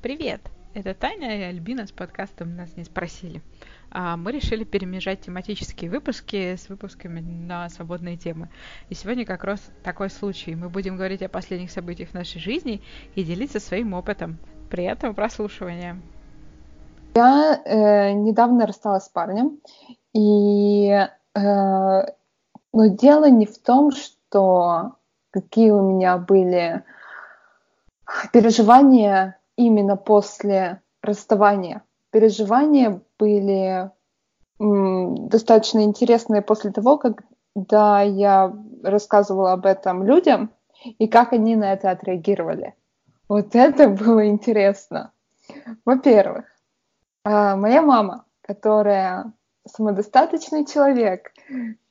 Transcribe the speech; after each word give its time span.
Привет! 0.00 0.40
Это 0.74 0.94
Таня 0.94 1.36
и 1.36 1.42
Альбина 1.42 1.84
с 1.84 1.90
подкастом 1.90 2.54
«Нас 2.54 2.76
не 2.76 2.84
спросили». 2.84 3.42
А, 3.90 4.16
мы 4.16 4.30
решили 4.30 4.62
перемежать 4.62 5.22
тематические 5.22 5.90
выпуски 5.90 6.54
с 6.54 6.68
выпусками 6.68 7.18
на 7.18 7.68
свободные 7.68 8.16
темы. 8.16 8.48
И 8.90 8.94
сегодня 8.94 9.26
как 9.26 9.42
раз 9.42 9.60
такой 9.82 10.08
случай. 10.08 10.54
Мы 10.54 10.68
будем 10.68 10.96
говорить 10.96 11.22
о 11.22 11.28
последних 11.28 11.72
событиях 11.72 12.14
нашей 12.14 12.38
жизни 12.40 12.80
и 13.16 13.24
делиться 13.24 13.58
своим 13.58 13.92
опытом. 13.92 14.38
Приятного 14.70 15.14
прослушивания! 15.14 16.00
Я 17.16 17.60
э, 17.64 18.12
недавно 18.12 18.68
рассталась 18.68 19.06
с 19.06 19.08
парнем, 19.08 19.58
и 20.12 20.90
э, 20.90 21.08
но 21.34 22.86
дело 22.86 23.28
не 23.28 23.46
в 23.46 23.58
том, 23.58 23.90
что 23.90 24.92
какие 25.32 25.70
у 25.70 25.82
меня 25.82 26.18
были 26.18 26.84
переживания 28.32 29.37
именно 29.58 29.96
после 29.96 30.80
расставания. 31.02 31.82
Переживания 32.10 33.02
были 33.18 33.90
достаточно 34.58 35.84
интересные 35.84 36.42
после 36.42 36.70
того, 36.70 36.98
когда 36.98 38.00
я 38.00 38.52
рассказывала 38.82 39.52
об 39.52 39.66
этом 39.66 40.04
людям 40.04 40.50
и 40.84 41.06
как 41.08 41.32
они 41.32 41.56
на 41.56 41.72
это 41.72 41.90
отреагировали. 41.90 42.74
Вот 43.28 43.54
это 43.54 43.88
было 43.88 44.26
интересно. 44.28 45.12
Во-первых, 45.84 46.46
а, 47.24 47.56
моя 47.56 47.82
мама, 47.82 48.24
которая 48.42 49.32
самодостаточный 49.66 50.64
человек, 50.66 51.32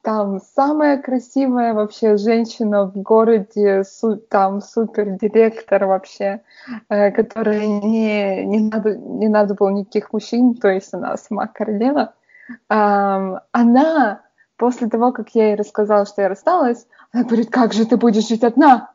там 0.08 0.40
самая 0.56 1.02
красивая 1.02 1.74
вообще 1.74 2.16
женщина 2.16 2.86
в 2.86 2.96
городе, 2.96 3.84
су, 3.84 4.16
там 4.16 4.62
супердиректор 4.62 5.86
вообще, 5.86 6.44
э, 6.88 7.12
которая 7.12 7.68
не, 7.68 8.46
не, 8.46 8.60
надо, 8.70 8.96
не 8.96 9.28
надо 9.28 9.54
было 9.54 9.68
никаких 9.68 10.14
мужчин, 10.14 10.56
то 10.56 10.70
есть 10.70 10.94
она 10.94 11.18
сама 11.18 11.48
королева. 11.48 12.14
Э, 12.70 13.40
она 13.52 14.22
после 14.56 14.88
того, 14.88 15.12
как 15.12 15.32
я 15.36 15.48
ей 15.48 15.56
рассказала, 15.56 16.06
что 16.06 16.22
я 16.22 16.30
рассталась, 16.30 16.88
она 17.12 17.26
говорит, 17.26 17.52
как 17.52 17.74
же 17.74 17.86
ты 17.86 17.98
будешь 17.98 18.30
жить 18.30 18.46
одна? 18.46 18.94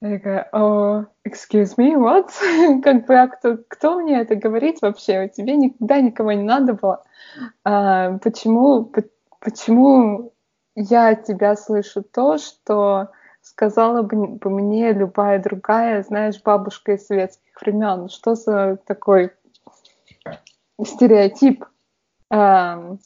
Я 0.00 0.16
такая, 0.16 0.48
oh, 0.54 1.04
excuse 1.28 1.76
me, 1.76 1.94
what? 1.94 2.30
как 2.82 3.04
бы, 3.04 3.20
а 3.20 3.28
кто, 3.28 3.58
кто 3.68 4.00
мне 4.00 4.18
это 4.18 4.34
говорит 4.34 4.80
вообще? 4.80 5.28
Тебе 5.28 5.56
никогда 5.56 6.00
никого 6.00 6.32
не 6.32 6.42
надо 6.42 6.72
было. 6.72 7.04
А, 7.64 8.16
почему, 8.18 8.90
почему 9.44 10.32
я 10.74 11.10
от 11.10 11.24
тебя 11.24 11.54
слышу 11.54 12.02
то, 12.02 12.38
что 12.38 13.10
сказала 13.42 14.02
бы, 14.02 14.38
мне 14.50 14.92
любая 14.92 15.38
другая, 15.38 16.02
знаешь, 16.02 16.42
бабушка 16.42 16.92
из 16.92 17.06
советских 17.06 17.60
времен. 17.60 18.08
Что 18.08 18.34
за 18.34 18.78
такой 18.86 19.32
стереотип? 20.82 21.64
В 22.30 22.98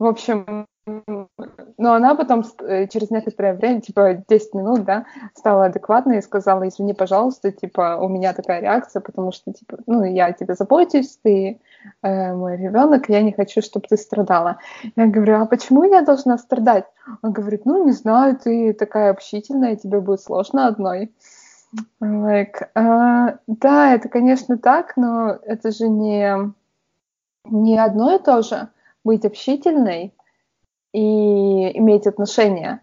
общем, 0.00 0.66
но 0.86 1.94
она 1.94 2.14
потом 2.14 2.44
э, 2.60 2.86
через 2.88 3.10
некоторое 3.10 3.54
время, 3.54 3.80
типа 3.80 4.22
10 4.28 4.54
минут, 4.54 4.84
да, 4.84 5.06
стала 5.34 5.66
адекватной 5.66 6.18
и 6.18 6.22
сказала, 6.22 6.68
извини, 6.68 6.92
пожалуйста, 6.92 7.50
типа, 7.52 7.98
у 8.00 8.08
меня 8.08 8.32
такая 8.34 8.60
реакция, 8.60 9.00
потому 9.00 9.32
что, 9.32 9.52
типа, 9.52 9.78
ну, 9.86 10.04
я 10.04 10.26
о 10.26 10.32
тебе 10.32 10.54
забочусь, 10.54 11.18
ты 11.22 11.60
э, 12.02 12.34
мой 12.34 12.56
ребенок, 12.56 13.08
я 13.08 13.22
не 13.22 13.32
хочу, 13.32 13.62
чтобы 13.62 13.86
ты 13.88 13.96
страдала. 13.96 14.58
Я 14.96 15.06
говорю, 15.06 15.40
а 15.40 15.46
почему 15.46 15.84
я 15.84 16.02
должна 16.02 16.36
страдать? 16.38 16.84
Он 17.22 17.32
говорит, 17.32 17.64
ну, 17.64 17.84
не 17.84 17.92
знаю, 17.92 18.36
ты 18.36 18.72
такая 18.74 19.10
общительная, 19.10 19.76
тебе 19.76 20.00
будет 20.00 20.20
сложно 20.20 20.66
одной. 20.66 21.12
Like, 22.00 22.68
uh, 22.76 23.36
да, 23.48 23.94
это, 23.94 24.08
конечно, 24.08 24.58
так, 24.58 24.96
но 24.96 25.38
это 25.42 25.72
же 25.72 25.88
не, 25.88 26.52
не 27.46 27.76
одно 27.76 28.14
и 28.14 28.22
то 28.22 28.42
же 28.42 28.68
быть 29.02 29.24
общительной 29.24 30.13
и 30.94 31.76
иметь 31.76 32.06
отношения. 32.06 32.80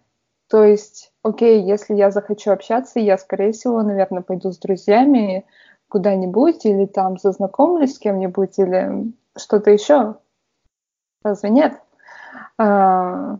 То 0.49 0.66
есть, 0.66 1.13
окей, 1.23 1.63
если 1.63 1.95
я 1.95 2.11
захочу 2.11 2.51
общаться, 2.51 2.99
я, 2.99 3.17
скорее 3.17 3.53
всего, 3.53 3.81
наверное, 3.81 4.22
пойду 4.22 4.51
с 4.51 4.57
друзьями 4.57 5.45
куда-нибудь 5.88 6.66
или 6.66 6.85
там 6.85 7.17
зазнакомлюсь 7.17 7.95
с 7.95 8.00
кем-нибудь 8.00 8.59
или 8.59 9.13
что-то 9.38 9.71
еще. 9.71 10.16
Разве 11.23 11.50
нет? 11.51 11.81
А, 12.57 13.38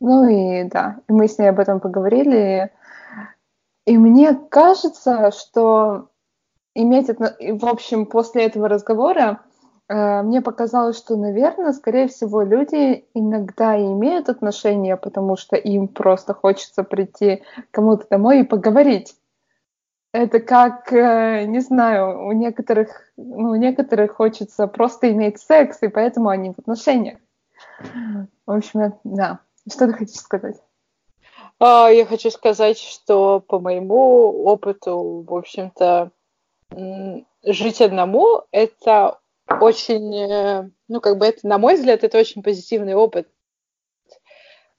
ну 0.00 0.28
и 0.28 0.64
да, 0.64 0.98
и 1.08 1.12
мы 1.12 1.28
с 1.28 1.38
ней 1.38 1.46
об 1.46 1.60
этом 1.60 1.78
поговорили. 1.78 2.72
И 3.86 3.96
мне 3.96 4.34
кажется, 4.34 5.30
что 5.30 6.08
иметь, 6.74 7.08
в 7.08 7.66
общем, 7.66 8.06
после 8.06 8.46
этого 8.46 8.68
разговора 8.68 9.40
мне 9.92 10.40
показалось, 10.40 10.96
что, 10.96 11.16
наверное, 11.16 11.72
скорее 11.72 12.06
всего, 12.06 12.42
люди 12.42 13.06
иногда 13.12 13.76
и 13.76 13.82
имеют 13.82 14.28
отношения, 14.28 14.96
потому 14.96 15.36
что 15.36 15.56
им 15.56 15.88
просто 15.88 16.32
хочется 16.32 16.84
прийти 16.84 17.42
кому-то 17.72 18.06
домой 18.08 18.40
и 18.40 18.44
поговорить. 18.44 19.16
Это 20.12 20.40
как, 20.40 20.92
э, 20.92 21.44
не 21.46 21.60
знаю, 21.60 22.26
у 22.26 22.32
некоторых, 22.32 23.12
ну, 23.16 23.50
у 23.50 23.54
некоторых 23.54 24.16
хочется 24.16 24.66
просто 24.66 25.12
иметь 25.12 25.40
секс, 25.40 25.78
и 25.82 25.88
поэтому 25.88 26.30
они 26.30 26.52
в 26.52 26.58
отношениях. 26.58 27.18
В 28.46 28.50
общем, 28.50 28.94
да. 29.04 29.38
Что 29.70 29.86
ты 29.86 29.92
хочешь 29.92 30.16
сказать? 30.16 30.56
А, 31.60 31.88
я 31.90 32.06
хочу 32.06 32.30
сказать, 32.30 32.78
что 32.78 33.38
по 33.40 33.60
моему 33.60 34.44
опыту, 34.44 35.24
в 35.28 35.34
общем-то, 35.34 36.10
жить 37.44 37.80
одному— 37.80 38.42
это 38.50 39.19
очень, 39.60 40.14
э, 40.16 40.70
ну, 40.88 41.00
как 41.00 41.18
бы 41.18 41.26
это, 41.26 41.46
на 41.46 41.58
мой 41.58 41.74
взгляд, 41.74 42.04
это 42.04 42.18
очень 42.18 42.42
позитивный 42.42 42.94
опыт. 42.94 43.28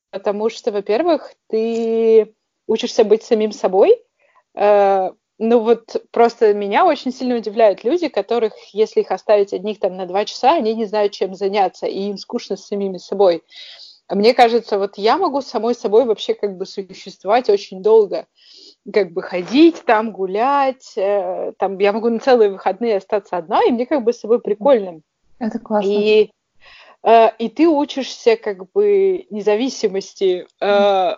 Потому 0.09 0.49
что, 0.49 0.71
во-первых, 0.71 1.33
ты 1.47 2.35
учишься 2.67 3.03
быть 3.03 3.23
самим 3.23 3.51
собой. 3.51 4.01
Э, 4.55 5.11
ну 5.43 5.59
вот 5.59 6.05
просто 6.11 6.53
меня 6.53 6.85
очень 6.85 7.11
сильно 7.11 7.35
удивляют 7.35 7.83
люди, 7.83 8.09
которых, 8.09 8.53
если 8.73 9.01
их 9.01 9.09
оставить 9.09 9.53
одних 9.53 9.79
там 9.79 9.97
на 9.97 10.05
два 10.05 10.23
часа, 10.23 10.53
они 10.53 10.75
не 10.75 10.85
знают, 10.85 11.13
чем 11.13 11.33
заняться, 11.33 11.87
и 11.87 12.09
им 12.09 12.17
скучно 12.17 12.57
с 12.57 12.67
самими 12.67 12.97
собой. 12.97 13.43
Мне 14.07 14.35
кажется, 14.35 14.77
вот 14.77 14.97
я 14.97 15.17
могу 15.17 15.41
самой 15.41 15.73
собой 15.73 16.05
вообще 16.05 16.35
как 16.35 16.57
бы 16.57 16.65
существовать 16.65 17.49
очень 17.49 17.81
долго 17.81 18.27
как 18.91 19.11
бы 19.11 19.21
ходить 19.21 19.83
там, 19.85 20.11
гулять, 20.11 20.93
э, 20.95 21.53
там 21.57 21.77
я 21.77 21.93
могу 21.93 22.09
на 22.09 22.19
целые 22.19 22.49
выходные 22.49 22.97
остаться 22.97 23.37
одна, 23.37 23.63
и 23.63 23.71
мне 23.71 23.85
как 23.85 24.03
бы 24.03 24.13
с 24.13 24.19
собой 24.19 24.39
прикольно. 24.41 25.01
Это 25.39 25.59
классно. 25.59 25.89
И, 25.89 26.31
э, 27.03 27.29
и 27.37 27.49
ты 27.49 27.67
учишься 27.67 28.37
как 28.37 28.71
бы 28.71 29.25
независимости. 29.29 30.47
Э, 30.59 31.17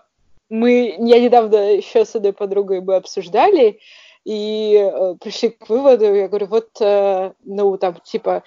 мы, 0.49 0.95
я 0.99 1.19
недавно 1.19 1.75
еще 1.75 2.05
с 2.05 2.15
одной 2.15 2.33
подругой 2.33 2.81
бы 2.81 2.95
обсуждали, 2.95 3.79
и 4.25 4.89
пришли 5.19 5.49
к 5.49 5.67
выводу, 5.67 6.13
я 6.13 6.29
говорю, 6.29 6.47
вот, 6.47 6.69
ну, 6.79 7.77
там, 7.77 7.99
типа, 8.05 8.43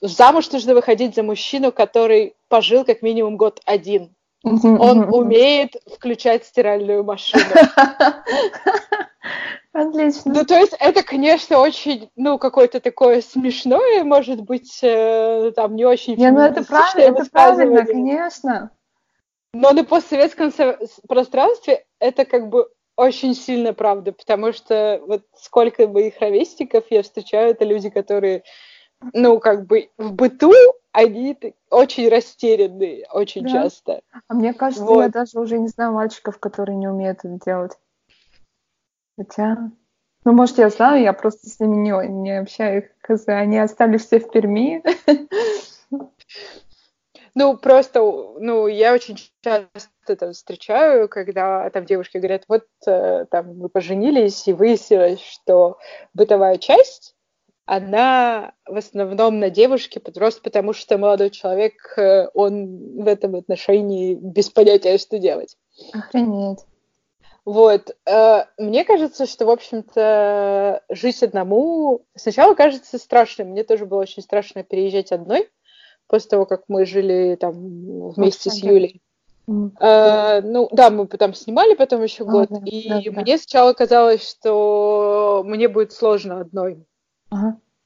замуж 0.00 0.50
нужно 0.50 0.74
выходить 0.74 1.14
за 1.14 1.22
мужчину, 1.22 1.70
который 1.70 2.34
пожил 2.48 2.84
как 2.84 3.00
минимум 3.02 3.36
год 3.36 3.60
один. 3.64 4.12
Он 4.44 5.12
умеет 5.12 5.74
включать 5.94 6.44
стиральную 6.44 7.02
машину. 7.02 7.44
Отлично. 9.72 10.32
Ну, 10.32 10.44
то 10.44 10.54
есть 10.56 10.76
это, 10.78 11.02
конечно, 11.02 11.58
очень, 11.58 12.08
ну, 12.14 12.38
какое-то 12.38 12.78
такое 12.78 13.22
смешное, 13.22 14.04
может 14.04 14.40
быть, 14.40 14.78
э, 14.82 15.50
там, 15.56 15.74
не 15.74 15.84
очень 15.84 16.14
Не, 16.14 16.30
ну 16.30 16.40
это 16.40 16.62
правильно, 16.62 17.18
это 17.18 17.28
правильно, 17.28 17.84
конечно. 17.84 18.70
Но 19.52 19.72
на 19.72 19.82
постсоветском 19.82 20.52
пространстве 21.08 21.84
это 21.98 22.24
как 22.24 22.50
бы 22.50 22.68
очень 22.96 23.34
сильно 23.34 23.72
правда, 23.72 24.12
потому 24.12 24.52
что 24.52 25.00
вот 25.06 25.22
сколько 25.36 25.88
моих 25.88 26.20
ровесников 26.20 26.84
я 26.90 27.02
встречаю, 27.02 27.50
это 27.50 27.64
люди, 27.64 27.90
которые, 27.90 28.44
ну, 29.12 29.38
как 29.40 29.66
бы 29.66 29.90
в 29.98 30.12
быту 30.12 30.52
они 30.92 31.36
очень 31.70 32.08
растерянные 32.08 33.06
очень 33.12 33.42
да? 33.42 33.48
часто. 33.48 34.00
А 34.28 34.34
мне 34.34 34.54
кажется, 34.54 34.84
вот. 34.84 35.02
я 35.02 35.08
даже 35.08 35.40
уже 35.40 35.58
не 35.58 35.68
знаю 35.68 35.92
мальчиков, 35.92 36.38
которые 36.38 36.76
не 36.76 36.86
умеют 36.88 37.18
это 37.24 37.38
делать. 37.44 37.72
Хотя, 39.18 39.70
ну, 40.24 40.32
может, 40.32 40.58
я 40.58 40.70
знаю, 40.70 41.02
я 41.02 41.12
просто 41.12 41.48
с 41.48 41.58
ними 41.58 41.76
не, 41.76 42.08
не 42.08 42.38
общаюсь. 42.38 42.84
Они 43.26 43.58
остались 43.58 44.06
все 44.06 44.20
в 44.20 44.30
Перми. 44.30 44.82
Ну, 47.36 47.56
просто, 47.56 47.98
ну, 48.00 48.68
я 48.68 48.94
очень 48.94 49.16
часто 49.42 50.16
там 50.16 50.32
встречаю, 50.32 51.08
когда 51.08 51.68
там 51.70 51.84
девушки 51.84 52.18
говорят, 52.18 52.44
вот 52.46 52.64
э, 52.86 53.24
там 53.28 53.58
мы 53.58 53.68
поженились, 53.68 54.46
и 54.46 54.52
выяснилось, 54.52 55.20
что 55.20 55.78
бытовая 56.12 56.58
часть 56.58 57.13
она 57.66 58.52
в 58.66 58.76
основном 58.76 59.40
на 59.40 59.50
девушке, 59.50 60.00
просто 60.00 60.42
потому 60.42 60.72
что 60.72 60.98
молодой 60.98 61.30
человек, 61.30 61.74
э, 61.96 62.28
он 62.34 63.02
в 63.02 63.06
этом 63.06 63.36
отношении 63.36 64.14
без 64.14 64.50
понятия, 64.50 64.98
что 64.98 65.18
делать. 65.18 65.56
Охренеть. 65.92 66.60
Вот. 67.44 67.96
Э, 68.06 68.44
мне 68.58 68.84
кажется, 68.84 69.26
что, 69.26 69.46
в 69.46 69.50
общем-то, 69.50 70.82
жить 70.90 71.22
одному 71.22 72.02
сначала 72.14 72.54
кажется 72.54 72.98
страшным. 72.98 73.48
Мне 73.48 73.64
тоже 73.64 73.86
было 73.86 74.00
очень 74.00 74.22
страшно 74.22 74.62
переезжать 74.62 75.12
одной 75.12 75.48
после 76.06 76.30
того, 76.30 76.46
как 76.46 76.64
мы 76.68 76.84
жили 76.84 77.36
там 77.40 78.10
вместе 78.10 78.50
с 78.50 78.62
Юлей. 78.62 79.00
Uh, 79.46 80.40
ну, 80.42 80.70
да, 80.72 80.88
мы 80.88 81.06
там 81.06 81.34
снимали 81.34 81.74
потом 81.74 82.02
еще 82.02 82.24
год, 82.24 82.50
oh, 82.50 82.60
да, 82.60 82.62
и 82.64 82.88
да, 82.88 83.00
да. 83.04 83.20
мне 83.20 83.36
сначала 83.36 83.74
казалось, 83.74 84.26
что 84.26 85.42
мне 85.44 85.68
будет 85.68 85.92
сложно 85.92 86.40
одной. 86.40 86.86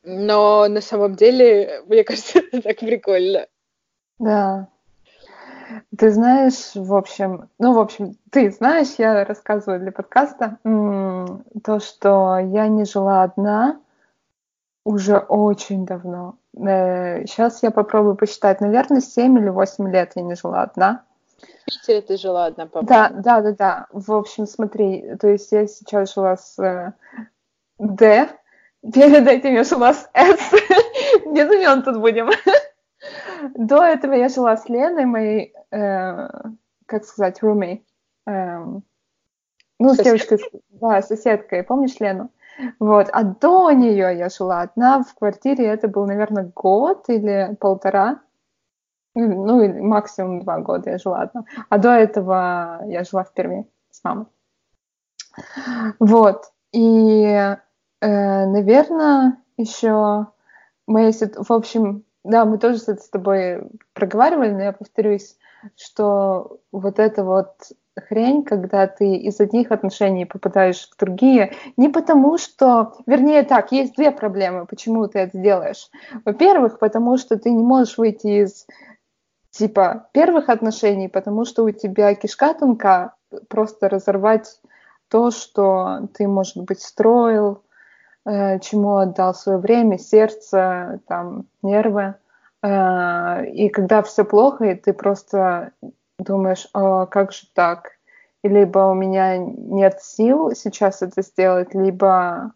Но 0.05 0.69
на 0.69 0.81
самом 0.81 1.15
деле, 1.15 1.83
мне 1.87 2.05
кажется, 2.05 2.39
это 2.39 2.63
так 2.63 2.79
прикольно. 2.79 3.47
Да. 4.19 4.69
Ты 5.97 6.11
знаешь, 6.11 6.75
в 6.75 6.95
общем, 6.95 7.51
ну, 7.59 7.75
в 7.75 7.79
общем, 7.79 8.17
ты 8.31 8.51
знаешь, 8.51 8.95
я 8.97 9.25
рассказываю 9.25 9.81
для 9.81 9.93
подкаста 9.93 10.59
то, 10.65 11.81
что 11.81 12.39
я 12.39 12.69
не 12.69 12.85
жила 12.85 13.23
одна 13.23 13.79
уже 14.85 15.19
очень 15.19 15.85
давно. 15.85 16.37
Сейчас 16.55 17.63
э, 17.63 17.67
я 17.67 17.71
попробую 17.71 18.17
посчитать, 18.17 18.63
наверное, 18.63 19.01
7 19.01 19.39
или 19.39 19.51
8 19.51 19.91
лет 19.91 20.13
я 20.15 20.23
не 20.23 20.35
жила 20.35 20.63
одна. 20.63 21.05
В 21.39 21.67
Питере 21.67 22.01
ты 22.01 22.17
жила 22.17 22.47
одна, 22.47 22.67
по-моему. 22.67 22.89
Да, 22.89 23.11
да, 23.11 23.43
да, 23.43 23.53
да. 23.53 23.87
В 23.93 24.13
общем, 24.13 24.47
смотри, 24.47 25.17
то 25.21 25.29
есть 25.29 25.53
я 25.53 25.67
сейчас 25.67 26.15
жила 26.15 26.39
с 26.39 26.59
э, 26.59 26.95
Д, 27.79 28.29
перед 28.83 29.27
этим 29.27 29.55
я 29.55 29.65
жила 29.65 29.95
с 29.95 30.09
С. 30.15 30.53
Без 31.27 31.51
имен 31.51 31.83
тут 31.83 31.99
будем. 32.01 32.31
До 33.55 33.83
этого 33.83 34.13
я 34.15 34.29
жила 34.29 34.57
с 34.57 34.69
Леной, 34.69 35.07
моей, 35.07 35.55
э, 35.71 36.29
как 36.87 37.05
сказать, 37.05 37.41
roommate. 37.43 37.83
Э, 38.27 38.65
ну, 39.81 39.95
с 39.95 39.99
девочкой, 39.99 40.39
да, 40.71 41.03
соседкой. 41.03 41.63
Помнишь 41.63 42.01
Лену? 42.01 42.31
Вот. 42.81 43.09
А 43.13 43.23
до 43.23 43.71
нее 43.71 44.17
я 44.19 44.29
жила 44.29 44.63
одна 44.63 45.03
в 45.03 45.15
квартире. 45.15 45.67
Это 45.67 45.89
был, 45.89 46.07
наверное, 46.07 46.51
год 46.55 47.05
или 47.09 47.57
полтора. 47.61 48.21
Ну, 49.15 49.83
максимум 49.83 50.41
два 50.43 50.59
года 50.59 50.91
я 50.91 50.99
жила 50.99 51.23
одна. 51.23 51.45
А 51.69 51.79
до 51.79 51.91
этого 51.91 52.81
я 52.87 53.05
жила 53.05 53.25
в 53.25 53.33
Перми 53.33 53.69
с 53.91 54.03
мамой. 54.03 54.27
Вот. 56.01 56.53
И, 56.73 57.57
э, 58.01 58.47
наверное, 58.47 59.39
еще 59.57 60.27
моя 60.87 61.13
в 61.13 61.53
общем, 61.53 62.05
да, 62.25 62.45
мы 62.45 62.59
тоже 62.59 62.79
с 62.79 63.09
тобой 63.09 63.63
проговаривали, 63.93 64.51
но 64.51 64.63
я 64.63 64.73
повторюсь, 64.73 65.37
что 65.77 66.59
вот 66.73 66.99
эта 66.99 67.25
вот 67.25 67.53
хрень, 67.99 68.45
когда 68.45 68.87
ты 68.87 69.17
из 69.17 69.41
одних 69.41 69.73
отношений 69.73 70.25
попадаешь 70.25 70.89
в 70.89 70.97
другие, 70.99 71.55
не 71.77 71.89
потому 71.89 72.39
что, 72.39 72.95
вернее 73.07 73.43
так, 73.43 73.73
есть 73.73 73.97
две 73.97 74.11
проблемы, 74.11 74.67
почему 74.67 75.07
ты 75.09 75.21
это 75.21 75.39
делаешь. 75.39 75.91
Во-первых, 76.25 76.79
потому 76.79 77.17
что 77.17 77.39
ты 77.39 77.51
не 77.51 77.63
можешь 77.63 77.99
выйти 77.99 78.45
из 78.45 78.67
типа 79.51 80.09
первых 80.13 80.49
отношений, 80.49 81.09
потому 81.09 81.45
что 81.45 81.65
у 81.65 81.71
тебя 81.71 82.15
кишка 82.15 82.55
тонка, 82.55 83.15
просто 83.49 83.89
разорвать 83.89 84.61
то, 85.09 85.31
что 85.31 86.09
ты, 86.15 86.29
может 86.29 86.59
быть, 86.59 86.81
строил, 86.81 87.63
чему 88.61 88.97
отдал 88.97 89.35
свое 89.35 89.59
время, 89.59 89.99
сердце, 89.99 91.01
там, 91.07 91.47
нервы. 91.63 92.15
Э, 92.63 93.47
и 93.47 93.69
когда 93.69 94.03
все 94.03 94.25
плохо, 94.25 94.65
и 94.65 94.75
ты 94.75 94.93
просто 94.93 95.73
думаешь, 96.19 96.69
а 96.75 97.07
как 97.07 97.33
же 97.33 97.47
так? 97.55 97.93
Либо 98.43 98.81
у 98.81 98.95
меня 98.95 99.37
нет 99.39 100.01
сил 100.01 100.53
сейчас 100.55 101.03
это 101.03 101.23
сделать, 101.23 101.75
либо 101.75 102.53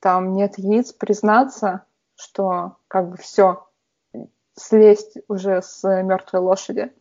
там 0.00 0.32
нет 0.32 0.58
яиц 0.58 0.92
признаться, 0.92 1.82
что 2.16 2.76
как 2.88 3.10
бы 3.10 3.16
все, 3.16 3.66
слезть 4.56 5.18
уже 5.28 5.62
с 5.62 5.82
мертвой 6.02 6.40
лошади. 6.40 6.92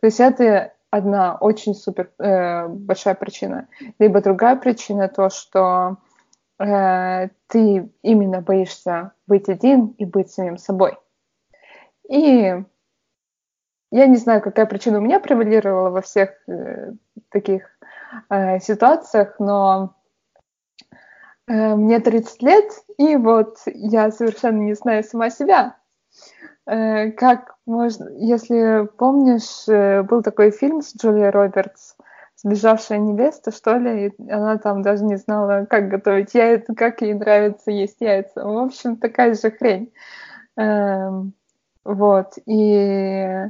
То 0.00 0.06
есть 0.06 0.20
это 0.20 0.72
одна 0.90 1.36
очень 1.36 1.74
супер 1.74 2.10
э, 2.18 2.68
большая 2.68 3.14
причина. 3.14 3.68
Либо 3.98 4.20
другая 4.20 4.56
причина 4.56 5.08
то, 5.08 5.28
что 5.28 5.96
э, 5.96 6.13
ты 6.58 7.90
именно 8.02 8.40
боишься 8.40 9.12
быть 9.26 9.48
один 9.48 9.88
и 9.98 10.04
быть 10.04 10.30
самим 10.30 10.56
собой. 10.56 10.96
И 12.08 12.54
я 13.94 14.06
не 14.06 14.16
знаю, 14.16 14.42
какая 14.42 14.66
причина 14.66 14.98
у 14.98 15.00
меня 15.00 15.20
превалировала 15.20 15.90
во 15.90 16.00
всех 16.00 16.30
э, 16.48 16.94
таких 17.28 17.62
э, 18.28 18.58
ситуациях, 18.58 19.36
но 19.38 19.94
э, 21.46 21.76
мне 21.76 22.00
30 22.00 22.42
лет, 22.42 22.64
и 22.98 23.14
вот 23.14 23.58
я 23.66 24.10
совершенно 24.10 24.62
не 24.62 24.74
знаю 24.74 25.04
сама 25.04 25.30
себя. 25.30 25.76
Э, 26.66 27.12
как 27.12 27.54
можно, 27.66 28.08
если 28.16 28.88
помнишь, 28.98 29.68
э, 29.68 30.02
был 30.02 30.24
такой 30.24 30.50
фильм 30.50 30.82
с 30.82 30.96
Джулией 30.96 31.30
Робертс 31.30 31.96
сбежавшая 32.44 32.98
невеста, 32.98 33.50
что 33.50 33.76
ли, 33.78 34.08
и 34.08 34.30
она 34.30 34.58
там 34.58 34.82
даже 34.82 35.02
не 35.02 35.16
знала, 35.16 35.64
как 35.64 35.88
готовить 35.88 36.34
яйца, 36.34 36.74
как 36.74 37.00
ей 37.00 37.14
нравится 37.14 37.70
есть 37.70 37.96
яйца. 38.00 38.44
В 38.44 38.58
общем, 38.58 38.96
такая 38.96 39.34
же 39.34 39.50
хрень. 39.50 39.92
Эм, 40.56 41.32
вот, 41.84 42.34
и 42.44 43.46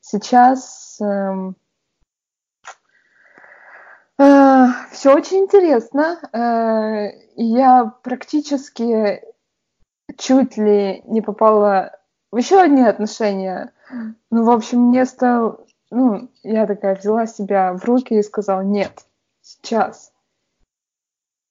сейчас 0.00 0.98
эм, 1.00 1.56
э, 4.18 4.66
все 4.92 5.14
очень 5.14 5.38
интересно. 5.38 6.18
Э, 6.32 7.12
я 7.36 7.86
практически 8.02 9.22
чуть 10.18 10.58
ли 10.58 11.02
не 11.06 11.22
попала 11.22 11.98
в 12.30 12.36
еще 12.36 12.60
одни 12.60 12.82
отношения. 12.82 13.72
Ну, 14.30 14.44
в 14.44 14.50
общем, 14.50 14.88
мне 14.88 15.06
стало 15.06 15.64
ну, 15.94 16.28
я 16.42 16.66
такая 16.66 16.96
взяла 16.96 17.26
себя 17.26 17.72
в 17.72 17.84
руки 17.84 18.14
и 18.14 18.22
сказала, 18.22 18.62
нет, 18.62 19.06
сейчас. 19.40 20.12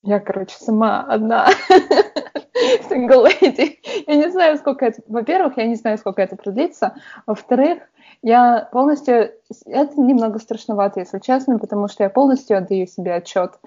Я, 0.02 0.20
короче, 0.20 0.58
сама 0.60 1.02
одна 1.04 1.48
single 2.90 3.26
lady. 3.26 3.78
Я 4.08 4.16
не 4.16 4.30
знаю, 4.32 4.58
сколько 4.58 4.86
это... 4.86 5.02
Во-первых, 5.08 5.58
я 5.58 5.68
не 5.68 5.76
знаю, 5.76 5.98
сколько 5.98 6.22
это 6.22 6.36
продлится. 6.36 6.96
Во-вторых, 7.26 7.80
я 8.22 8.70
полностью... 8.72 9.32
Это 9.66 10.00
немного 10.00 10.40
страшновато, 10.40 11.02
если 11.02 11.20
честно, 11.20 11.60
потому 11.60 11.88
что 11.88 12.04
я 12.04 12.10
полностью 12.10 12.58
отдаю 12.58 12.88
себе 12.88 13.16
отчет, 13.16 13.60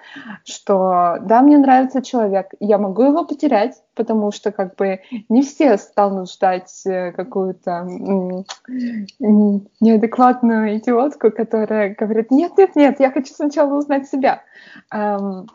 что 0.43 1.17
да, 1.21 1.41
мне 1.41 1.57
нравится 1.57 2.01
человек, 2.01 2.47
я 2.59 2.77
могу 2.77 3.03
его 3.03 3.23
потерять, 3.23 3.81
потому 3.95 4.31
что 4.31 4.51
как 4.51 4.75
бы 4.75 5.01
не 5.29 5.43
все 5.43 5.77
станут 5.77 6.29
ждать 6.31 6.81
э, 6.85 7.11
какую-то 7.13 7.87
неадекватную 9.79 10.77
идиотку, 10.77 11.31
которая 11.31 11.95
говорит, 11.95 12.31
нет, 12.31 12.57
нет, 12.57 12.75
нет, 12.75 12.99
я 12.99 13.11
хочу 13.11 13.33
сначала 13.33 13.77
узнать 13.77 14.09
себя. 14.09 14.41
Эм, 14.91 15.47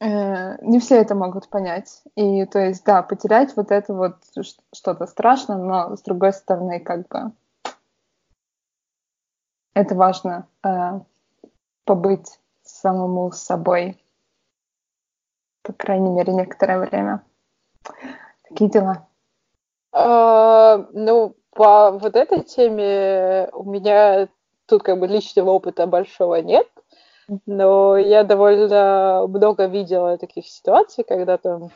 э, 0.00 0.64
не 0.64 0.78
все 0.80 0.96
это 0.96 1.14
могут 1.14 1.48
понять. 1.48 2.02
И 2.16 2.44
то 2.46 2.58
есть, 2.58 2.84
да, 2.84 3.02
потерять 3.02 3.56
вот 3.56 3.70
это 3.70 3.94
вот 3.94 4.16
что-то 4.72 5.06
страшно, 5.06 5.58
но 5.58 5.96
с 5.96 6.02
другой 6.02 6.32
стороны, 6.32 6.80
как 6.80 7.08
бы 7.08 7.32
это 9.74 9.94
важно 9.94 10.46
э, 10.64 11.00
побыть 11.84 12.38
самому 12.62 13.32
собой, 13.32 14.02
по 15.62 15.72
крайней 15.72 16.10
мере, 16.10 16.32
некоторое 16.32 16.78
время. 16.78 17.22
Такие 18.48 18.70
дела. 18.70 19.08
А, 19.92 20.86
ну, 20.92 21.36
по 21.50 21.90
вот 21.92 22.16
этой 22.16 22.42
теме 22.42 23.48
у 23.52 23.64
меня 23.64 24.28
тут 24.66 24.82
как 24.82 24.98
бы 24.98 25.06
личного 25.06 25.50
опыта 25.50 25.86
большого 25.86 26.36
нет, 26.36 26.66
но 27.46 27.96
я 27.96 28.24
довольно 28.24 29.26
много 29.28 29.66
видела 29.66 30.18
таких 30.18 30.46
ситуаций, 30.46 31.04
когда 31.04 31.38
там 31.38 31.70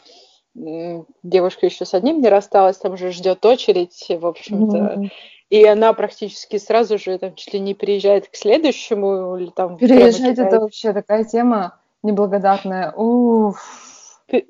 девушка 1.22 1.66
еще 1.66 1.84
с 1.84 1.94
одним 1.94 2.20
не 2.20 2.28
рассталась, 2.28 2.78
там 2.78 2.94
уже 2.94 3.12
ждет 3.12 3.44
очередь, 3.44 4.06
в 4.08 4.26
общем-то, 4.26 4.76
mm-hmm. 4.76 5.08
и 5.50 5.64
она 5.66 5.92
практически 5.92 6.56
сразу 6.58 6.98
же 6.98 7.18
там 7.18 7.34
чуть 7.34 7.52
ли 7.52 7.60
не 7.60 7.74
переезжает 7.74 8.28
к 8.28 8.36
следующему 8.36 9.36
или 9.36 9.50
там 9.50 9.76
переезжать 9.76 10.38
это 10.38 10.60
вообще 10.60 10.92
такая 10.92 11.24
тема 11.24 11.78
неблагодарная, 12.02 12.92
уф, 12.92 14.22
э, 14.28 14.40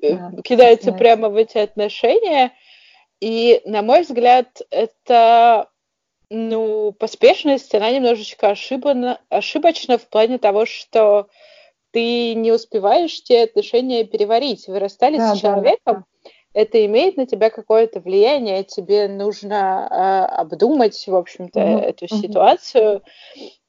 кидается 0.43 0.91
да, 0.91 0.97
прямо 0.97 1.29
в 1.29 1.35
эти 1.35 1.57
отношения, 1.57 2.53
и 3.19 3.61
на 3.65 3.81
мой 3.81 4.03
взгляд 4.03 4.61
это 4.69 5.67
ну 6.29 6.91
поспешность, 6.91 7.73
она 7.73 7.91
немножечко 7.91 8.49
ошибана, 8.49 9.19
ошибочна 9.29 9.97
в 9.97 10.07
плане 10.07 10.37
того, 10.37 10.65
что 10.65 11.27
ты 11.91 12.35
не 12.35 12.51
успеваешь 12.51 13.23
те 13.23 13.43
отношения 13.43 14.03
переварить. 14.03 14.67
Вы 14.67 14.79
расстались 14.79 15.19
да, 15.19 15.35
с 15.35 15.39
человеком, 15.39 16.05
да, 16.23 16.29
это 16.53 16.83
имеет 16.85 17.17
на 17.17 17.27
тебя 17.27 17.49
какое-то 17.49 17.99
влияние, 17.99 18.63
тебе 18.63 19.07
нужно 19.07 19.87
э, 19.89 20.35
обдумать, 20.37 21.05
в 21.07 21.15
общем-то, 21.15 21.59
mm-hmm. 21.59 21.81
эту 21.81 22.07
ситуацию 22.07 23.03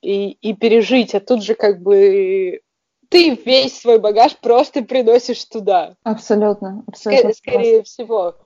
и, 0.00 0.30
и 0.30 0.54
пережить. 0.54 1.14
А 1.14 1.20
тут 1.20 1.42
же 1.42 1.54
как 1.54 1.82
бы 1.82 2.62
ты 3.10 3.34
весь 3.34 3.78
свой 3.78 3.98
багаж 3.98 4.36
просто 4.38 4.82
приносишь 4.82 5.44
туда. 5.44 5.96
Абсолютно, 6.02 6.82
абсолютно. 6.86 7.34
Скорее, 7.34 7.34
скорее 7.34 7.82
всего. 7.82 8.36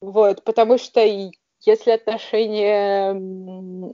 Вот, 0.00 0.44
потому 0.44 0.78
что 0.78 1.00
если 1.62 1.90
отношения 1.90 3.14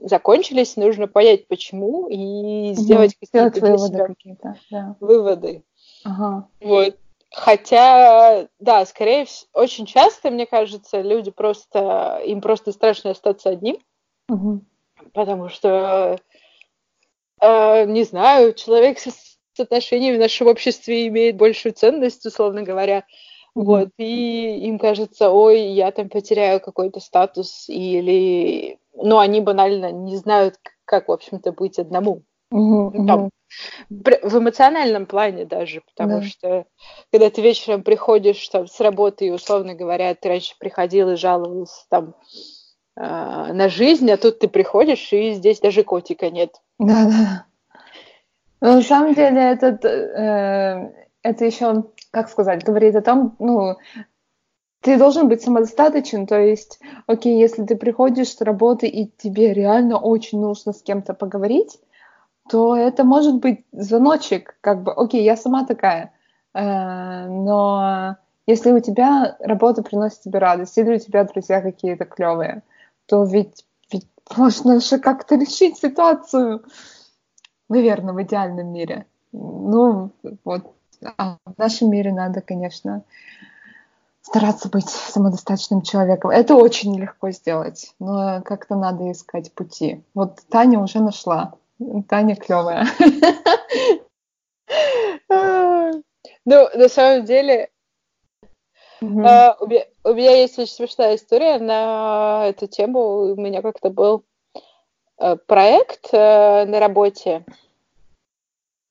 закончились, 0.07 0.77
нужно 0.77 1.07
понять, 1.07 1.47
почему, 1.47 2.07
и 2.07 2.73
сделать 2.73 3.15
угу, 3.21 3.27
какие-то 3.31 3.59
выводы. 3.65 4.05
Какие-то, 4.05 4.55
да. 4.71 4.95
Выводы. 4.99 5.63
Ага. 6.03 6.47
Вот. 6.61 6.97
Хотя, 7.31 8.47
да, 8.59 8.85
скорее 8.85 9.25
всего, 9.25 9.49
очень 9.53 9.85
часто, 9.85 10.31
мне 10.31 10.45
кажется, 10.45 11.01
люди 11.01 11.29
просто, 11.29 12.21
им 12.25 12.39
просто 12.39 12.71
страшно 12.71 13.11
остаться 13.11 13.49
одним, 13.49 13.77
угу. 14.29 14.61
потому 15.13 15.49
что, 15.49 16.19
э, 17.41 17.85
не 17.85 18.03
знаю, 18.05 18.53
человек 18.53 18.97
с, 18.99 19.37
с 19.53 19.59
отношениями 19.59 20.15
в 20.15 20.21
нашем 20.21 20.47
обществе 20.47 21.07
имеет 21.07 21.35
большую 21.35 21.73
ценность, 21.73 22.25
условно 22.25 22.63
говоря, 22.63 23.03
вот, 23.57 23.89
и 23.97 24.67
им 24.67 24.77
кажется, 24.77 25.31
ой, 25.31 25.61
я 25.71 25.91
там 25.91 26.09
потеряю 26.09 26.59
какой-то 26.59 26.99
статус, 26.99 27.65
или, 27.67 28.77
ну, 28.93 29.17
они 29.17 29.41
банально 29.41 29.91
не 29.91 30.15
знают, 30.15 30.59
как, 30.85 31.07
в 31.07 31.11
общем-то, 31.11 31.53
быть 31.53 31.79
одному. 31.79 32.21
Mm-hmm. 32.53 33.07
Там, 33.07 33.29
в 33.89 34.37
эмоциональном 34.37 35.07
плане 35.07 35.45
даже, 35.45 35.81
потому 35.87 36.19
да. 36.19 36.21
что 36.21 36.65
когда 37.11 37.31
ты 37.31 37.41
вечером 37.41 37.81
приходишь 37.81 38.47
там, 38.49 38.67
с 38.67 38.79
работы 38.79 39.25
и, 39.25 39.31
условно 39.31 39.73
говоря, 39.73 40.13
ты 40.13 40.29
раньше 40.29 40.53
приходил 40.59 41.09
и 41.09 41.15
жаловался 41.15 41.83
там 41.89 42.13
э, 42.95 43.53
на 43.53 43.69
жизнь, 43.69 44.11
а 44.11 44.17
тут 44.17 44.37
ты 44.37 44.47
приходишь, 44.47 45.11
и 45.11 45.33
здесь 45.33 45.59
даже 45.59 45.83
котика 45.83 46.29
нет. 46.29 46.61
Да-да. 46.77 47.45
На 48.61 48.83
самом 48.83 49.15
деле 49.15 49.41
этот, 49.41 49.83
э, 49.83 51.06
это 51.23 51.45
еще 51.45 51.85
как 52.11 52.29
сказать, 52.29 52.63
говорит 52.63 52.95
о 52.95 53.01
том, 53.01 53.35
ну, 53.39 53.75
ты 54.81 54.97
должен 54.97 55.27
быть 55.27 55.41
самодостаточен, 55.41 56.27
то 56.27 56.39
есть, 56.39 56.79
окей, 57.05 57.39
если 57.39 57.63
ты 57.63 57.75
приходишь 57.75 58.29
с 58.35 58.41
работы 58.41 58.87
и 58.87 59.07
тебе 59.17 59.53
реально 59.53 59.97
очень 59.97 60.39
нужно 60.39 60.73
с 60.73 60.81
кем-то 60.81 61.13
поговорить, 61.13 61.79
то 62.49 62.75
это 62.75 63.03
может 63.03 63.35
быть 63.35 63.65
звоночек, 63.71 64.57
как 64.61 64.83
бы, 64.83 64.93
окей, 64.93 65.23
я 65.23 65.35
сама 65.35 65.65
такая, 65.65 66.13
э, 66.53 67.27
но 67.27 68.15
если 68.45 68.71
у 68.71 68.79
тебя 68.79 69.35
работа 69.39 69.83
приносит 69.83 70.21
тебе 70.21 70.39
радость, 70.39 70.77
или 70.77 70.95
у 70.95 70.99
тебя 70.99 71.25
друзья 71.25 71.61
какие-то 71.61 72.05
клевые, 72.05 72.63
то 73.05 73.25
ведь, 73.25 73.65
ведь 73.91 74.07
можно 74.35 74.79
же 74.79 74.99
как-то 74.99 75.35
решить 75.35 75.77
ситуацию, 75.77 76.63
наверное, 77.67 78.13
в 78.13 78.21
идеальном 78.23 78.71
мире. 78.71 79.05
Ну, 79.33 80.11
вот 80.45 80.76
а 81.17 81.37
в 81.45 81.57
нашем 81.57 81.91
мире 81.91 82.11
надо, 82.13 82.41
конечно, 82.41 83.03
стараться 84.21 84.69
быть 84.69 84.89
самодостаточным 84.89 85.81
человеком. 85.81 86.31
Это 86.31 86.55
очень 86.55 86.93
нелегко 86.93 87.31
сделать, 87.31 87.93
но 87.99 88.41
как-то 88.43 88.75
надо 88.75 89.11
искать 89.11 89.53
пути. 89.53 90.03
Вот 90.13 90.41
Таня 90.49 90.79
уже 90.79 90.99
нашла. 90.99 91.53
Таня 92.07 92.35
клевая. 92.35 92.87
Ну, 96.49 96.69
на 96.75 96.87
самом 96.89 97.25
деле, 97.25 97.69
Uh, 98.99 99.53
у, 100.03 100.13
меня, 100.13 100.35
есть 100.37 100.57
очень 100.57 100.73
смешная 100.73 101.15
история 101.15 101.59
на 101.59 102.47
эту 102.47 102.65
тему. 102.65 103.33
У 103.33 103.35
меня 103.35 103.61
как-то 103.61 103.91
был 103.91 104.23
uh, 105.21 105.37
проект 105.45 106.11
uh, 106.11 106.65
на 106.65 106.79
работе, 106.79 107.45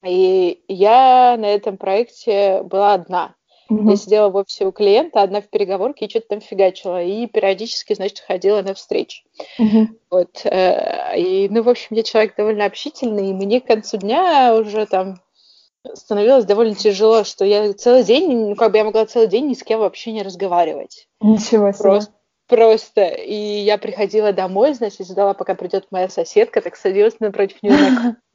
и 0.04 0.62
я 0.68 1.36
на 1.38 1.46
этом 1.46 1.76
проекте 1.76 2.62
была 2.62 2.94
одна. 2.94 3.34
Mm-hmm. 3.70 3.90
Я 3.90 3.96
сидела 3.96 4.28
в 4.28 4.36
офисе 4.36 4.66
у 4.66 4.72
клиента, 4.72 5.22
одна 5.22 5.40
в 5.40 5.48
переговорке 5.48 6.06
и 6.06 6.08
что-то 6.08 6.28
там 6.28 6.40
фигачила. 6.40 7.02
И 7.02 7.26
периодически, 7.26 7.94
значит, 7.94 8.20
ходила 8.20 8.62
на 8.62 8.74
встречи. 8.74 9.24
Mm-hmm. 9.58 9.86
Вот. 10.10 10.40
Э, 10.44 11.18
и, 11.18 11.48
ну, 11.48 11.62
в 11.62 11.68
общем, 11.68 11.96
я 11.96 12.02
человек 12.04 12.36
довольно 12.36 12.64
общительный, 12.64 13.30
и 13.30 13.34
мне 13.34 13.60
к 13.60 13.66
концу 13.66 13.96
дня 13.96 14.54
уже 14.54 14.86
там 14.86 15.20
становилось 15.94 16.44
довольно 16.44 16.74
тяжело, 16.74 17.24
что 17.24 17.44
я 17.44 17.72
целый 17.72 18.04
день, 18.04 18.50
ну, 18.50 18.54
как 18.54 18.72
бы 18.72 18.78
я 18.78 18.84
могла 18.84 19.06
целый 19.06 19.28
день 19.28 19.48
ни 19.48 19.54
с 19.54 19.62
кем 19.62 19.80
вообще 19.80 20.12
не 20.12 20.22
разговаривать. 20.22 21.08
Ничего 21.20 21.72
себе. 21.72 21.82
Просто, 21.82 22.12
просто. 22.46 23.02
И 23.02 23.34
я 23.34 23.78
приходила 23.78 24.32
домой, 24.32 24.74
значит, 24.74 25.06
ждала, 25.06 25.34
пока 25.34 25.54
придет 25.54 25.86
моя 25.90 26.08
соседка, 26.08 26.60
так 26.60 26.76
садилась 26.76 27.20
напротив 27.20 27.62
нее 27.62 28.16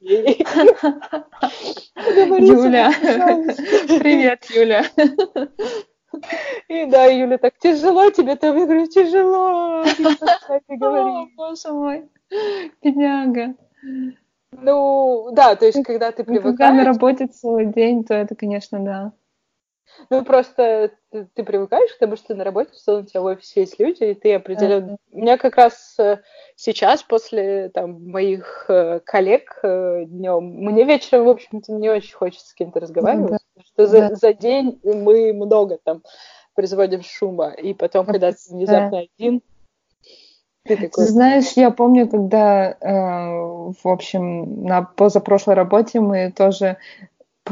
Юля. 2.00 2.92
Привет, 4.00 4.44
Юля. 4.50 4.84
И 6.68 6.84
да, 6.86 7.06
Юля, 7.06 7.38
так 7.38 7.54
тяжело 7.58 8.10
тебе 8.10 8.36
там. 8.36 8.56
Я 8.58 8.64
говорю, 8.66 8.86
тяжело. 8.86 9.84
О, 10.80 11.26
боже 11.36 11.72
мой. 11.72 12.08
Бедняга. 12.82 13.54
Ну, 14.52 15.30
да, 15.32 15.56
то 15.56 15.64
есть, 15.64 15.82
когда 15.82 16.12
ты 16.12 16.24
привыкаешь... 16.24 16.58
Когда 16.58 16.72
на 16.72 16.84
работе 16.84 17.26
целый 17.26 17.66
день, 17.66 18.04
то 18.04 18.14
это, 18.14 18.34
конечно, 18.34 18.78
да. 18.80 19.12
Ну, 20.10 20.24
просто 20.24 20.90
ты, 21.10 21.26
ты 21.34 21.44
привыкаешь 21.44 21.92
к 21.92 21.98
тому, 21.98 22.16
что 22.16 22.34
на 22.34 22.44
работе 22.44 22.72
в 22.72 22.76
целом 22.76 23.02
у 23.02 23.06
тебя 23.06 23.20
в 23.20 23.24
офисе 23.24 23.60
есть 23.60 23.78
люди, 23.78 24.04
и 24.04 24.14
ты 24.14 24.34
определенно... 24.34 24.96
У 25.10 25.18
меня 25.18 25.38
как 25.38 25.56
раз 25.56 25.94
э, 25.98 26.18
сейчас, 26.56 27.02
после 27.02 27.68
там, 27.68 28.10
моих 28.10 28.66
э, 28.68 29.00
коллег 29.04 29.58
э, 29.62 30.04
днем, 30.06 30.44
мне 30.44 30.84
вечером, 30.84 31.26
в 31.26 31.30
общем-то, 31.30 31.72
не 31.72 31.90
очень 31.90 32.14
хочется 32.14 32.48
с 32.48 32.54
кем-то 32.54 32.80
разговаривать, 32.80 33.30
да. 33.30 33.62
что 33.64 33.86
за, 33.86 34.08
да. 34.08 34.14
за 34.14 34.32
день 34.32 34.80
мы 34.82 35.32
много 35.32 35.78
там 35.82 36.02
производим 36.54 37.02
шума, 37.02 37.50
и 37.50 37.74
потом, 37.74 38.06
когда 38.06 38.32
ты 38.32 38.38
внезапно 38.50 38.90
да. 38.90 39.06
один, 39.16 39.42
ты 40.64 40.76
такой... 40.76 41.06
Знаешь, 41.06 41.52
я 41.56 41.72
помню, 41.72 42.08
когда, 42.08 42.70
э, 42.70 42.86
в 42.90 43.84
общем, 43.84 44.64
на 44.64 44.82
позапрошлой 44.82 45.56
работе 45.56 45.98
мы 45.98 46.30
тоже 46.30 46.76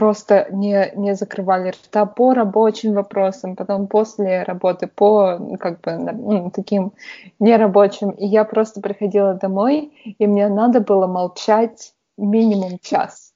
просто 0.00 0.47
не, 0.50 0.92
не 0.97 1.14
закрывали 1.14 1.73
рта 1.73 2.07
по 2.07 2.33
рабочим 2.33 2.95
вопросам, 2.95 3.54
потом 3.54 3.87
после 3.87 4.45
работы 4.45 4.87
по 4.87 5.37
ну, 5.38 5.59
как 5.59 5.83
бы 5.83 5.92
ну, 5.92 6.50
таким 6.50 6.92
нерабочим. 7.38 8.11
И 8.12 8.26
я 8.26 8.45
просто 8.45 8.80
приходила 8.80 9.35
домой, 9.35 9.92
и 10.19 10.26
мне 10.26 10.49
надо 10.49 10.80
было 10.80 11.07
молчать 11.07 11.92
минимум 12.16 12.78
час. 12.80 13.35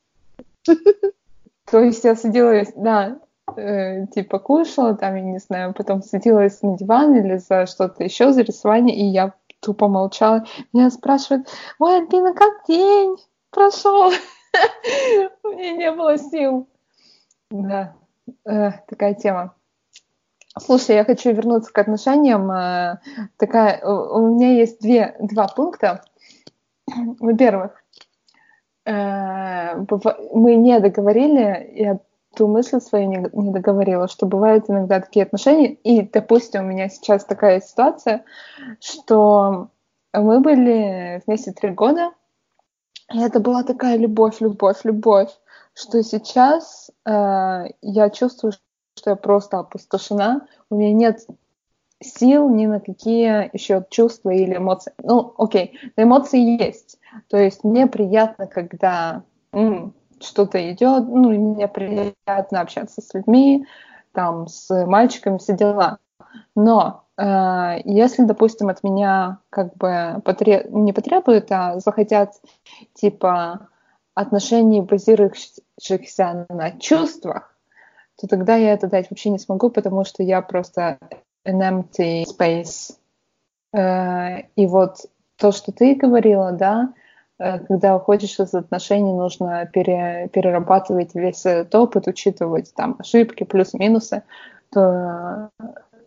То 1.71 1.81
есть 1.81 2.03
я 2.05 2.17
садилась, 2.17 2.73
да, 2.75 3.19
э, 3.57 4.07
типа 4.07 4.39
кушала 4.39 4.95
там, 4.95 5.17
я 5.17 5.23
не 5.23 5.39
знаю, 5.41 5.75
потом 5.75 6.03
садилась 6.03 6.63
на 6.63 6.79
диван 6.79 7.15
или 7.15 7.37
за 7.37 7.67
что-то 7.67 8.05
еще, 8.05 8.33
за 8.33 8.41
рисование, 8.41 8.97
и 8.97 9.05
я 9.05 9.35
тупо 9.61 9.89
молчала. 9.89 10.47
Меня 10.73 10.89
спрашивают, 10.89 11.47
ой, 11.79 11.99
Альбина, 11.99 12.33
как 12.33 12.65
день 12.67 13.17
прошел? 13.51 14.13
У 15.43 15.49
меня 15.49 15.73
не 15.73 15.93
было 15.93 16.19
сил. 16.19 16.69
Да, 17.51 17.95
э, 18.47 18.71
такая 18.89 19.15
тема. 19.15 19.55
Слушай, 20.59 20.97
я 20.97 21.05
хочу 21.05 21.33
вернуться 21.33 21.73
к 21.73 21.79
отношениям. 21.79 22.51
Э, 22.51 23.01
такая, 23.37 23.85
у 23.85 24.35
меня 24.35 24.53
есть 24.53 24.81
две, 24.81 25.17
два 25.21 25.49
пункта. 25.49 26.05
Во-первых, 26.87 27.73
э, 28.87 29.77
мы 30.33 30.55
не 30.57 30.79
договорили, 30.81 31.71
я 31.75 31.99
ту 32.35 32.49
мысль 32.49 32.81
свою 32.81 33.09
не, 33.09 33.29
не 33.33 33.53
договорила, 33.53 34.09
что 34.09 34.27
бывают 34.27 34.69
иногда 34.69 35.01
такие 35.01 35.25
отношения, 35.25 35.73
и, 35.73 36.03
допустим, 36.03 36.65
у 36.65 36.69
меня 36.69 36.89
сейчас 36.89 37.25
такая 37.25 37.61
ситуация, 37.61 38.25
что 38.81 39.69
мы 40.13 40.41
были 40.41 41.23
вместе 41.27 41.53
три 41.53 41.71
года, 41.71 42.11
и 43.13 43.19
это 43.19 43.41
была 43.41 43.63
такая 43.63 43.97
любовь, 43.97 44.41
любовь, 44.41 44.79
любовь, 44.85 45.31
что 45.75 46.03
сейчас 46.03 46.91
э, 47.05 47.65
я 47.83 48.11
чувствую, 48.11 48.53
что 48.97 49.11
я 49.11 49.17
просто 49.17 49.59
опустошена, 49.59 50.47
у 50.71 50.77
меня 50.77 50.93
нет 50.93 51.27
сил 52.01 52.49
ни 52.49 52.67
на 52.67 52.81
какие 52.81 53.51
еще 53.53 53.85
чувства 53.91 54.31
или 54.31 54.57
эмоции. 54.57 54.93
Ну, 55.03 55.35
окей, 55.39 55.79
эмоции 55.97 56.63
есть. 56.63 56.99
То 57.29 57.37
есть 57.37 57.65
мне 57.65 57.87
приятно, 57.87 58.47
когда 58.47 59.23
что-то 60.21 60.73
идет, 60.73 61.07
ну, 61.09 61.31
мне 61.31 61.69
приятно 61.69 62.61
общаться 62.61 63.01
с 63.01 63.15
людьми, 63.15 63.67
там, 64.13 64.49
с 64.49 64.87
мальчиками, 64.87 65.39
все 65.39 65.57
дела. 65.57 65.99
Но 66.55 67.04
если, 67.17 68.25
допустим, 68.25 68.69
от 68.71 68.83
меня 68.83 69.39
как 69.51 69.77
бы 69.77 70.21
потре... 70.25 70.67
не 70.69 70.93
потребуют, 70.93 71.47
а 71.53 71.79
захотят 71.79 72.33
типа 72.95 73.69
отношений, 74.15 74.81
базирующихся 74.81 76.47
на 76.49 76.73
чувствах, 76.73 77.55
то 78.21 78.27
тогда 78.27 78.57
я 78.57 78.73
это 78.73 78.87
дать 78.87 79.11
вообще 79.11 79.31
не 79.31 79.39
смогу, 79.39 79.71
потому 79.71 80.05
что 80.05 80.23
я 80.23 80.41
просто 80.41 80.99
an 81.47 81.61
empty 81.61 82.25
space. 82.25 82.97
Э, 83.73 84.47
и 84.57 84.67
вот 84.67 84.99
то, 85.37 85.53
что 85.53 85.73
ты 85.73 85.95
говорила, 85.95 86.53
да, 86.53 86.93
э, 87.39 87.59
когда 87.59 87.97
уходишь 87.97 88.39
из 88.39 88.55
отношений, 88.55 89.13
нужно 89.13 89.67
пере, 89.67 90.29
перерабатывать 90.33 91.15
весь 91.15 91.45
этот 91.45 91.75
опыт, 91.75 92.07
учитывать 92.07 92.73
там 92.75 92.97
ошибки, 92.99 93.45
плюс-минусы, 93.45 94.23
то 94.71 95.51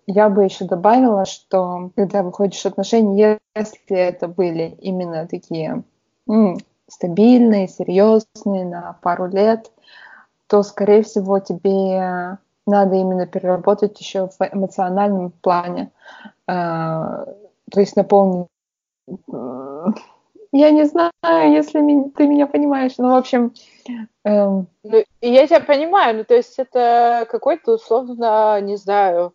я 0.07 0.29
бы 0.29 0.45
еще 0.45 0.65
добавила, 0.65 1.25
что 1.25 1.91
когда 1.95 2.23
выходишь 2.23 2.61
из 2.61 2.65
отношений, 2.65 3.37
если 3.55 3.97
это 3.97 4.29
были 4.29 4.77
именно 4.81 5.27
такие 5.27 5.83
м, 6.29 6.57
стабильные, 6.87 7.67
серьезные, 7.67 8.65
на 8.65 8.97
пару 9.01 9.27
лет, 9.27 9.69
то, 10.47 10.63
скорее 10.63 11.03
всего, 11.03 11.39
тебе 11.39 12.37
надо 12.65 12.95
именно 12.95 13.27
переработать 13.27 13.99
еще 13.99 14.27
в 14.27 14.41
эмоциональном 14.41 15.31
плане. 15.31 15.91
Э, 16.47 17.25
то 17.69 17.79
есть 17.79 17.95
наполнить... 17.97 18.47
Я 20.53 20.71
не 20.71 20.85
знаю, 20.85 21.11
если 21.51 21.79
ты 22.15 22.27
меня 22.27 22.47
понимаешь, 22.47 22.93
но, 22.97 23.11
в 23.11 23.15
общем... 23.15 23.53
Ну, 24.23 24.65
я 25.21 25.47
тебя 25.47 25.59
понимаю, 25.59 26.17
ну, 26.17 26.23
то 26.23 26.33
есть 26.35 26.57
это 26.59 27.27
какой-то, 27.29 27.75
условно, 27.75 28.59
не 28.61 28.77
знаю, 28.77 29.33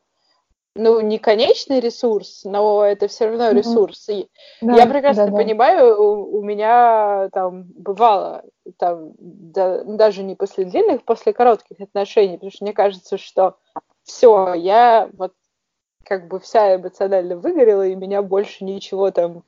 ну, 0.75 1.01
не 1.01 1.19
конечный 1.19 1.81
ресурс, 1.81 2.43
но 2.45 2.85
это 2.85 3.09
все 3.09 3.27
равно 3.27 3.51
ресурс. 3.51 4.09
И 4.09 4.29
да, 4.61 4.77
я 4.77 4.87
прекрасно 4.87 5.27
да, 5.27 5.33
да. 5.33 5.37
понимаю, 5.37 6.03
у, 6.03 6.39
у 6.39 6.43
меня 6.43 7.29
там 7.33 7.65
бывало, 7.77 8.45
там, 8.79 9.13
да, 9.19 9.85
даже 9.85 10.23
не 10.23 10.35
после 10.35 10.65
длинных, 10.65 11.05
после 11.05 11.33
коротких 11.33 11.81
отношений, 11.81 12.35
потому 12.35 12.51
что 12.51 12.65
мне 12.65 12.73
кажется, 12.73 13.19
что 13.19 13.57
все, 14.03 14.55
я 14.55 15.11
вот 15.17 15.35
как 16.05 16.29
бы 16.29 16.41
вся 16.41 16.77
эмоционально 16.77 17.37
выгорела, 17.37 17.87
и 17.87 17.95
меня 17.95 18.23
больше 18.23 18.65
ничего 18.65 19.11
там 19.11 19.45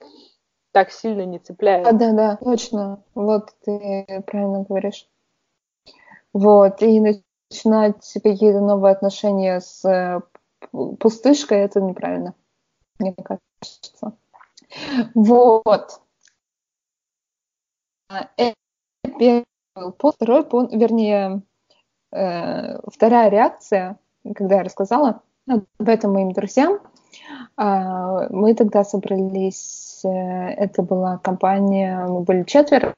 так 0.73 0.91
сильно 0.91 1.25
не 1.25 1.39
цепляет. 1.39 1.85
Да, 1.85 1.93
да, 1.93 2.13
да, 2.13 2.37
точно. 2.37 3.03
Вот 3.15 3.51
ты 3.65 4.07
правильно 4.27 4.65
говоришь. 4.69 5.09
Вот, 6.33 6.83
и 6.83 7.01
начинать 7.01 8.13
какие-то 8.15 8.61
новые 8.61 8.93
отношения 8.93 9.61
с 9.61 10.23
пустышкой, 10.71 11.59
это 11.59 11.81
неправильно, 11.81 12.35
мне 12.99 13.15
кажется. 13.15 14.17
Вот. 15.15 16.01
Это 18.09 18.55
первый. 19.19 19.45
Второй 19.99 20.45
пункт, 20.45 20.73
вернее, 20.73 21.43
э, 22.13 22.79
вторая 22.89 23.29
реакция, 23.29 23.99
когда 24.37 24.57
я 24.57 24.63
рассказала 24.63 25.23
об 25.49 25.65
этом 25.79 26.13
моим 26.13 26.31
друзьям, 26.33 26.79
э, 27.57 28.29
мы 28.31 28.55
тогда 28.55 28.85
собрались, 28.85 29.84
это 30.09 30.83
была 30.83 31.19
компания, 31.19 32.05
мы 32.07 32.21
были 32.21 32.43
четверо, 32.45 32.95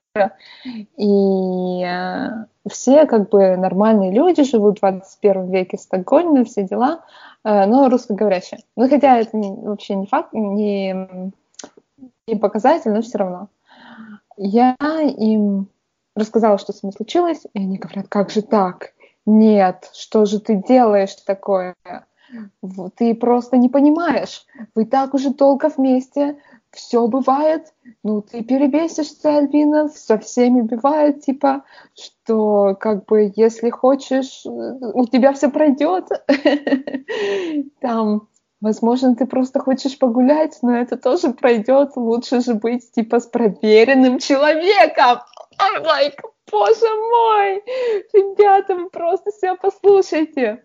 и 0.97 1.85
э, 1.85 2.29
все 2.69 3.07
как 3.07 3.29
бы 3.29 3.57
нормальные 3.57 4.13
люди 4.13 4.45
живут 4.45 4.79
в 4.79 4.81
21 4.81 5.51
веке 5.51 5.77
в 5.77 5.81
Стокгольме, 5.81 6.45
все 6.45 6.63
дела, 6.63 7.01
Э, 7.47 7.67
но 7.67 7.89
русскоговорящая. 7.89 8.61
Ну, 8.75 8.89
хотя 8.89 9.19
это 9.19 9.39
вообще 9.39 9.95
не 9.95 10.07
факт, 10.07 10.33
не, 10.33 11.33
не 12.27 12.37
показатель, 12.37 12.91
но 12.91 13.03
все 13.03 13.19
равно. 13.19 13.49
Я 14.37 14.75
им 14.81 15.69
рассказала, 16.17 16.59
что 16.59 16.73
с 16.73 16.83
ним 16.83 16.93
случилось, 16.93 17.45
и 17.55 17.59
они 17.61 17.79
говорят, 17.79 18.09
как 18.09 18.31
же 18.31 18.43
так? 18.43 18.95
Нет, 19.27 19.91
что 19.95 20.25
же 20.25 20.41
ты 20.41 20.57
делаешь 20.57 21.15
такое? 21.25 21.75
Ты 22.97 23.15
просто 23.15 23.57
не 23.57 23.69
понимаешь. 23.69 24.45
Вы 24.75 24.85
так 24.85 25.15
уже 25.15 25.31
долго 25.31 25.69
вместе, 25.69 26.39
все 26.77 27.07
бывает, 27.09 27.73
ну, 28.03 28.23
ты 28.23 28.45
перебесишься, 28.45 29.39
Альбина, 29.39 29.89
со 29.89 30.19
всеми 30.19 30.61
бывает, 30.61 31.23
типа, 31.23 31.65
что, 31.95 32.77
как 32.79 33.07
бы, 33.07 33.33
если 33.35 33.71
хочешь, 33.71 34.43
у 34.45 35.07
тебя 35.07 35.33
все 35.33 35.51
пройдет. 35.51 36.09
Там, 37.81 38.29
возможно, 38.61 39.17
ты 39.17 39.27
просто 39.27 39.59
хочешь 39.59 39.99
погулять, 39.99 40.59
но 40.63 40.77
это 40.77 40.97
тоже 40.97 41.33
пройдет. 41.33 41.97
Лучше 41.97 42.41
же 42.41 42.55
быть, 42.55 42.93
типа, 42.93 43.21
с 43.21 43.27
проверенным 43.27 44.19
человеком. 44.19 45.21
I'm 45.59 45.83
like, 45.83 46.21
боже 46.51 46.87
мой, 46.87 47.63
ребята, 48.13 48.75
вы 48.75 48.91
просто 48.91 49.31
себя 49.33 49.57
послушайте. 49.57 50.63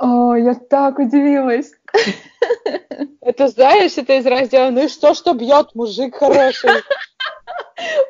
О, 0.00 0.34
я 0.34 0.54
так 0.54 0.98
удивилась. 0.98 1.72
Это 3.20 3.48
знаешь, 3.48 3.98
это 3.98 4.14
из 4.14 4.24
раздела 4.24 4.70
«Ну 4.70 4.84
и 4.84 4.88
что, 4.88 5.12
что 5.12 5.34
бьет 5.34 5.74
мужик 5.74 6.16
хороший?» 6.16 6.70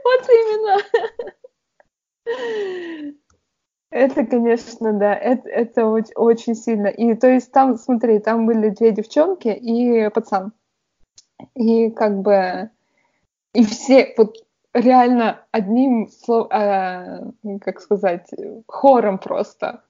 Вот 0.04 0.28
именно. 0.28 0.76
Это, 3.90 4.24
конечно, 4.24 4.92
да, 4.92 5.14
это, 5.14 5.48
это 5.48 5.86
очень, 5.86 6.12
очень 6.14 6.54
сильно. 6.54 6.88
И 6.88 7.14
то 7.14 7.28
есть 7.28 7.52
там, 7.52 7.76
смотри, 7.76 8.18
там 8.20 8.46
были 8.46 8.70
две 8.70 8.92
девчонки 8.92 9.48
и 9.48 10.08
пацан. 10.10 10.52
И 11.54 11.90
как 11.90 12.20
бы 12.20 12.70
и 13.52 13.64
все 13.64 14.12
вот 14.16 14.36
реально 14.74 15.44
одним 15.50 16.08
словом, 16.08 16.50
э, 16.52 17.58
как 17.60 17.80
сказать, 17.80 18.28
хором 18.66 19.18
просто 19.18 19.82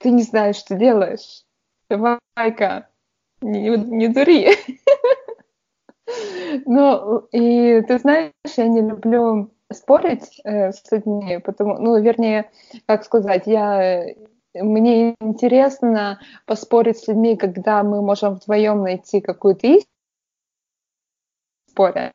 ты 0.00 0.10
не 0.10 0.22
знаешь, 0.22 0.56
что 0.56 0.76
делаешь. 0.76 1.44
Давай-ка, 1.88 2.88
не, 3.40 3.68
не 3.70 4.08
дури. 4.08 4.48
Ну, 6.66 7.18
и 7.30 7.82
ты 7.82 7.98
знаешь, 8.00 8.32
я 8.56 8.66
не 8.66 8.80
люблю 8.80 9.52
спорить 9.72 10.40
э, 10.42 10.72
с 10.72 10.82
людьми, 10.90 11.38
потому, 11.38 11.78
ну, 11.78 12.02
вернее, 12.02 12.50
как 12.86 13.04
сказать, 13.04 13.46
я 13.46 14.06
мне 14.54 15.14
интересно 15.20 16.18
поспорить 16.46 16.98
с 16.98 17.06
людьми, 17.06 17.36
когда 17.36 17.84
мы 17.84 18.02
можем 18.02 18.34
вдвоем 18.34 18.82
найти 18.82 19.20
какую-то 19.20 19.68
истину 19.68 19.86
споре. 21.68 22.12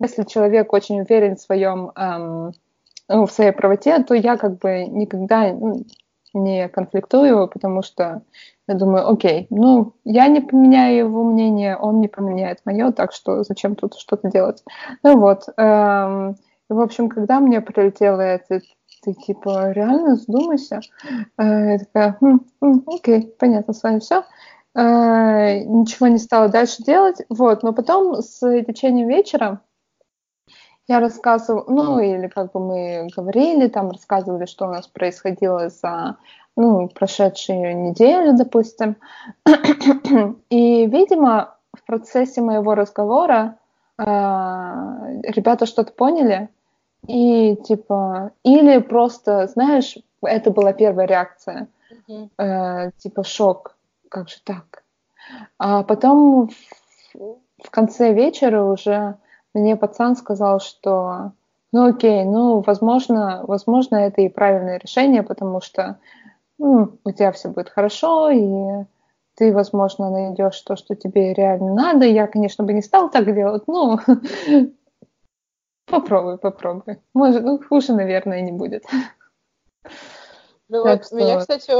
Если 0.00 0.24
человек 0.24 0.72
очень 0.72 1.02
уверен 1.02 1.36
в 1.36 1.40
своем 1.40 1.90
эм, 1.94 2.52
ну, 3.08 3.26
в 3.26 3.32
своей 3.32 3.52
правоте, 3.52 4.02
то 4.02 4.14
я 4.14 4.36
как 4.36 4.58
бы 4.58 4.86
никогда 4.86 5.54
не 6.34 6.68
конфликтую, 6.68 7.48
потому 7.48 7.82
что 7.82 8.22
я 8.68 8.74
думаю, 8.74 9.08
окей, 9.08 9.46
ну, 9.50 9.94
я 10.04 10.28
не 10.28 10.40
поменяю 10.40 10.98
его 10.98 11.24
мнение, 11.24 11.76
он 11.76 12.00
не 12.00 12.08
поменяет 12.08 12.60
мое, 12.64 12.92
так 12.92 13.12
что 13.12 13.42
зачем 13.42 13.74
тут 13.74 13.94
что-то 13.94 14.30
делать? 14.30 14.62
Ну 15.02 15.18
вот, 15.18 15.44
эм, 15.56 16.36
в 16.68 16.80
общем, 16.80 17.08
когда 17.08 17.40
мне 17.40 17.60
прилетело 17.60 18.20
это, 18.20 18.60
ты 19.02 19.14
типа, 19.14 19.72
реально 19.72 20.16
задумайся. 20.16 20.80
Э, 21.38 21.72
я 21.72 21.78
такая, 21.78 22.16
хм, 22.20 22.40
хм, 22.60 22.82
окей, 22.86 23.34
понятно, 23.38 23.72
с 23.72 23.82
вами 23.82 24.00
все. 24.00 24.24
Э, 24.74 25.60
ничего 25.64 26.08
не 26.08 26.18
стала 26.18 26.48
дальше 26.48 26.82
делать, 26.82 27.22
вот, 27.28 27.62
но 27.62 27.72
потом 27.72 28.16
с 28.16 28.40
течением 28.64 29.08
вечера 29.08 29.60
я 30.88 31.00
рассказывала, 31.00 31.64
ну, 31.68 32.00
или 32.00 32.28
как 32.28 32.52
бы 32.52 32.60
мы 32.60 33.08
говорили, 33.14 33.68
там 33.68 33.90
рассказывали, 33.90 34.46
что 34.46 34.66
у 34.66 34.70
нас 34.70 34.86
происходило 34.86 35.68
за, 35.68 36.16
ну, 36.56 36.88
прошедшую 36.88 37.76
неделю, 37.76 38.36
допустим. 38.36 38.96
И, 40.50 40.86
видимо, 40.86 41.56
в 41.76 41.84
процессе 41.84 42.40
моего 42.40 42.74
разговора 42.74 43.56
э, 43.98 44.02
ребята 44.04 45.66
что-то 45.66 45.92
поняли, 45.92 46.48
и 47.06 47.54
типа, 47.56 48.32
или 48.42 48.78
просто, 48.78 49.46
знаешь, 49.46 49.96
это 50.22 50.50
была 50.50 50.72
первая 50.72 51.06
реакция, 51.06 51.68
mm-hmm. 52.08 52.28
э, 52.38 52.90
типа 52.98 53.22
шок, 53.22 53.76
как 54.08 54.28
же 54.28 54.36
так? 54.42 54.82
А 55.58 55.84
потом 55.84 56.48
в, 57.14 57.36
в 57.62 57.70
конце 57.70 58.12
вечера 58.12 58.64
уже 58.64 59.16
мне 59.54 59.76
пацан 59.76 60.16
сказал, 60.16 60.60
что 60.60 61.32
ну 61.72 61.88
окей, 61.88 62.24
ну 62.24 62.60
возможно, 62.60 63.44
возможно 63.46 63.96
это 63.96 64.22
и 64.22 64.28
правильное 64.28 64.78
решение, 64.78 65.22
потому 65.22 65.60
что 65.60 65.98
ну, 66.58 66.98
у 67.04 67.10
тебя 67.12 67.32
все 67.32 67.48
будет 67.48 67.68
хорошо, 67.68 68.30
и 68.30 68.84
ты, 69.34 69.52
возможно, 69.52 70.10
найдешь 70.10 70.60
то, 70.62 70.74
что 70.74 70.96
тебе 70.96 71.32
реально 71.32 71.72
надо. 71.72 72.04
Я, 72.04 72.26
конечно, 72.26 72.64
бы 72.64 72.72
не 72.72 72.82
стал 72.82 73.10
так 73.10 73.32
делать, 73.32 73.68
но 73.68 74.00
попробуй, 75.86 76.38
попробуй. 76.38 76.98
Может, 77.14 77.44
ну, 77.44 77.62
хуже, 77.62 77.92
наверное, 77.92 78.40
не 78.40 78.50
будет. 78.50 78.84
Ну 80.68 80.82
вот, 80.82 81.06
что... 81.06 81.16
меня, 81.16 81.38
кстати, 81.38 81.72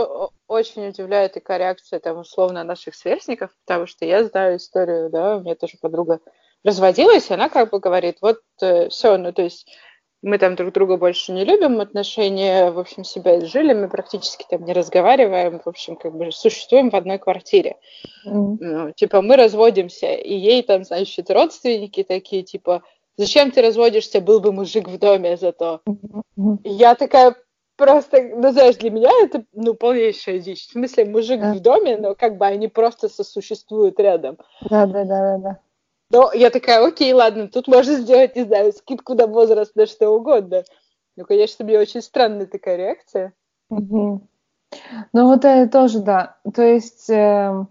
очень 0.46 0.88
удивляет 0.88 1.34
такая 1.34 1.58
реакция, 1.58 1.98
там, 1.98 2.18
условно, 2.18 2.62
наших 2.62 2.94
сверстников, 2.94 3.50
потому 3.66 3.86
что 3.86 4.04
я 4.04 4.24
знаю 4.24 4.56
историю, 4.56 5.10
да, 5.10 5.36
у 5.36 5.40
меня 5.40 5.56
тоже 5.56 5.76
подруга 5.80 6.20
разводилась, 6.64 7.30
и 7.30 7.34
она 7.34 7.48
как 7.48 7.70
бы 7.70 7.80
говорит, 7.80 8.18
вот 8.20 8.40
э, 8.60 8.88
все, 8.88 9.16
ну 9.16 9.32
то 9.32 9.42
есть 9.42 9.66
мы 10.22 10.38
там 10.38 10.56
друг 10.56 10.72
друга 10.72 10.96
больше 10.96 11.32
не 11.32 11.44
любим, 11.44 11.80
отношения, 11.80 12.70
в 12.70 12.78
общем, 12.78 13.04
себя 13.04 13.38
изжили, 13.38 13.72
мы 13.72 13.88
практически 13.88 14.44
там 14.48 14.64
не 14.64 14.72
разговариваем, 14.72 15.60
в 15.64 15.68
общем, 15.68 15.96
как 15.96 16.16
бы 16.16 16.32
существуем 16.32 16.90
в 16.90 16.96
одной 16.96 17.18
квартире. 17.18 17.76
Mm. 18.26 18.56
Ну, 18.60 18.92
типа, 18.92 19.22
мы 19.22 19.36
разводимся, 19.36 20.12
и 20.14 20.34
ей 20.34 20.62
там, 20.62 20.82
значит, 20.84 21.30
родственники 21.30 22.02
такие, 22.02 22.42
типа, 22.42 22.82
зачем 23.16 23.52
ты 23.52 23.62
разводишься, 23.62 24.20
был 24.20 24.40
бы 24.40 24.52
мужик 24.52 24.88
в 24.88 24.98
доме 24.98 25.36
зато. 25.36 25.82
Я 26.64 26.96
такая 26.96 27.36
просто, 27.76 28.20
ну, 28.20 28.50
знаешь, 28.50 28.76
для 28.76 28.90
меня 28.90 29.10
это, 29.22 29.44
ну, 29.52 29.74
полнейшая 29.74 30.40
дичь. 30.40 30.66
В 30.66 30.72
смысле, 30.72 31.04
мужик 31.04 31.40
да. 31.40 31.54
в 31.54 31.60
доме, 31.60 31.96
но 31.96 32.16
как 32.16 32.38
бы 32.38 32.46
они 32.46 32.66
просто 32.66 33.08
сосуществуют 33.08 34.00
рядом. 34.00 34.36
Да, 34.68 34.86
да, 34.86 35.04
да, 35.04 35.38
да. 35.38 35.58
Но 36.10 36.32
я 36.32 36.50
такая, 36.50 36.86
окей, 36.86 37.12
ладно, 37.12 37.48
тут 37.48 37.68
можно 37.68 37.94
сделать, 37.96 38.34
не 38.34 38.44
знаю, 38.44 38.72
скидку 38.72 39.14
на 39.14 39.26
возраст, 39.26 39.76
на 39.76 39.86
что 39.86 40.10
угодно. 40.10 40.64
Ну, 41.16 41.24
конечно, 41.24 41.64
мне 41.64 41.78
очень 41.78 42.02
странная 42.02 42.46
такая 42.46 42.76
реакция. 42.76 43.34
Угу. 43.70 44.22
Ну, 45.12 45.26
вот 45.26 45.44
это 45.44 45.70
тоже, 45.70 46.00
да. 46.00 46.38
То 46.54 46.62
есть... 46.62 47.10
Э 47.10 47.64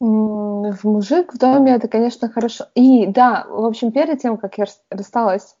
в 0.00 0.84
мужик 0.84 1.32
в 1.32 1.38
доме 1.38 1.74
это, 1.74 1.88
конечно, 1.88 2.28
хорошо. 2.28 2.66
И 2.74 3.06
да, 3.06 3.46
в 3.48 3.64
общем, 3.64 3.92
перед 3.92 4.20
тем, 4.20 4.36
как 4.36 4.58
я 4.58 4.66
рассталась, 4.90 5.56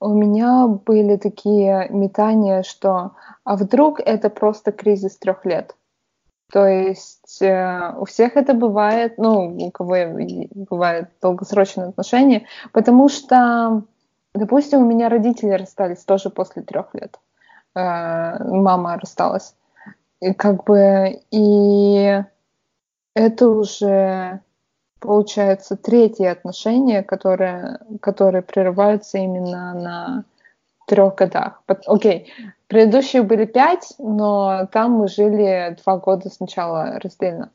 у 0.00 0.08
меня 0.08 0.66
были 0.66 1.16
такие 1.16 1.88
метания, 1.90 2.62
что 2.62 3.12
а 3.44 3.56
вдруг 3.56 4.00
это 4.00 4.30
просто 4.30 4.72
кризис 4.72 5.16
трех 5.18 5.44
лет. 5.44 5.76
То 6.54 6.68
есть 6.68 7.42
э, 7.42 7.94
у 7.98 8.04
всех 8.04 8.36
это 8.36 8.54
бывает, 8.54 9.18
ну, 9.18 9.56
у 9.56 9.70
кого 9.72 9.96
бывают 10.54 11.08
долгосрочные 11.20 11.88
отношения, 11.88 12.46
потому 12.70 13.08
что, 13.08 13.82
допустим, 14.36 14.82
у 14.82 14.84
меня 14.84 15.08
родители 15.08 15.50
расстались 15.50 16.04
тоже 16.04 16.30
после 16.30 16.62
трех 16.62 16.94
лет. 16.94 17.18
Э, 17.74 18.36
мама 18.44 18.96
рассталась. 19.00 19.56
И 20.20 20.32
как 20.32 20.62
бы, 20.62 21.22
и 21.32 22.22
это 23.14 23.48
уже 23.48 24.38
получается 25.00 25.74
третье 25.74 26.30
отношение, 26.30 27.02
которое, 27.02 27.80
которое 28.00 28.42
прерывается 28.42 29.18
именно 29.18 29.74
на 29.74 30.24
трех 30.86 31.14
годах. 31.14 31.62
Окей, 31.86 31.86
okay. 31.86 32.26
предыдущие 32.68 33.22
были 33.22 33.44
пять, 33.44 33.94
но 33.98 34.68
там 34.72 34.92
мы 34.92 35.08
жили 35.08 35.76
два 35.82 35.98
года 35.98 36.28
сначала 36.30 36.98
раздельно. 37.02 37.50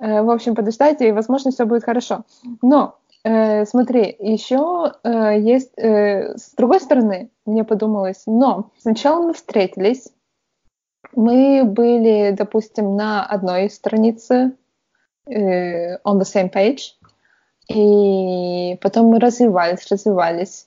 Э, 0.00 0.22
в 0.22 0.30
общем, 0.30 0.54
подождайте, 0.54 1.08
и, 1.08 1.12
возможно, 1.12 1.50
все 1.50 1.64
будет 1.64 1.84
хорошо. 1.84 2.24
Но, 2.62 2.96
э, 3.24 3.64
смотри, 3.64 4.16
еще 4.18 4.92
э, 5.04 5.38
есть... 5.38 5.72
Э, 5.76 6.36
с 6.36 6.54
другой 6.54 6.80
стороны, 6.80 7.30
мне 7.46 7.64
подумалось, 7.64 8.22
но 8.26 8.70
сначала 8.78 9.22
мы 9.22 9.34
встретились, 9.34 10.08
мы 11.14 11.64
были, 11.64 12.30
допустим, 12.30 12.96
на 12.96 13.24
одной 13.24 13.68
странице 13.70 14.56
uh, 15.28 15.98
on 16.04 16.18
the 16.18 16.24
same 16.24 16.50
page. 16.50 16.94
И 17.68 18.76
потом 18.80 19.06
мы 19.06 19.20
развивались, 19.20 19.90
развивались. 19.90 20.66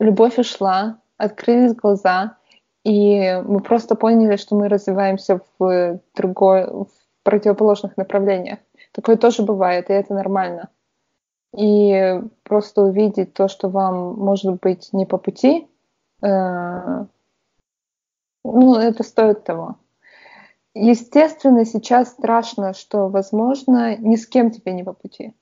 Любовь 0.00 0.38
ушла, 0.38 0.98
открылись 1.16 1.74
глаза, 1.74 2.36
и 2.84 3.42
мы 3.46 3.60
просто 3.60 3.94
поняли, 3.94 4.36
что 4.36 4.56
мы 4.56 4.68
развиваемся 4.68 5.40
в 5.58 6.00
другой, 6.14 6.66
в 6.66 6.88
противоположных 7.22 7.96
направлениях. 7.96 8.58
Такое 8.92 9.16
тоже 9.16 9.42
бывает, 9.42 9.90
и 9.90 9.94
это 9.94 10.14
нормально. 10.14 10.68
И 11.56 12.20
просто 12.42 12.82
увидеть 12.82 13.32
то, 13.32 13.48
что 13.48 13.68
вам 13.68 14.14
может 14.16 14.60
быть 14.60 14.92
не 14.92 15.06
по 15.06 15.18
пути, 15.18 15.68
э, 16.22 17.04
ну, 18.44 18.74
это 18.76 19.02
стоит 19.02 19.44
того. 19.44 19.76
Естественно, 20.74 21.64
сейчас 21.64 22.10
страшно, 22.10 22.74
что, 22.74 23.08
возможно, 23.08 23.96
ни 23.96 24.16
с 24.16 24.26
кем 24.26 24.50
тебе 24.50 24.72
не 24.72 24.82
по 24.82 24.92
пути. 24.92 25.32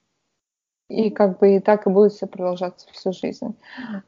И 0.88 1.11
как 1.11 1.38
бы 1.38 1.57
и 1.57 1.61
так 1.61 1.87
и 1.87 1.90
будет 1.90 2.12
все 2.12 2.27
продолжаться 2.27 2.87
всю 2.92 3.12
жизнь. 3.12 3.57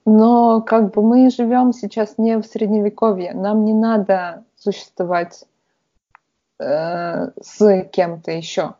Но 0.04 0.60
как 0.60 0.92
бы 0.92 1.02
мы 1.02 1.30
живем 1.30 1.72
сейчас 1.72 2.18
не 2.18 2.38
в 2.38 2.44
средневековье. 2.44 3.32
Нам 3.32 3.64
не 3.64 3.72
надо 3.72 4.44
существовать 4.56 5.44
э, 6.58 7.30
с 7.40 7.82
кем-то 7.90 8.32
еще 8.32 8.74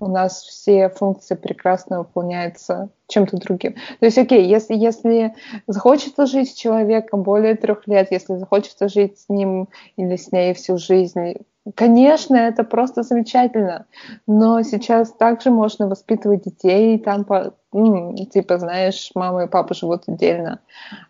у 0.00 0.08
нас 0.08 0.42
все 0.42 0.88
функции 0.88 1.34
прекрасно 1.34 1.98
выполняются 1.98 2.88
чем-то 3.06 3.36
другим. 3.36 3.74
То 4.00 4.06
есть, 4.06 4.18
окей, 4.18 4.46
если, 4.46 4.74
если 4.74 5.34
захочется 5.66 6.26
жить 6.26 6.50
с 6.50 6.54
человеком 6.54 7.22
более 7.22 7.54
трех 7.54 7.86
лет, 7.86 8.10
если 8.10 8.36
захочется 8.36 8.88
жить 8.88 9.18
с 9.20 9.28
ним 9.28 9.68
или 9.96 10.16
с 10.16 10.32
ней 10.32 10.54
всю 10.54 10.78
жизнь, 10.78 11.34
конечно, 11.74 12.36
это 12.36 12.64
просто 12.64 13.02
замечательно. 13.02 13.86
Но 14.26 14.62
сейчас 14.62 15.12
также 15.12 15.50
можно 15.50 15.88
воспитывать 15.88 16.44
детей, 16.44 16.98
там, 16.98 17.24
по, 17.24 17.54
ну, 17.72 18.14
типа, 18.16 18.58
знаешь, 18.58 19.10
мама 19.14 19.44
и 19.44 19.48
папа 19.48 19.74
живут 19.74 20.04
отдельно. 20.06 20.60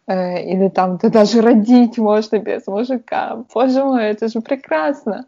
Э, 0.06 0.42
или 0.42 0.68
там 0.68 0.98
ты 0.98 1.10
даже 1.10 1.40
родить 1.40 1.98
можно 1.98 2.38
без 2.38 2.66
мужика. 2.66 3.44
Боже 3.54 3.84
мой, 3.84 4.04
это 4.04 4.28
же 4.28 4.40
прекрасно. 4.40 5.26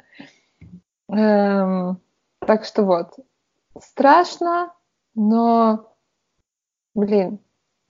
Эм, 1.08 2.00
так 2.40 2.64
что 2.64 2.84
вот, 2.84 3.14
страшно, 3.80 4.72
но, 5.14 5.94
блин, 6.94 7.38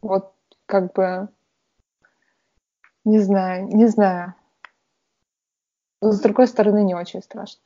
вот 0.00 0.32
как 0.66 0.92
бы, 0.92 1.28
не 3.04 3.18
знаю, 3.18 3.68
не 3.68 3.86
знаю. 3.86 4.34
Но, 6.02 6.10
с 6.10 6.20
другой 6.20 6.48
стороны, 6.48 6.82
не 6.82 6.94
очень 6.94 7.22
страшно. 7.22 7.62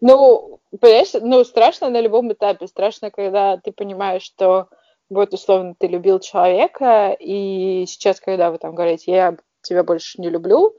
Ну, 0.00 0.60
понимаешь, 0.80 1.12
ну, 1.20 1.44
страшно 1.44 1.90
на 1.90 2.00
любом 2.00 2.32
этапе. 2.32 2.66
Страшно, 2.66 3.10
когда 3.10 3.58
ты 3.58 3.70
понимаешь, 3.70 4.22
что 4.22 4.68
вот, 5.10 5.34
условно, 5.34 5.74
ты 5.78 5.86
любил 5.86 6.18
человека, 6.18 7.14
и 7.18 7.84
сейчас, 7.86 8.20
когда 8.20 8.50
вы 8.50 8.56
там 8.56 8.74
говорите, 8.74 9.12
я 9.12 9.36
тебя 9.60 9.84
больше 9.84 10.20
не 10.20 10.30
люблю, 10.30 10.74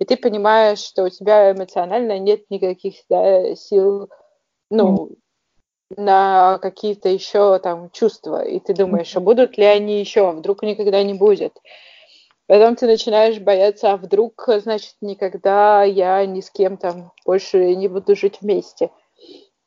и 0.00 0.04
ты 0.04 0.16
понимаешь, 0.16 0.80
что 0.80 1.04
у 1.04 1.08
тебя 1.08 1.52
эмоционально 1.52 2.18
нет 2.18 2.42
никаких 2.50 2.96
да, 3.08 3.54
сил 3.54 4.08
ну, 4.70 5.10
на 5.96 6.58
какие-то 6.58 7.08
еще 7.08 7.60
там 7.60 7.90
чувства, 7.90 8.42
и 8.42 8.58
ты 8.58 8.74
думаешь, 8.74 9.14
а 9.16 9.20
будут 9.20 9.56
ли 9.56 9.64
они 9.64 10.00
еще, 10.00 10.28
а 10.28 10.32
вдруг 10.32 10.62
никогда 10.62 11.02
не 11.04 11.14
будет. 11.14 11.56
Потом 12.46 12.76
ты 12.76 12.86
начинаешь 12.86 13.38
бояться, 13.38 13.92
а 13.92 13.96
вдруг, 13.96 14.44
значит, 14.46 14.94
никогда 15.00 15.84
я 15.84 16.24
ни 16.26 16.40
с 16.40 16.50
кем 16.50 16.76
там 16.76 17.12
больше 17.24 17.74
не 17.74 17.88
буду 17.88 18.14
жить 18.16 18.40
вместе. 18.40 18.90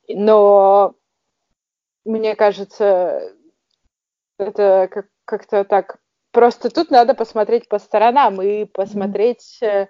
Но 0.07 0.93
мне 2.03 2.35
кажется, 2.35 3.33
это 4.37 4.87
как- 4.91 5.09
как-то 5.25 5.63
так. 5.63 5.97
Просто 6.31 6.69
тут 6.69 6.91
надо 6.91 7.13
посмотреть 7.13 7.69
по 7.69 7.79
сторонам 7.79 8.41
и 8.41 8.65
посмотреть, 8.65 9.59
mm-hmm 9.61 9.87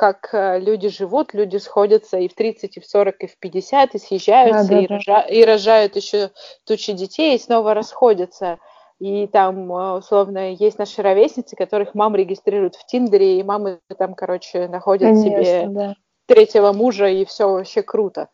как 0.00 0.30
э, 0.32 0.58
люди 0.60 0.88
живут, 0.88 1.34
люди 1.34 1.58
сходятся 1.58 2.16
и 2.16 2.28
в 2.28 2.34
30, 2.34 2.78
и 2.78 2.80
в 2.80 2.86
40, 2.86 3.22
и 3.22 3.26
в 3.26 3.38
50, 3.38 3.94
и 3.94 3.98
съезжаются, 3.98 4.68
да, 4.68 4.74
да, 4.74 4.80
и, 4.80 4.86
да. 4.86 4.94
Рожа, 4.94 5.20
и 5.28 5.44
рожают 5.44 5.96
еще 5.96 6.30
тучи 6.64 6.94
детей, 6.94 7.36
и 7.36 7.38
снова 7.38 7.74
расходятся. 7.74 8.58
И 9.00 9.26
там, 9.26 9.72
э, 9.72 9.98
условно, 9.98 10.52
есть 10.52 10.78
наши 10.78 11.02
ровесницы, 11.02 11.56
которых 11.56 11.94
мам 11.94 12.14
регистрируют 12.14 12.76
в 12.76 12.86
Тиндере, 12.86 13.40
и 13.40 13.42
мамы 13.42 13.80
там, 13.98 14.14
короче, 14.14 14.68
находят 14.68 15.08
Конечно, 15.08 15.44
себе 15.44 15.66
да. 15.68 15.94
третьего 16.26 16.72
мужа, 16.72 17.08
и 17.08 17.24
все 17.24 17.50
вообще 17.50 17.82
круто. 17.82 18.28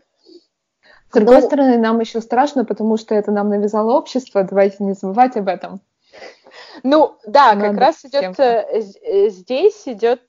С 1.09 1.12
другой 1.14 1.40
ну, 1.40 1.46
стороны, 1.46 1.79
нам 1.79 2.00
еще 2.00 2.20
страшно, 2.20 2.64
потому 2.64 2.96
что 2.96 3.14
это 3.14 3.31
нам 3.31 3.48
навязало 3.48 3.96
общество, 3.96 4.42
давайте 4.42 4.83
не 4.83 4.92
забывать 4.92 5.37
об 5.37 5.48
этом. 5.48 5.81
Ну, 6.83 7.16
да, 7.26 7.55
Надо 7.55 7.68
как 7.70 7.79
раз 7.79 8.05
идет, 8.05 8.38
э, 8.38 8.83
здесь 9.31 9.87
идет 9.87 10.22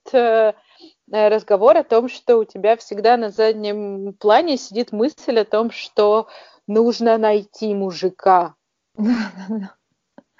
Э, 1.11 1.29
разговор 1.29 1.77
о 1.77 1.83
том, 1.83 2.09
что 2.09 2.37
у 2.37 2.43
тебя 2.43 2.75
всегда 2.75 3.17
на 3.17 3.29
заднем 3.29 4.13
плане 4.13 4.57
сидит 4.57 4.91
мысль 4.91 5.39
о 5.39 5.45
том, 5.45 5.71
что 5.71 6.27
нужно 6.67 7.17
найти 7.17 7.73
мужика. 7.73 8.55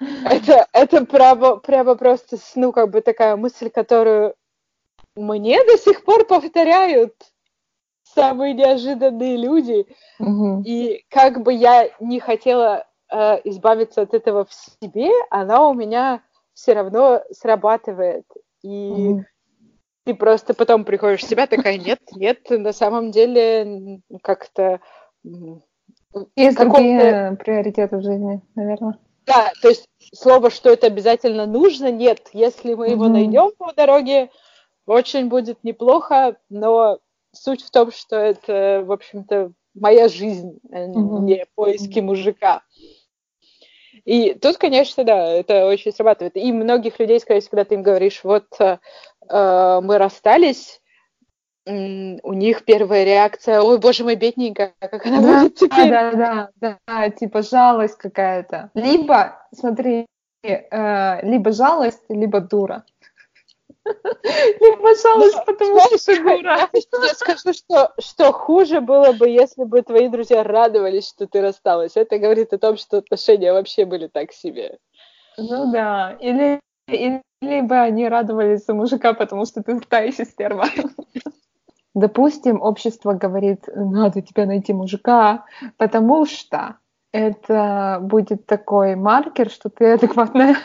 Это, 0.00 0.66
это 0.72 1.04
прямо, 1.04 1.56
прямо 1.56 1.94
просто, 1.96 2.36
ну, 2.54 2.72
как 2.72 2.90
бы 2.90 3.00
такая 3.00 3.36
мысль, 3.36 3.70
которую 3.70 4.34
мне 5.16 5.62
до 5.64 5.76
сих 5.76 6.04
пор 6.04 6.24
повторяют 6.24 7.14
самые 8.04 8.54
неожиданные 8.54 9.36
люди. 9.36 9.86
Угу. 10.20 10.62
И 10.64 11.04
как 11.10 11.42
бы 11.42 11.52
я 11.52 11.90
не 12.00 12.20
хотела 12.20 12.86
э, 13.10 13.40
избавиться 13.44 14.02
от 14.02 14.14
этого 14.14 14.44
в 14.44 14.52
себе, 14.52 15.10
она 15.30 15.68
у 15.68 15.74
меня 15.74 16.22
все 16.54 16.74
равно 16.74 17.22
срабатывает. 17.32 18.24
И 18.62 18.90
угу 18.90 19.24
ты 20.08 20.14
просто 20.14 20.54
потом 20.54 20.86
приходишь 20.86 21.20
в 21.20 21.28
себя 21.28 21.46
такая, 21.46 21.76
нет, 21.76 22.00
нет, 22.14 22.48
на 22.48 22.72
самом 22.72 23.10
деле 23.10 24.00
как-то... 24.22 24.80
Есть 26.34 26.56
другие 26.56 27.36
приоритеты 27.38 27.98
в 27.98 28.02
жизни, 28.02 28.40
наверное. 28.54 28.98
Да, 29.28 29.52
то 29.60 29.68
есть 29.68 29.86
слово, 30.14 30.50
что 30.50 30.70
это 30.70 30.86
обязательно 30.86 31.46
нужно, 31.46 31.92
нет. 31.92 32.28
Если 32.32 32.74
мы 32.74 32.88
его 32.88 33.06
mm-hmm. 33.06 33.12
найдем 33.12 33.52
по 33.58 33.72
дороге, 33.74 34.30
очень 34.86 35.28
будет 35.28 35.62
неплохо, 35.62 36.36
но 36.48 36.98
суть 37.32 37.62
в 37.62 37.70
том, 37.70 37.92
что 37.92 38.16
это, 38.16 38.82
в 38.84 38.90
общем-то, 38.90 39.52
моя 39.74 40.08
жизнь, 40.08 40.58
mm-hmm. 40.70 41.20
не 41.20 41.46
поиски 41.54 42.00
мужика. 42.00 42.62
И 44.06 44.32
тут, 44.32 44.56
конечно, 44.56 45.04
да, 45.04 45.26
это 45.30 45.66
очень 45.66 45.92
срабатывает. 45.92 46.36
И 46.36 46.50
многих 46.50 46.98
людей, 46.98 47.20
скорее 47.20 47.40
всего, 47.40 47.50
когда 47.50 47.64
ты 47.64 47.74
им 47.74 47.82
говоришь, 47.82 48.20
вот 48.24 48.46
э, 48.58 48.78
э 49.28 49.80
мы 49.82 49.98
расстались, 49.98 50.80
у 51.68 52.32
них 52.32 52.64
первая 52.64 53.04
реакция, 53.04 53.60
ой, 53.60 53.78
боже 53.78 54.04
мой, 54.04 54.16
бедненькая, 54.16 54.72
как 54.80 55.04
она 55.06 55.20
да, 55.20 55.40
будет 55.40 55.54
теперь? 55.56 55.90
Да, 55.90 56.12
да, 56.12 56.50
да, 56.56 56.78
да, 56.86 57.10
типа 57.10 57.42
жалость 57.42 57.98
какая-то. 57.98 58.70
Либо, 58.74 59.46
смотри, 59.54 60.06
э, 60.42 61.26
либо 61.26 61.52
жалость, 61.52 62.02
либо 62.08 62.40
дура. 62.40 62.84
Либо 63.84 64.94
жалость, 64.96 65.36
ну, 65.36 65.44
потому 65.46 65.80
что 65.98 66.22
дура. 66.22 66.68
Я 66.72 67.14
скажу, 67.14 67.52
что, 67.54 67.92
что 67.98 68.32
хуже 68.32 68.80
было 68.80 69.12
бы, 69.12 69.28
если 69.28 69.64
бы 69.64 69.82
твои 69.82 70.08
друзья 70.08 70.42
радовались, 70.42 71.08
что 71.08 71.26
ты 71.26 71.40
рассталась. 71.40 71.96
Это 71.96 72.18
говорит 72.18 72.52
о 72.52 72.58
том, 72.58 72.76
что 72.76 72.98
отношения 72.98 73.52
вообще 73.52 73.86
были 73.86 74.08
так 74.08 74.32
себе. 74.32 74.78
Ну 75.38 75.72
да, 75.72 76.16
или, 76.20 76.60
или 76.88 77.22
либо 77.40 77.80
они 77.80 78.08
радовались 78.08 78.64
за 78.64 78.74
мужика, 78.74 79.14
потому 79.14 79.46
что 79.46 79.62
ты 79.62 79.78
стараешься 79.78 80.24
стерва. 80.24 80.66
Допустим, 81.98 82.62
общество 82.62 83.12
говорит, 83.12 83.64
надо 83.74 84.22
тебе 84.22 84.46
найти 84.46 84.72
мужика, 84.72 85.44
потому 85.78 86.26
что 86.26 86.76
это 87.10 87.98
будет 88.00 88.46
такой 88.46 88.94
маркер, 88.94 89.50
что 89.50 89.68
ты 89.68 89.94
адекватная 89.94 90.56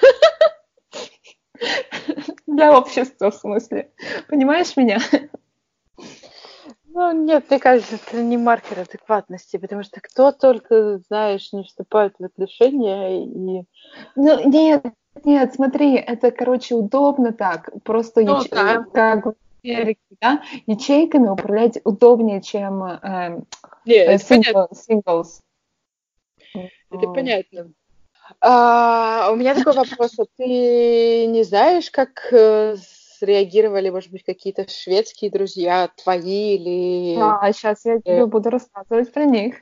для 2.45 2.77
общества, 2.77 3.31
в 3.31 3.35
смысле. 3.35 3.89
Понимаешь 4.29 4.77
меня? 4.77 4.99
Ну, 6.95 7.11
нет, 7.11 7.45
мне 7.49 7.59
кажется, 7.59 7.95
это 7.95 8.21
не 8.21 8.37
маркер 8.37 8.81
адекватности, 8.81 9.57
потому 9.57 9.81
что 9.81 9.99
кто 10.01 10.31
только, 10.31 10.99
знаешь, 11.07 11.51
не 11.51 11.63
вступает 11.63 12.13
в 12.19 12.23
отношения 12.23 13.25
и... 13.25 13.63
Ну, 14.15 14.47
нет, 14.47 14.85
нет, 15.23 15.55
смотри, 15.55 15.95
это, 15.95 16.29
короче, 16.29 16.75
удобно 16.75 17.33
так. 17.33 17.71
Просто 17.83 18.21
ну, 18.21 18.41
яч... 18.41 18.49
да. 18.51 18.85
как 18.93 19.33
Америке, 19.63 20.01
да, 20.21 20.43
ячейками 20.67 21.29
управлять 21.29 21.79
удобнее, 21.83 22.41
чем 22.41 22.83
э, 22.83 23.41
Нет, 23.85 24.07
э, 24.09 24.15
single, 24.15 24.67
singles. 24.71 25.39
Это 26.89 27.07
понятно. 27.07 27.71
А, 28.39 29.29
у 29.31 29.35
меня 29.35 29.55
такой 29.55 29.73
вопрос. 29.73 30.15
Ты 30.37 31.25
не 31.25 31.43
знаешь, 31.43 31.89
как 31.91 32.27
э, 32.31 32.75
среагировали, 33.19 33.89
может 33.89 34.11
быть, 34.11 34.23
какие-то 34.23 34.69
шведские 34.69 35.31
друзья 35.31 35.89
твои 36.03 36.55
или... 36.55 37.17
А, 37.19 37.51
сейчас 37.53 37.85
я 37.85 37.99
тебе 37.99 38.25
буду 38.25 38.49
рассказывать 38.49 39.11
про 39.13 39.25
них. 39.25 39.55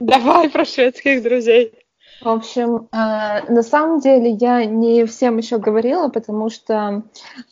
Давай 0.00 0.48
про 0.50 0.64
шведских 0.64 1.22
друзей. 1.22 1.83
В 2.20 2.28
общем, 2.28 2.88
э, 2.92 3.52
на 3.52 3.62
самом 3.62 4.00
деле 4.00 4.30
я 4.30 4.64
не 4.64 5.04
всем 5.04 5.36
еще 5.36 5.58
говорила, 5.58 6.08
потому 6.08 6.48
что 6.48 7.02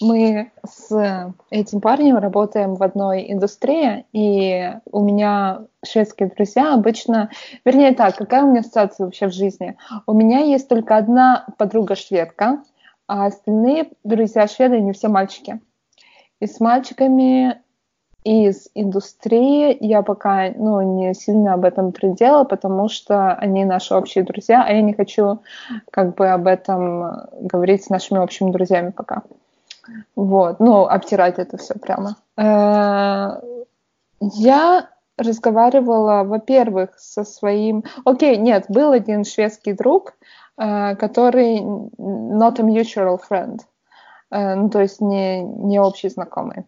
мы 0.01 0.51
с 0.67 1.35
этим 1.51 1.81
парнем 1.81 2.17
работаем 2.17 2.75
в 2.75 2.83
одной 2.83 3.31
индустрии, 3.31 4.07
и 4.13 4.73
у 4.91 5.03
меня 5.03 5.67
шведские 5.85 6.31
друзья 6.31 6.75
обычно... 6.75 7.31
Вернее 7.65 7.93
так, 7.93 8.17
какая 8.17 8.45
у 8.45 8.51
меня 8.51 8.63
ситуация 8.63 9.05
вообще 9.05 9.27
в 9.27 9.33
жизни? 9.33 9.77
У 10.07 10.13
меня 10.13 10.39
есть 10.39 10.69
только 10.69 10.97
одна 10.97 11.47
подруга 11.59 11.95
шведка, 11.95 12.63
а 13.07 13.27
остальные 13.27 13.91
друзья 14.05 14.47
шведы 14.47 14.81
не 14.81 14.93
все 14.93 15.09
мальчики. 15.09 15.61
И 16.41 16.47
с 16.47 16.61
мальчиками 16.61 17.61
из 18.25 18.69
индустрии 18.75 19.77
я 19.81 20.03
пока 20.03 20.51
ну, 20.55 20.81
не 20.81 21.15
сильно 21.15 21.55
об 21.55 21.65
этом 21.65 21.93
трудила, 21.93 22.45
потому 22.45 22.89
что 22.89 23.33
они 23.35 23.65
наши 23.65 23.95
общие 23.95 24.25
друзья, 24.25 24.65
а 24.67 24.73
я 24.73 24.83
не 24.83 24.95
хочу 24.95 25.41
как 25.91 26.15
бы 26.15 26.29
об 26.29 26.47
этом 26.47 27.27
говорить 27.41 27.85
с 27.85 27.91
нашими 27.91 28.19
общими 28.19 28.51
друзьями 28.51 28.91
пока. 28.91 29.23
Вот, 30.15 30.61
ну, 30.61 30.85
обтирать 30.87 31.39
это 31.39 31.57
все 31.57 31.75
прямо. 31.75 32.17
Э, 32.37 33.41
я 34.21 34.89
разговаривала, 35.19 36.23
во-первых, 36.25 36.99
со 36.99 37.25
своим... 37.25 37.85
Окей, 38.05 38.37
нет, 38.37 38.67
был 38.69 38.93
один 38.93 39.25
шведский 39.25 39.73
друг, 39.73 40.15
э, 40.57 40.95
который 40.97 41.61
not 41.61 42.61
a 42.61 42.63
mutual 42.63 43.19
friend, 43.29 43.61
э, 44.31 44.55
ну, 44.55 44.71
то 44.71 44.81
есть 44.81 45.01
не, 45.01 45.43
не 45.43 45.81
общий 45.81 46.09
знакомый. 46.09 46.65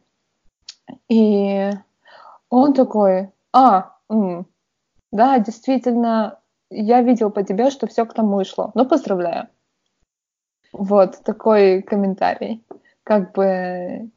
И 1.08 1.70
он 2.50 2.74
такой, 2.74 3.30
а, 3.52 3.96
м, 4.10 4.46
да, 5.12 5.38
действительно, 5.38 6.40
я 6.70 7.02
видел 7.02 7.30
по 7.30 7.42
тебе, 7.44 7.70
что 7.70 7.86
все 7.86 8.06
к 8.06 8.14
тому 8.14 8.40
и 8.40 8.44
шло. 8.44 8.72
Ну, 8.74 8.86
поздравляю. 8.86 9.48
Вот 10.72 11.22
такой 11.24 11.82
комментарий. 11.82 12.64
Как 13.04 13.32
бы 13.32 14.10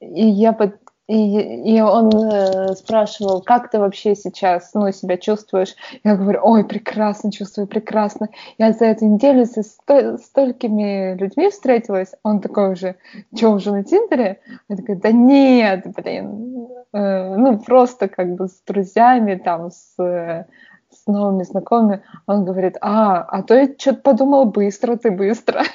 и 0.00 0.26
я 0.28 0.52
под, 0.52 0.78
и, 1.08 1.76
и 1.76 1.80
он 1.80 2.10
э, 2.14 2.74
спрашивал, 2.74 3.40
как 3.40 3.70
ты 3.70 3.78
вообще 3.78 4.16
сейчас 4.16 4.74
ну, 4.74 4.90
себя 4.90 5.16
чувствуешь? 5.16 5.76
Я 6.02 6.16
говорю, 6.16 6.40
ой, 6.42 6.64
прекрасно, 6.64 7.30
чувствую 7.30 7.68
прекрасно. 7.68 8.28
Я 8.58 8.72
за 8.72 8.86
эту 8.86 9.06
неделю 9.06 9.46
со 9.46 9.62
сто, 9.62 10.18
столькими 10.18 11.14
людьми 11.14 11.48
встретилась. 11.48 12.12
Он 12.24 12.40
такой 12.40 12.72
уже, 12.72 12.96
что, 13.36 13.50
уже 13.50 13.70
на 13.70 13.84
Тиндере? 13.84 14.40
Я 14.68 14.76
такая, 14.76 14.96
да 14.96 15.12
нет, 15.12 15.86
блин. 15.94 16.68
Э, 16.92 17.36
ну, 17.36 17.58
просто 17.60 18.08
как 18.08 18.34
бы 18.34 18.48
с 18.48 18.60
друзьями, 18.66 19.36
там, 19.36 19.70
с, 19.70 19.94
с 19.98 21.06
новыми 21.06 21.44
знакомыми. 21.44 22.02
Он 22.26 22.44
говорит, 22.44 22.78
а, 22.80 23.22
а 23.22 23.44
то 23.44 23.54
я 23.54 23.66
что-то 23.78 24.00
подумал, 24.00 24.46
быстро 24.46 24.96
ты, 24.96 25.12
быстро. 25.12 25.62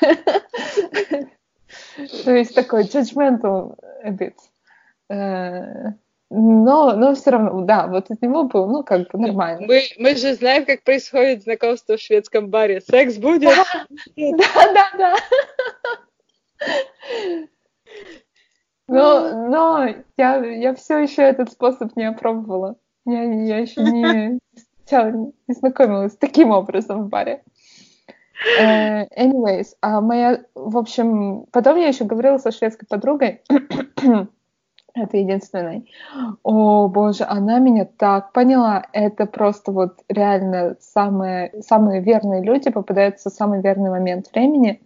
То 2.26 2.32
есть 2.36 2.54
такой 2.54 2.84
judgmental 2.84 3.78
a 4.04 4.12
bit. 4.12 4.34
Э, 5.12 5.92
но, 6.30 6.96
но 6.96 7.14
все 7.14 7.32
равно, 7.32 7.62
да, 7.66 7.88
вот 7.88 8.10
от 8.10 8.22
него 8.22 8.44
был, 8.44 8.66
ну, 8.68 8.84
как 8.84 9.12
бы 9.12 9.20
нормально. 9.20 9.68
Мы, 9.68 9.82
мы 9.98 10.16
же 10.16 10.34
знаем, 10.36 10.66
как 10.66 10.84
происходит 10.84 11.44
знакомство 11.44 11.98
в 11.98 12.00
шведском 12.00 12.50
баре. 12.50 12.80
Секс 12.80 13.18
будет? 13.18 13.52
Да, 14.16 14.38
да, 14.74 14.92
да. 14.98 15.16
Но, 18.88 19.48
но 19.50 19.88
я, 20.18 20.46
я 20.46 20.76
все 20.76 21.00
еще 21.00 21.24
этот 21.24 21.52
способ 21.52 21.96
не 21.98 22.06
опробовала. 22.06 22.78
Я, 23.06 23.24
я 23.24 23.58
еще 23.58 23.82
не, 23.82 24.40
не 24.92 25.54
знакомилась 25.54 26.16
таким 26.18 26.52
образом 26.52 27.04
в 27.04 27.10
баре. 27.10 27.44
Uh, 28.60 29.08
anyways, 29.16 29.76
а 29.82 30.02
моя, 30.02 30.44
в 30.56 30.76
общем, 30.76 31.46
потом 31.52 31.78
я 31.78 31.88
еще 31.88 32.06
говорила 32.06 32.38
со 32.38 32.52
шведской 32.52 32.88
подругой, 32.88 33.44
это 34.94 35.18
единственной. 35.18 35.90
О, 36.44 36.88
боже, 36.88 37.24
она 37.24 37.60
меня 37.60 37.86
так 37.86 38.34
поняла. 38.34 38.86
Это 38.94 39.26
просто 39.26 39.72
вот 39.72 40.00
реально 40.10 40.76
самые, 40.80 41.54
самые 41.62 42.02
верные 42.02 42.44
люди 42.44 42.70
попадаются 42.70 43.30
в 43.30 43.34
самый 43.34 43.62
верный 43.62 43.90
момент 43.90 44.28
времени, 44.34 44.82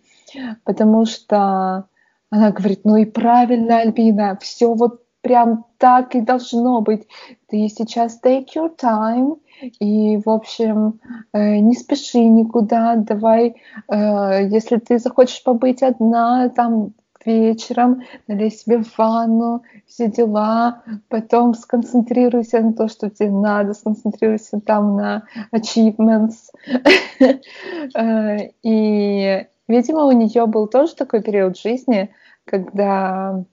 потому 0.64 1.06
что 1.06 1.86
она 2.30 2.52
говорит, 2.52 2.82
ну 2.84 2.98
и 2.98 3.06
правильно, 3.06 3.80
Альбина, 3.80 4.38
все 4.42 4.74
вот 4.74 5.02
прям 5.22 5.66
так 5.80 6.16
и 6.16 6.22
должно 6.22 6.82
быть. 6.82 7.08
Ты 7.48 7.68
сейчас 7.68 8.20
take 8.24 8.48
your 8.56 8.72
time, 8.78 9.40
и, 9.80 10.18
в 10.18 10.30
общем, 10.30 11.00
э, 11.34 11.58
не 11.58 11.74
спеши 11.74 12.20
никуда, 12.20 12.96
давай, 12.96 13.56
э, 13.88 14.48
если 14.50 14.78
ты 14.78 15.00
захочешь 15.00 15.44
побыть 15.44 15.82
одна, 15.82 16.50
там, 16.50 16.94
вечером, 17.26 18.02
налей 18.28 18.52
себе 18.52 18.82
ванну, 18.98 19.64
все 19.88 20.10
дела, 20.10 20.84
потом 21.10 21.54
сконцентрируйся 21.54 22.62
на 22.62 22.74
то, 22.74 22.88
что 22.88 23.10
тебе 23.10 23.32
надо, 23.32 23.74
сконцентрируйся 23.74 24.60
там 24.60 24.96
на 24.96 25.24
achievements. 25.54 26.52
Э, 27.96 28.50
и, 28.64 29.48
видимо, 29.68 30.06
у 30.06 30.12
нее 30.12 30.46
был 30.48 30.68
тоже 30.68 30.96
такой 30.96 31.22
период 31.22 31.58
жизни, 31.58 32.10
когда 32.44 33.44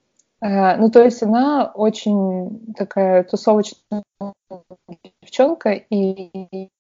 э, 0.41 0.77
ну, 0.79 0.91
то 0.91 1.03
есть 1.03 1.23
она 1.23 1.71
очень 1.75 2.75
такая 2.75 3.25
тусовочная 3.25 4.03
девчонка, 5.23 5.71
и 5.71 6.71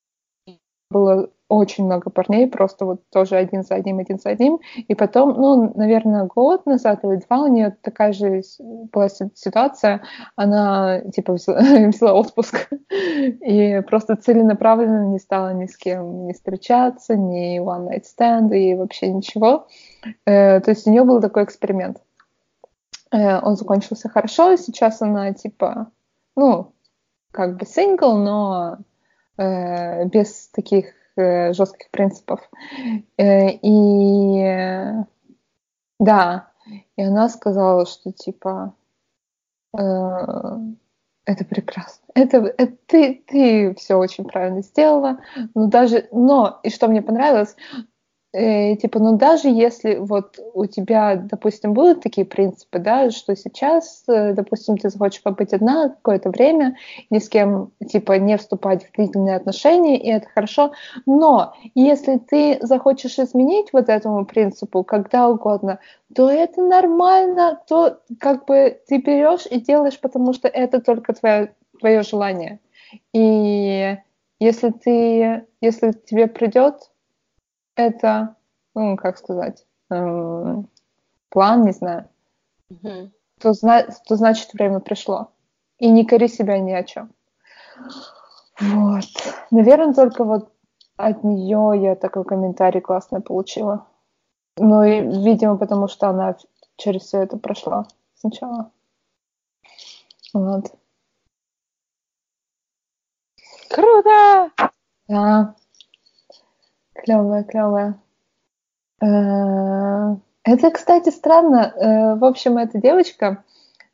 было 0.93 1.31
очень 1.53 1.85
много 1.85 2.09
парней, 2.09 2.49
просто 2.49 2.87
вот 2.87 3.03
тоже 3.11 3.37
один 3.37 3.63
за 3.63 3.75
одним, 3.75 3.99
один 3.99 4.19
за 4.19 4.31
одним. 4.31 4.61
И 4.89 4.95
потом, 4.95 5.35
ну, 5.39 5.73
наверное, 5.75 6.25
год 6.25 6.65
назад 6.65 7.05
или 7.05 7.17
два 7.17 7.43
у 7.43 7.47
нее 7.47 7.77
такая 7.83 8.13
же 8.13 8.43
была 8.91 9.09
ситуация. 9.09 10.03
Она, 10.35 11.01
типа, 11.01 11.35
взяла, 11.35 11.61
взяла 11.89 12.15
отпуск 12.15 12.71
и 13.11 13.83
просто 13.87 14.17
целенаправленно 14.17 15.07
не 15.09 15.19
стала 15.19 15.53
ни 15.53 15.67
с 15.67 15.77
кем 15.77 16.27
не 16.27 16.33
встречаться, 16.33 17.17
ни 17.17 17.61
one 17.61 17.89
night 17.89 18.05
stand 18.05 18.57
и 18.57 18.75
вообще 18.75 19.09
ничего. 19.09 19.67
Э, 20.25 20.61
то 20.61 20.71
есть 20.71 20.87
у 20.87 20.91
нее 20.91 21.05
был 21.05 21.21
такой 21.21 21.45
эксперимент. 21.45 21.99
Э, 23.11 23.41
он 23.41 23.57
закончился 23.57 24.09
хорошо, 24.09 24.53
и 24.53 24.57
сейчас 24.57 25.03
она, 25.03 25.35
типа, 25.35 25.89
ну, 26.35 26.73
как 27.31 27.59
бы 27.59 27.67
сингл, 27.67 28.17
но 28.17 28.79
э, 29.37 30.05
без 30.07 30.49
таких 30.49 30.87
э, 31.16 31.53
жестких 31.53 31.90
принципов. 31.90 32.40
Э, 33.16 33.51
и 33.51 35.05
да, 35.99 36.49
и 36.97 37.03
она 37.03 37.29
сказала, 37.29 37.87
что 37.87 38.12
типа 38.12 38.75
э, 39.77 39.81
это 41.25 41.45
прекрасно. 41.45 42.05
Это, 42.14 42.38
это 42.59 42.77
ты, 42.87 43.23
ты 43.27 43.75
все 43.77 43.95
очень 43.95 44.25
правильно 44.25 44.62
сделала. 44.62 45.21
Но 45.55 45.66
даже, 45.66 46.09
но 46.12 46.61
и 46.62 46.71
что 46.71 46.88
мне 46.88 47.03
понравилось, 47.03 47.57
э, 48.33 48.77
типа, 48.77 48.99
ну 48.99 49.16
даже 49.16 49.49
если 49.49 49.97
вот 49.97 50.38
у 50.55 50.66
тебя, 50.66 51.16
допустим, 51.16 51.75
будут 51.75 52.03
такие 52.03 52.27
принципы, 52.27 52.79
да, 52.79 53.11
что 53.11 53.37
сейчас, 53.37 54.05
э, 54.09 54.33
допустим, 54.33 54.79
ты 54.79 54.90
захочешь 54.90 55.23
побыть 55.23 55.53
одна 55.53 55.90
какое-то 55.90 56.31
время, 56.31 56.77
ни 57.11 57.18
с 57.18 57.29
кем, 57.29 57.73
типа, 57.87 58.18
не 58.18 58.37
вступать 58.38 58.85
в 58.85 58.92
длительные 58.97 59.37
отношения, 59.37 59.99
и 59.99 60.09
это 60.09 60.29
хорошо, 60.35 60.73
но 61.07 61.55
если 61.75 62.18
ты 62.18 62.59
захочешь 62.62 63.18
изменить 63.18 63.73
вот 63.73 63.88
этому 63.88 64.25
принципу 64.25 64.85
когда 64.85 65.29
угодно, 65.29 65.79
то 66.14 66.31
это 66.31 66.62
нормально, 66.62 67.61
то 67.68 67.99
как 68.21 68.47
бы 68.47 68.79
ты 68.87 68.99
берешь 68.99 69.47
и 69.51 69.61
делаешь, 69.61 70.01
потому 70.01 70.33
что 70.33 70.49
это 70.49 70.81
только 70.81 71.12
твое, 71.12 71.55
твое 71.81 72.03
желание. 72.03 72.61
И 73.12 73.97
если 74.38 74.71
ты, 74.71 75.47
если 75.61 75.92
тебе 75.92 76.27
придет 76.27 76.92
это, 77.75 78.37
ну, 78.75 78.97
как 78.97 79.19
сказать, 79.19 79.67
эм, 79.91 80.69
план, 81.29 81.65
не 81.65 81.73
знаю, 81.73 82.09
mm-hmm. 82.73 83.11
то, 83.41 83.53
зна- 83.53 83.87
то 84.07 84.17
значит 84.17 84.53
время 84.53 84.81
пришло. 84.81 85.33
И 85.79 85.89
не 85.89 86.07
кори 86.07 86.29
себя 86.29 86.59
ни 86.59 86.73
о 86.73 86.85
чем. 86.85 87.13
Вот. 88.61 89.05
Наверное, 89.51 89.95
только 89.95 90.25
вот 90.25 90.53
от 90.97 91.25
нее 91.25 91.73
я 91.83 91.97
такой 91.97 92.25
комментарий 92.25 92.81
классный 92.81 93.21
получила. 93.21 93.87
Ну 94.59 94.85
и, 94.85 95.01
видимо, 95.01 95.57
потому 95.57 95.89
что 95.89 96.09
она 96.09 96.37
через 96.77 97.03
все 97.03 97.23
это 97.23 97.39
прошла 97.39 97.89
сначала. 98.15 98.71
Вот. 100.33 100.73
Круто! 103.69 104.51
Да. 105.09 105.55
Клевая, 106.95 107.45
клевая. 107.45 108.01
Э, 109.03 110.17
это, 110.45 110.71
кстати, 110.71 111.11
странно. 111.11 111.73
Э, 111.75 112.15
в 112.17 112.25
общем, 112.25 112.59
эта 112.59 112.81
девочка, 112.81 113.45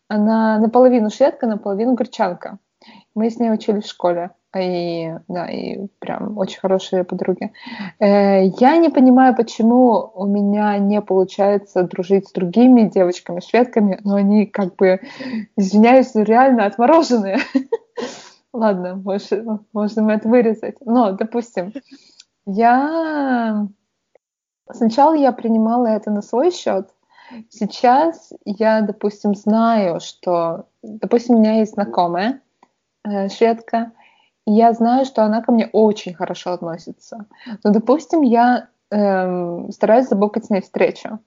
она 0.09 0.59
наполовину 0.59 1.11
шведка, 1.11 1.47
наполовину 1.47 1.95
горчанка. 1.95 2.59
Мы 3.15 3.31
с 3.31 3.39
ней 3.39 3.53
учились 3.53 3.85
в 3.85 3.91
школе. 3.91 4.31
И, 4.57 5.13
да, 5.29 5.47
и 5.51 5.89
прям 5.99 6.39
очень 6.39 6.59
хорошие 6.59 7.05
подруги. 7.05 7.53
Э, 8.01 8.47
я 8.47 8.77
не 8.79 8.89
понимаю, 8.89 9.37
почему 9.37 10.11
у 10.15 10.25
меня 10.27 10.79
не 10.79 11.03
получается 11.03 11.83
дружить 11.83 12.29
с 12.29 12.33
другими 12.33 12.89
девочками-шведками, 12.89 14.01
но 14.05 14.15
они 14.15 14.47
как 14.47 14.77
бы, 14.77 15.01
извиняюсь, 15.57 16.15
реально 16.15 16.65
отмороженные. 16.65 17.39
Ладно, 18.55 18.97
можно, 18.97 19.61
можно 19.75 20.11
это 20.11 20.29
вырезать. 20.29 20.77
Но, 20.81 21.13
допустим, 21.13 21.75
я 22.49 23.69
сначала 24.71 25.15
я 25.15 25.33
принимала 25.33 25.87
это 25.87 26.11
на 26.11 26.23
свой 26.23 26.51
счет. 26.51 26.89
Сейчас 27.51 28.33
я, 28.47 28.81
допустим, 28.81 29.35
знаю, 29.35 30.01
что, 30.01 30.67
допустим, 30.83 31.37
у 31.37 31.41
меня 31.41 31.59
есть 31.59 31.75
знакомая 31.75 32.41
э, 33.05 33.29
шведка, 33.29 33.93
и 34.47 34.53
я 34.53 34.73
знаю, 34.73 35.05
что 35.05 35.25
она 35.25 35.43
ко 35.43 35.53
мне 35.53 35.69
очень 35.73 36.15
хорошо 36.15 36.53
относится. 36.53 37.27
Но, 37.63 37.71
допустим, 37.71 38.23
я 38.23 38.69
эм, 38.91 39.71
стараюсь 39.73 40.09
забукать 40.09 40.47
с 40.47 40.51
ней 40.51 40.63
встречу 40.63 41.19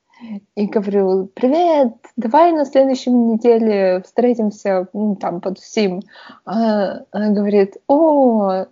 и 0.55 0.65
говорю, 0.65 1.27
привет, 1.27 1.93
давай 2.15 2.51
на 2.51 2.65
следующей 2.65 3.11
неделе 3.11 4.01
встретимся 4.03 4.87
ну, 4.93 5.15
там 5.15 5.39
под 5.39 5.59
всем. 5.59 6.01
А, 6.45 7.01
она 7.11 7.29
говорит, 7.29 7.77
о, 7.87 8.65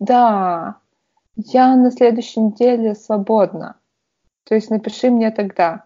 да, 0.00 0.76
я 1.36 1.76
на 1.76 1.90
следующей 1.90 2.40
неделе 2.40 2.94
свободна. 2.94 3.76
То 4.44 4.54
есть 4.54 4.70
напиши 4.70 5.10
мне 5.10 5.30
тогда. 5.30 5.84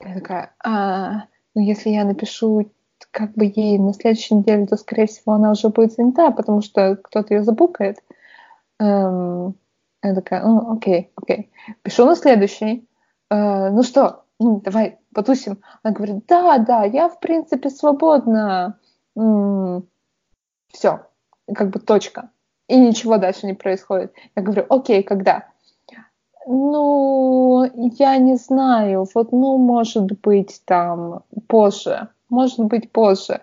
Я 0.00 0.14
такая, 0.14 0.54
а, 0.62 1.24
ну 1.54 1.62
если 1.62 1.90
я 1.90 2.04
напишу 2.04 2.70
как 3.10 3.32
бы 3.34 3.44
ей 3.44 3.78
на 3.78 3.92
следующей 3.92 4.34
неделе, 4.34 4.66
то, 4.66 4.76
скорее 4.76 5.06
всего, 5.06 5.34
она 5.34 5.52
уже 5.52 5.68
будет 5.68 5.92
занята, 5.92 6.30
потому 6.30 6.62
что 6.62 6.96
кто-то 6.96 7.34
ее 7.34 7.44
забукает. 7.44 7.98
Эм, 8.80 9.54
я 10.02 10.14
такая, 10.14 10.44
ну, 10.44 10.72
окей, 10.72 11.12
окей. 11.14 11.50
Пишу 11.82 12.06
на 12.06 12.16
следующий. 12.16 12.88
Э, 13.30 13.70
ну 13.70 13.82
что, 13.82 14.24
ну, 14.40 14.60
давай 14.60 14.98
потусим. 15.14 15.62
Она 15.82 15.94
говорит, 15.94 16.26
да, 16.26 16.58
да, 16.58 16.84
я, 16.84 17.08
в 17.08 17.20
принципе, 17.20 17.70
свободна. 17.70 18.78
М-м, 19.16 19.86
все, 20.72 21.06
как 21.54 21.70
бы 21.70 21.78
точка 21.78 22.30
и 22.68 22.76
ничего 22.76 23.18
дальше 23.18 23.46
не 23.46 23.54
происходит. 23.54 24.12
Я 24.36 24.42
говорю, 24.42 24.66
окей, 24.68 25.02
когда? 25.02 25.48
Ну, 26.46 27.64
я 27.98 28.16
не 28.18 28.36
знаю, 28.36 29.06
вот, 29.14 29.32
ну, 29.32 29.56
может 29.56 30.20
быть, 30.20 30.60
там, 30.66 31.22
позже, 31.46 32.08
может 32.28 32.60
быть, 32.60 32.92
позже. 32.92 33.40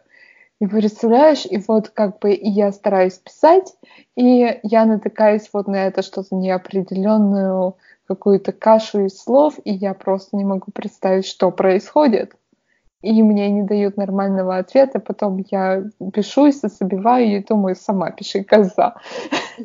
И 0.59 0.67
представляешь, 0.67 1.47
и 1.47 1.57
вот 1.67 1.89
как 1.89 2.19
бы 2.19 2.33
и 2.33 2.47
я 2.47 2.71
стараюсь 2.71 3.17
писать, 3.17 3.73
и 4.15 4.59
я 4.61 4.85
натыкаюсь 4.85 5.49
вот 5.51 5.67
на 5.67 5.87
это 5.87 6.03
что-то 6.03 6.35
неопределенную, 6.35 7.75
какую-то 8.05 8.51
кашу 8.51 9.05
из 9.05 9.17
слов, 9.17 9.55
и 9.63 9.71
я 9.71 9.93
просто 9.93 10.35
не 10.35 10.43
могу 10.43 10.71
представить, 10.71 11.25
что 11.25 11.49
происходит 11.49 12.35
и 13.01 13.23
мне 13.23 13.49
не 13.49 13.63
дают 13.63 13.97
нормального 13.97 14.57
ответа, 14.57 14.99
потом 14.99 15.43
я 15.49 15.83
пишу, 16.13 16.51
забиваю 16.51 17.37
и 17.37 17.43
думаю, 17.43 17.75
сама 17.75 18.11
пиши, 18.11 18.43
коза. 18.43 18.95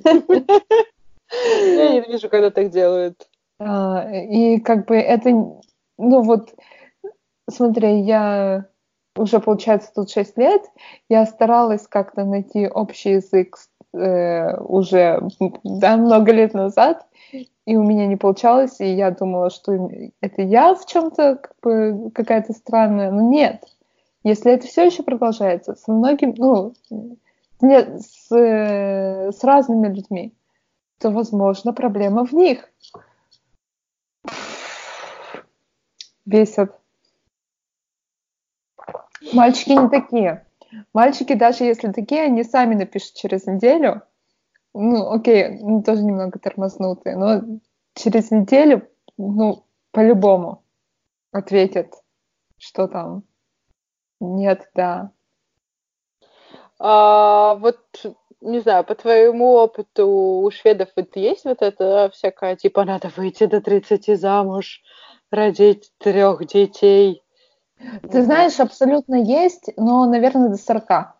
Я 0.02 1.90
не 1.90 2.00
вижу, 2.00 2.28
когда 2.28 2.50
так 2.50 2.70
делают. 2.70 3.28
А, 3.58 4.08
и 4.12 4.58
как 4.60 4.86
бы 4.86 4.96
это, 4.96 5.30
ну 5.30 6.22
вот, 6.22 6.54
смотри, 7.48 8.00
я 8.00 8.66
уже, 9.16 9.40
получается, 9.40 9.90
тут 9.94 10.10
6 10.10 10.36
лет, 10.38 10.62
я 11.08 11.26
старалась 11.26 11.86
как-то 11.88 12.24
найти 12.24 12.68
общий 12.68 13.12
язык 13.12 13.56
э, 13.94 14.56
уже 14.58 15.20
да, 15.64 15.96
много 15.96 16.32
лет 16.32 16.54
назад, 16.54 17.06
и 17.66 17.76
у 17.76 17.82
меня 17.82 18.06
не 18.06 18.16
получалось, 18.16 18.80
и 18.80 18.86
я 18.94 19.10
думала, 19.10 19.50
что 19.50 19.90
это 20.20 20.42
я 20.42 20.74
в 20.74 20.86
чем-то 20.86 21.36
как 21.36 21.52
бы, 21.62 22.10
какая-то 22.14 22.52
странная, 22.52 23.10
но 23.10 23.22
нет. 23.22 23.64
Если 24.22 24.52
это 24.52 24.66
все 24.66 24.86
еще 24.86 25.02
продолжается 25.02 25.74
с 25.74 25.86
многими, 25.88 26.34
ну, 26.38 26.74
нет, 27.60 28.00
с, 28.00 28.30
с 28.30 29.44
разными 29.44 29.88
людьми, 29.88 30.32
то, 30.98 31.10
возможно, 31.10 31.72
проблема 31.72 32.24
в 32.24 32.32
них. 32.32 32.70
Бесит. 36.24 36.72
Мальчики 39.32 39.70
не 39.70 39.88
такие. 39.88 40.46
Мальчики, 40.92 41.34
даже 41.34 41.64
если 41.64 41.90
такие, 41.90 42.22
они 42.22 42.44
сами 42.44 42.74
напишут 42.74 43.14
через 43.14 43.46
неделю, 43.46 44.02
ну, 44.78 45.10
окей, 45.10 45.58
ну, 45.60 45.82
тоже 45.82 46.02
немного 46.02 46.38
тормознутые, 46.38 47.16
но 47.16 47.42
через 47.94 48.30
неделю, 48.30 48.88
ну, 49.16 49.64
по-любому 49.90 50.62
ответят, 51.32 51.94
что 52.58 52.86
там. 52.86 53.22
Нет, 54.20 54.70
да. 54.74 55.10
А, 56.78 57.54
вот, 57.54 57.78
не 58.40 58.60
знаю, 58.60 58.84
по 58.84 58.94
твоему 58.94 59.52
опыту 59.52 60.06
у 60.06 60.50
шведов 60.50 60.90
вот 60.94 61.16
есть 61.16 61.44
вот 61.44 61.62
это 61.62 62.10
всякое, 62.12 62.56
типа, 62.56 62.84
надо 62.84 63.10
выйти 63.16 63.46
до 63.46 63.60
30 63.62 64.18
замуж, 64.18 64.82
родить 65.30 65.92
трех 65.98 66.46
детей? 66.46 67.22
Ты 68.10 68.22
знаешь, 68.22 68.60
абсолютно 68.60 69.16
есть, 69.16 69.70
но, 69.76 70.06
наверное, 70.06 70.50
до 70.50 70.56
40. 70.56 71.15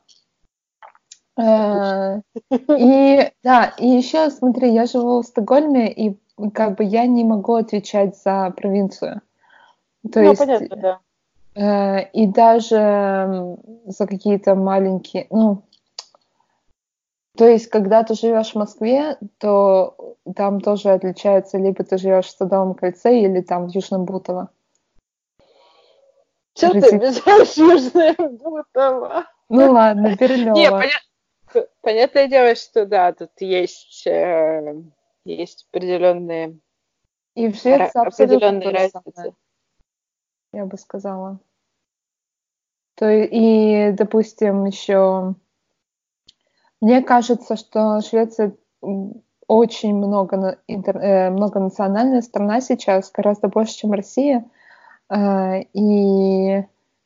Э, 1.39 2.21
и 2.51 3.31
да, 3.43 3.75
и 3.79 3.87
еще 3.87 4.31
смотри, 4.31 4.73
я 4.73 4.87
живу 4.87 5.23
в 5.23 5.27
Стокгольме, 5.27 5.93
и 5.93 6.19
как 6.53 6.77
бы 6.77 6.85
я 6.85 7.07
не 7.07 7.25
могу 7.25 7.55
отвечать 7.55 8.17
за 8.17 8.53
провинцию. 8.57 9.21
То 10.13 10.21
ну, 10.21 10.31
есть, 10.31 10.39
понятно, 10.39 10.77
да. 10.77 11.01
Э, 11.55 12.09
и 12.13 12.27
даже 12.27 13.57
за 13.87 14.07
какие-то 14.07 14.55
маленькие, 14.55 15.27
ну, 15.31 15.63
то 17.37 17.47
есть, 17.47 17.69
когда 17.69 18.03
ты 18.03 18.15
живешь 18.15 18.53
в 18.53 18.55
Москве, 18.55 19.19
то 19.39 20.17
там 20.35 20.61
тоже 20.61 20.91
отличается, 20.91 21.59
либо 21.59 21.85
ты 21.85 21.99
живешь 21.99 22.27
в 22.27 22.37
Садовом 22.37 22.75
кольце, 22.75 23.21
или 23.21 23.43
там 23.43 23.67
в 23.67 23.75
Южном 23.75 24.07
Бутово. 24.07 24.49
Что 26.57 26.73
ты 26.73 26.97
обижаешь 26.97 27.57
Южное 27.59 28.15
Бутово? 28.17 29.27
Ну 29.51 29.71
ладно, 29.71 30.17
Берлёва. 30.19 30.55
Не, 30.55 30.71
понятно, 30.71 31.09
понятное 31.83 32.29
дело, 32.29 32.55
что 32.55 32.87
да, 32.87 33.13
тут 33.13 33.31
есть 33.41 34.07
э, 34.07 34.83
есть 35.25 35.67
определенные, 35.71 36.59
И 37.35 37.49
в 37.49 37.57
Швеции 37.57 37.99
определенные 38.01 38.71
разницы. 38.71 39.35
я 40.53 40.65
бы 40.65 40.77
сказала. 40.79 41.41
То 42.95 43.11
и, 43.11 43.93
допустим, 43.93 44.65
еще 44.65 45.35
мне 46.81 47.03
кажется, 47.03 47.57
что 47.57 48.01
Швеция 48.01 48.57
очень 49.47 49.95
много, 49.97 50.59
интер- 50.69 50.99
э, 51.01 51.31
многонациональная 51.31 52.23
страна 52.23 52.61
сейчас, 52.61 53.11
гораздо 53.13 53.49
больше, 53.49 53.77
чем 53.77 53.93
Россия. 53.93 54.45
Э, 55.09 55.63
И, 55.73 56.65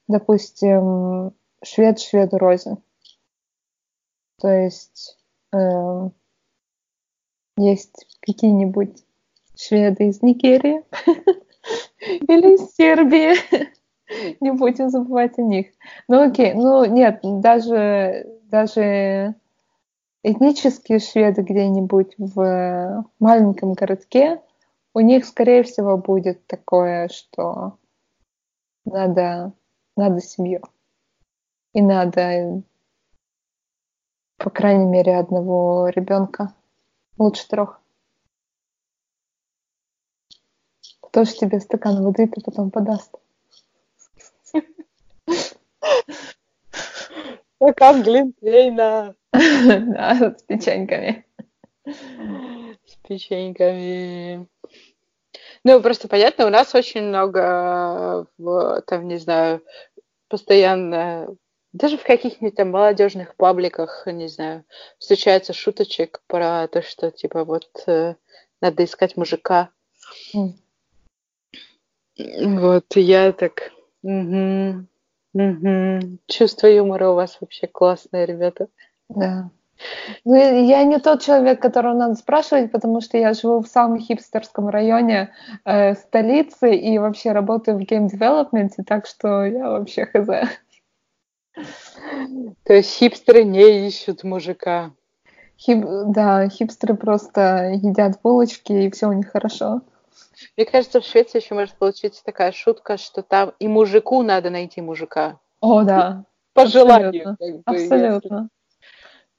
допустим, 0.09 1.32
швед 1.62 2.01
шведу 2.01 2.38
рознь. 2.38 2.76
То 4.41 4.49
есть 4.49 5.18
эм, 5.53 6.12
есть 7.57 8.07
какие-нибудь 8.20 9.05
шведы 9.57 10.09
из 10.09 10.22
Нигерии 10.22 10.82
или 12.01 12.55
из 12.55 12.74
Сербии. 12.74 13.34
Не 14.41 14.53
будем 14.53 14.91
забывать 14.91 15.38
о 15.38 15.43
них. 15.43 15.66
Ну 16.09 16.22
окей, 16.22 16.55
ну 16.55 16.84
нет, 16.84 17.20
даже, 17.22 18.26
даже 18.45 19.36
этнические 20.24 20.99
шведы 20.99 21.43
где-нибудь 21.43 22.14
в 22.18 23.07
маленьком 23.20 23.74
городке, 23.74 24.41
у 24.95 25.01
них, 25.01 25.24
скорее 25.24 25.62
всего, 25.62 25.97
будет 25.97 26.45
такое, 26.49 27.09
что 27.09 27.78
надо, 28.84 29.53
надо 29.97 30.20
семью. 30.20 30.62
И 31.72 31.80
надо, 31.80 32.62
по 34.41 34.49
крайней 34.49 34.86
мере, 34.86 35.18
одного 35.18 35.88
ребенка. 35.91 36.55
Лучше 37.18 37.47
трех. 37.47 37.80
Кто 41.03 41.24
ж 41.24 41.32
тебе 41.34 41.61
стакан 41.61 42.03
воды-то 42.03 42.41
потом 42.41 42.70
подаст? 42.70 43.14
Стакан 47.57 48.03
глинтвейна 48.03 49.14
Да, 49.32 50.34
с 50.38 50.43
печеньками. 50.45 51.26
с 51.84 52.97
печеньками. 53.07 54.49
Ну, 55.64 55.82
просто 55.82 56.09
понятно, 56.09 56.47
у 56.47 56.51
нас 56.51 56.74
очень 56.74 57.03
много, 57.03 58.26
в, 58.38 58.82
там, 58.86 59.07
не 59.07 59.18
знаю, 59.18 59.62
постоянно, 60.28 61.28
даже 61.73 61.97
в 61.99 62.05
каких-нибудь 62.05 62.57
там 62.57 62.71
молодежных 62.71 63.35
пабликах, 63.37 64.05
не 64.07 64.29
знаю, 64.29 64.64
встречается 64.99 65.53
шуточек 65.53 66.21
про 66.27 66.66
то, 66.68 66.83
что, 66.83 67.11
типа, 67.11 67.45
вот, 67.45 67.68
э, 67.87 68.14
надо 68.61 68.85
искать 68.85 69.16
мужика. 69.16 69.71
М. 70.35 70.55
Вот, 72.59 72.97
я 72.97 73.33
так, 73.33 73.71
«Мгм, 74.03 74.89
мгм». 75.35 76.18
чувство 76.27 76.66
юмора 76.66 77.11
у 77.11 77.14
вас 77.14 77.39
вообще 77.41 77.66
классное, 77.66 78.25
ребята. 78.25 78.68
Да. 79.09 79.51
Ну, 80.25 80.35
я 80.37 80.85
не 80.85 80.99
тот 81.01 81.23
человек, 81.23 81.61
которого 81.62 81.95
надо 81.95 82.14
спрашивать, 82.14 82.73
потому 82.73 83.01
что 83.01 83.18
я 83.18 83.35
живу 83.35 83.61
в 83.62 83.68
самом 83.68 84.01
хипстерском 84.01 84.68
районе 84.68 85.35
э, 85.64 85.95
столицы 85.95 86.75
и 86.77 86.99
вообще 86.99 87.33
работаю 87.33 87.79
в 87.79 87.83
гейм-девелопменте, 87.83 88.85
так 88.85 89.07
что 89.07 89.45
я 89.45 89.71
вообще 89.71 90.07
хз. 90.07 90.29
То 92.64 92.74
есть 92.74 92.90
хипстеры 92.96 93.44
не 93.44 93.86
ищут 93.88 94.24
мужика. 94.24 94.92
Хип, 95.59 95.84
да, 96.07 96.48
хипстеры 96.48 96.94
просто 96.94 97.72
едят 97.74 98.20
булочки, 98.22 98.72
и 98.72 98.90
все 98.90 99.09
у 99.09 99.12
них 99.12 99.30
хорошо. 99.30 99.82
Мне 100.57 100.64
кажется, 100.64 101.01
в 101.01 101.05
Швеции 101.05 101.38
еще 101.40 101.55
может 101.55 101.74
получиться 101.74 102.24
такая 102.24 102.53
шутка, 102.53 102.96
что 102.96 103.22
там 103.22 103.53
и 103.59 103.68
мужику 103.68 104.22
надо 104.22 104.48
найти 104.51 104.80
мужика. 104.80 105.38
О, 105.61 105.82
да, 105.82 106.24
По 106.55 106.66
желанию. 106.66 107.30
абсолютно. 107.30 107.36
как 107.36 107.64
бы, 107.64 107.74
если- 107.74 107.94
Абсолютно. 107.94 108.48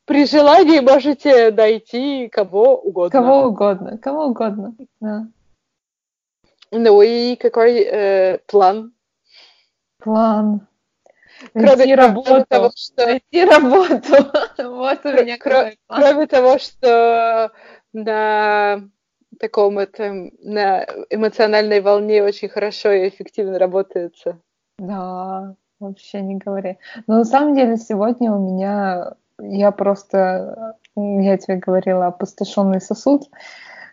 При 0.06 0.26
желании 0.26 0.80
можете 0.80 1.52
найти 1.52 2.28
кого 2.28 2.76
угодно. 2.78 3.10
Кого 3.12 3.48
угодно, 3.48 3.98
кого 3.98 4.26
угодно. 4.26 4.76
Да. 5.00 5.28
Ну 6.72 7.02
и 7.02 7.36
какой 7.36 7.80
э, 7.82 8.38
план? 8.48 8.94
План. 10.00 10.68
Кроме, 11.54 11.76
кроме 11.76 11.96
работу. 11.96 12.46
того, 12.48 12.72
что, 12.76 13.06
Найти 13.06 13.46
работу. 13.46 14.32
Вот 14.58 15.06
у 15.06 15.10
меня 15.10 15.36
кро- 15.36 15.40
какой 15.40 15.80
план. 15.88 16.02
кроме 16.02 16.28
того, 16.28 16.58
что 16.60 17.52
на 17.94 18.82
таком 19.40 19.80
этом, 19.80 20.32
на 20.44 20.86
эмоциональной 21.10 21.82
волне 21.82 22.24
очень 22.24 22.50
хорошо 22.50 22.92
и 22.92 23.10
эффективно 23.10 23.58
работается. 23.60 24.40
Да, 24.78 25.56
вообще 25.80 26.22
не 26.22 26.36
говори. 26.38 26.78
Но 27.08 27.20
на 27.20 27.26
самом 27.26 27.56
деле 27.56 27.78
сегодня 27.78 28.32
у 28.32 28.40
меня, 28.40 29.14
я 29.40 29.72
просто, 29.72 30.76
я 30.96 31.38
тебе 31.38 31.58
говорила, 31.58 32.08
опустошенный 32.08 32.82
сосуд. 32.82 33.30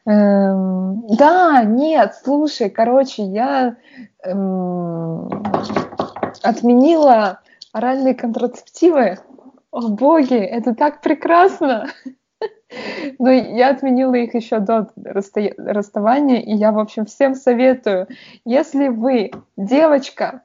Эм, 0.07 1.07
да, 1.09 1.65
нет, 1.65 2.15
слушай, 2.23 2.71
короче, 2.71 3.25
я 3.25 3.77
эм, 4.23 5.29
отменила 6.43 7.41
оральные 7.73 8.15
контрацептивы. 8.15 9.19
О 9.71 9.89
боги, 9.89 10.37
это 10.37 10.75
так 10.75 11.01
прекрасно! 11.03 11.89
Но 13.19 13.31
я 13.31 13.71
отменила 13.71 14.15
их 14.15 14.35
еще 14.35 14.59
до 14.59 14.89
расстоя- 14.97 15.55
расставания, 15.57 16.41
и 16.41 16.53
я, 16.55 16.73
в 16.73 16.79
общем, 16.79 17.07
всем 17.07 17.35
советую, 17.35 18.09
если 18.45 18.89
вы 18.89 19.31
девочка, 19.57 20.43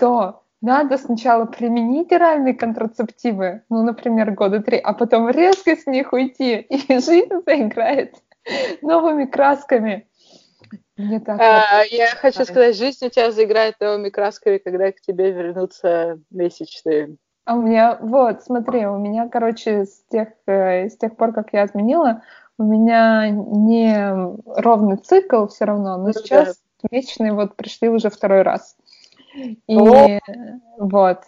то 0.00 0.42
надо 0.62 0.96
сначала 0.98 1.44
применить 1.44 2.12
оральные 2.12 2.54
контрацептивы, 2.54 3.62
ну, 3.68 3.82
например, 3.82 4.32
года 4.32 4.62
три, 4.62 4.78
а 4.78 4.94
потом 4.94 5.28
резко 5.28 5.76
с 5.76 5.86
них 5.86 6.12
уйти, 6.12 6.56
и 6.60 6.98
жизнь 6.98 7.32
заиграет 7.44 8.16
новыми 8.82 9.26
красками. 9.26 10.06
Мне 10.96 11.20
так 11.20 11.40
А, 11.40 11.82
я 11.90 12.08
хочу 12.08 12.44
сказать, 12.44 12.76
жизнь 12.76 13.04
у 13.06 13.10
тебя 13.10 13.30
заиграет 13.30 13.78
новыми 13.80 14.08
красками, 14.08 14.58
когда 14.58 14.92
к 14.92 15.00
тебе 15.00 15.30
вернутся 15.30 16.18
месячные. 16.30 17.16
А 17.44 17.54
у 17.54 17.62
меня, 17.62 17.98
вот, 18.00 18.42
смотри, 18.42 18.86
у 18.86 18.98
меня, 18.98 19.28
короче, 19.28 19.84
с 19.84 20.02
тех, 20.10 20.28
э, 20.46 20.88
с 20.88 20.96
тех 20.96 21.16
пор, 21.16 21.32
как 21.32 21.52
я 21.52 21.62
отменила, 21.62 22.22
у 22.58 22.64
меня 22.64 23.28
не 23.30 24.34
ровный 24.60 24.96
цикл 24.96 25.46
все 25.46 25.66
равно, 25.66 25.96
но 25.98 26.06
Ну 26.06 26.12
сейчас 26.12 26.58
месячные 26.90 27.32
вот 27.32 27.54
пришли 27.56 27.88
уже 27.88 28.10
второй 28.10 28.42
раз. 28.42 28.76
И 29.66 29.76
О! 29.76 30.18
вот. 30.78 31.20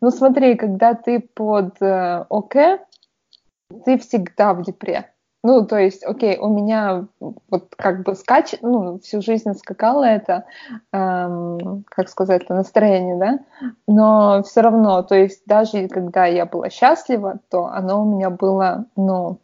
Ну 0.00 0.10
смотри, 0.10 0.54
когда 0.54 0.94
ты 0.94 1.18
под 1.18 1.80
э, 1.80 2.24
ОК, 2.28 2.54
ты 3.84 3.98
всегда 3.98 4.54
в 4.54 4.62
депре. 4.62 5.10
Ну, 5.44 5.66
то 5.66 5.76
есть, 5.76 6.02
окей, 6.04 6.38
у 6.38 6.48
меня 6.48 7.06
вот 7.20 7.74
как 7.76 8.02
бы 8.02 8.14
скач, 8.14 8.54
ну, 8.62 8.98
всю 9.00 9.20
жизнь 9.20 9.52
скакало 9.52 10.04
это, 10.04 10.46
эм, 10.90 11.84
как 11.86 12.08
сказать, 12.08 12.48
настроение, 12.48 13.18
да, 13.18 13.38
но 13.86 14.42
все 14.42 14.62
равно, 14.62 15.02
то 15.02 15.14
есть 15.14 15.42
даже 15.44 15.86
когда 15.88 16.24
я 16.24 16.46
была 16.46 16.70
счастлива, 16.70 17.40
то 17.50 17.66
оно 17.66 18.02
у 18.02 18.10
меня 18.10 18.30
было, 18.30 18.86
ну... 18.96 19.38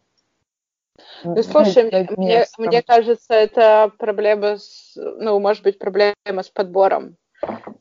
Ну, 1.23 1.43
слушай, 1.43 1.83
мне, 1.83 2.09
мне, 2.17 2.45
мне 2.57 2.81
кажется, 2.81 3.35
это 3.35 3.91
проблема 3.99 4.57
с, 4.57 4.93
ну, 4.95 5.39
может 5.39 5.61
быть, 5.61 5.77
проблема 5.77 6.15
с 6.25 6.49
подбором. 6.49 7.15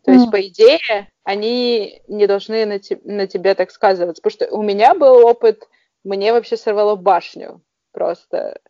То 0.04 0.12
есть, 0.12 0.26
М. 0.26 0.30
по 0.30 0.46
идее, 0.46 1.08
они 1.24 2.02
не 2.06 2.26
должны 2.26 2.66
на, 2.66 2.78
те- 2.78 3.00
на 3.02 3.26
тебя 3.26 3.54
так 3.54 3.70
сказываться. 3.70 4.20
Потому 4.20 4.32
что 4.46 4.54
у 4.54 4.62
меня 4.62 4.94
был 4.94 5.26
опыт, 5.26 5.66
мне 6.04 6.34
вообще 6.34 6.58
сорвало 6.58 6.96
башню 6.96 7.62
просто. 7.92 8.60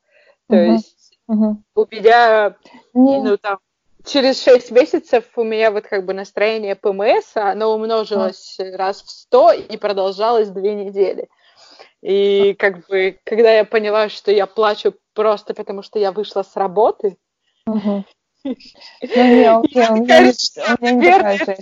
То 0.49 0.57
Мгм. 0.57 0.75
есть, 0.75 1.19
Мгм. 1.29 1.65
у 1.75 1.87
меня, 1.91 2.57
Не, 2.93 3.19
ну, 3.23 3.39
там, 3.39 3.59
через 4.05 4.43
6 4.43 4.71
месяцев 4.71 5.25
у 5.37 5.45
меня 5.45 5.71
вот 5.71 5.87
как 5.87 6.05
бы 6.05 6.13
настроение 6.13 6.75
ПМС, 6.75 7.37
оно 7.37 7.75
умножилось 7.75 8.57
раз 8.59 9.03
в 9.03 9.11
100 9.11 9.53
и 9.53 9.77
продолжалось 9.77 10.49
две 10.49 10.75
недели. 10.75 11.29
И 12.03 12.55
как 12.59 12.87
бы, 12.89 13.19
когда 13.25 13.53
я 13.53 13.65
поняла, 13.65 14.09
что 14.09 14.33
я 14.33 14.47
плачу 14.47 14.95
просто 15.15 15.55
потому, 15.55 15.83
что 15.83 15.99
я 15.99 16.13
вышла 16.13 16.43
с 16.43 16.57
работы. 16.57 17.17
Ну, 19.15 19.25
не, 19.25 19.51
окей, 19.51 19.87
у 19.89 19.95
меня 19.97 20.07
кажется, 20.07 20.77
у 20.81 20.85
не 20.85 21.03
такая. 21.03 21.57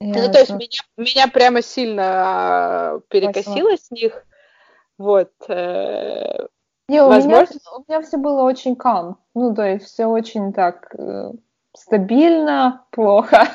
Ну, 0.00 0.32
то 0.32 0.38
есть 0.38 0.54
меня, 0.54 0.78
меня 0.96 1.28
прямо 1.28 1.62
сильно 1.62 2.02
а, 2.04 3.00
перекосило 3.08 3.76
с 3.76 3.90
них. 3.90 4.25
Вот. 4.98 5.30
э, 5.48 6.46
Не, 6.88 7.02
у 7.02 7.06
меня, 7.06 7.16
возможно- 7.16 7.60
у 7.76 7.84
меня 7.86 8.02
все 8.02 8.16
было 8.16 8.42
очень 8.42 8.74
calm. 8.74 9.16
Ну, 9.34 9.54
то 9.54 9.62
есть 9.62 9.86
все 9.86 10.06
очень 10.06 10.52
так 10.52 10.94
э, 10.98 11.32
стабильно, 11.76 12.84
плохо. 12.90 13.48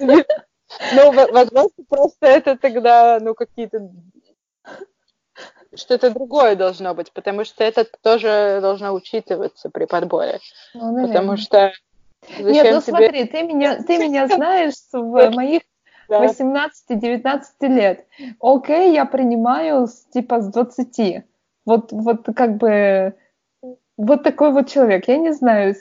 Ну, 0.00 1.12
во- 1.12 1.28
возможно, 1.28 1.84
просто 1.88 2.26
это 2.26 2.56
тогда, 2.58 3.18
ну, 3.20 3.34
какие-то 3.34 3.88
что-то 5.74 6.10
другое 6.10 6.56
должно 6.56 6.94
быть, 6.94 7.12
потому 7.12 7.44
что 7.44 7.62
это 7.64 7.86
тоже 8.02 8.58
должно 8.60 8.92
учитываться 8.92 9.70
при 9.70 9.84
подборе. 9.84 10.40
Ну, 10.74 11.06
потому 11.06 11.36
что 11.36 11.72
Нет, 12.38 12.66
ну 12.72 12.80
тебе... 12.80 12.80
смотри, 12.80 13.24
ты 13.26 13.42
меня, 13.42 13.82
ты 13.82 13.98
меня 13.98 14.26
знаешь 14.34 14.74
в 14.92 15.30
моих 15.30 15.62
18-19 16.08 17.42
лет. 17.62 18.06
Окей, 18.40 18.92
я 18.92 19.04
принимаю 19.04 19.88
типа 20.12 20.40
с 20.40 20.48
20. 20.48 21.24
Вот, 21.64 21.92
вот 21.92 22.26
как 22.34 22.56
бы 22.56 23.14
вот 23.96 24.22
такой 24.22 24.52
вот 24.52 24.68
человек. 24.68 25.08
Я 25.08 25.16
не 25.18 25.32
знаю, 25.32 25.74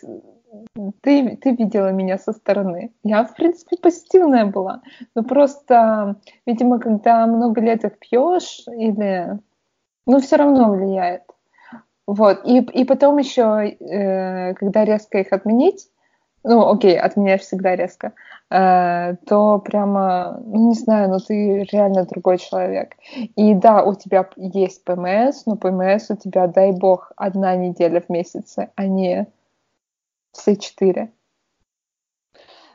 ты, 1.01 1.37
ты 1.37 1.51
видела 1.51 1.91
меня 1.91 2.17
со 2.17 2.33
стороны. 2.33 2.91
Я, 3.03 3.23
в 3.23 3.35
принципе, 3.35 3.77
позитивная 3.77 4.45
была. 4.45 4.81
Но 5.15 5.23
просто, 5.23 6.15
видимо, 6.45 6.79
когда 6.79 7.27
много 7.27 7.61
лет 7.61 7.83
их 7.83 7.99
пьешь, 7.99 8.63
или... 8.67 9.39
Ну, 10.07 10.19
все 10.19 10.35
равно 10.35 10.71
влияет. 10.71 11.23
Вот. 12.05 12.41
И, 12.45 12.59
и 12.59 12.85
потом 12.85 13.17
еще, 13.17 13.69
э, 13.69 14.53
когда 14.53 14.85
резко 14.85 15.17
их 15.17 15.33
отменить, 15.33 15.89
ну, 16.45 16.69
окей, 16.69 16.97
отменяешь 16.99 17.41
всегда 17.41 17.75
резко, 17.75 18.13
э, 18.51 19.15
то 19.25 19.59
прямо, 19.59 20.39
ну, 20.45 20.69
не 20.69 20.75
знаю, 20.75 21.09
ну, 21.09 21.19
ты 21.19 21.63
реально 21.71 22.05
другой 22.05 22.37
человек. 22.37 22.95
И 23.35 23.55
да, 23.55 23.83
у 23.83 23.95
тебя 23.95 24.29
есть 24.35 24.83
ПМС, 24.83 25.45
но 25.47 25.55
ПМС 25.55 26.11
у 26.11 26.15
тебя, 26.15 26.47
дай 26.47 26.71
бог, 26.71 27.11
одна 27.17 27.55
неделя 27.55 27.99
в 27.99 28.09
месяце, 28.09 28.69
а 28.75 28.85
не 28.85 29.27
все 30.33 30.55
четыре. 30.55 31.11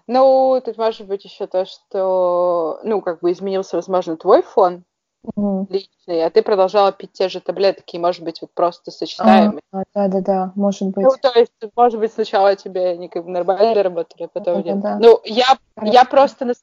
Ну, 0.09 0.61
тут 0.65 0.77
может 0.77 1.07
быть 1.07 1.25
еще 1.25 1.47
то, 1.47 1.65
что, 1.65 2.81
ну, 2.83 3.01
как 3.01 3.21
бы 3.21 3.31
изменился, 3.31 3.77
возможно, 3.77 4.17
твой 4.17 4.43
фон 4.43 4.85
mm. 5.25 5.67
личный, 5.69 6.25
а 6.25 6.31
ты 6.31 6.43
продолжала 6.43 6.93
пить 6.93 7.13
те 7.13 7.29
же 7.29 7.41
таблетки, 7.41 7.97
может 7.97 8.23
быть, 8.23 8.41
вот 8.41 8.51
просто 8.55 8.91
сочетаемые. 8.91 9.61
А, 9.73 9.83
да, 9.95 10.09
да, 10.09 10.21
да, 10.21 10.53
может 10.55 10.89
быть. 10.89 11.05
Ну, 11.05 11.11
то 11.21 11.39
есть, 11.39 11.53
может 11.77 11.99
быть, 12.01 12.13
сначала 12.13 12.57
тебе 12.57 12.89
они 12.91 13.09
как 13.09 13.25
бы 13.25 13.31
нормально 13.31 13.83
работали, 13.83 14.25
а 14.25 14.29
потом 14.29 14.63
да, 14.63 14.69
нет. 14.69 14.81
Да, 14.81 14.95
да. 14.95 14.99
Ну, 14.99 15.21
я, 15.25 15.59
я 15.83 16.05
просто 16.05 16.45
на, 16.45 16.55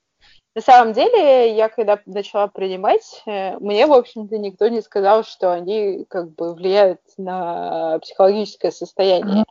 на 0.56 0.62
самом 0.62 0.94
деле, 0.94 1.56
я 1.56 1.70
когда 1.70 2.00
начала 2.06 2.48
принимать, 2.48 3.22
э, 3.26 3.58
мне, 3.60 3.86
в 3.86 3.94
общем-то, 3.94 4.38
никто 4.38 4.68
не 4.68 4.82
сказал, 4.82 5.24
что 5.24 5.52
они 5.54 6.06
как 6.10 6.34
бы 6.34 6.54
влияют 6.54 7.02
на 7.18 8.00
психологическое 8.00 8.72
состояние. 8.72 9.46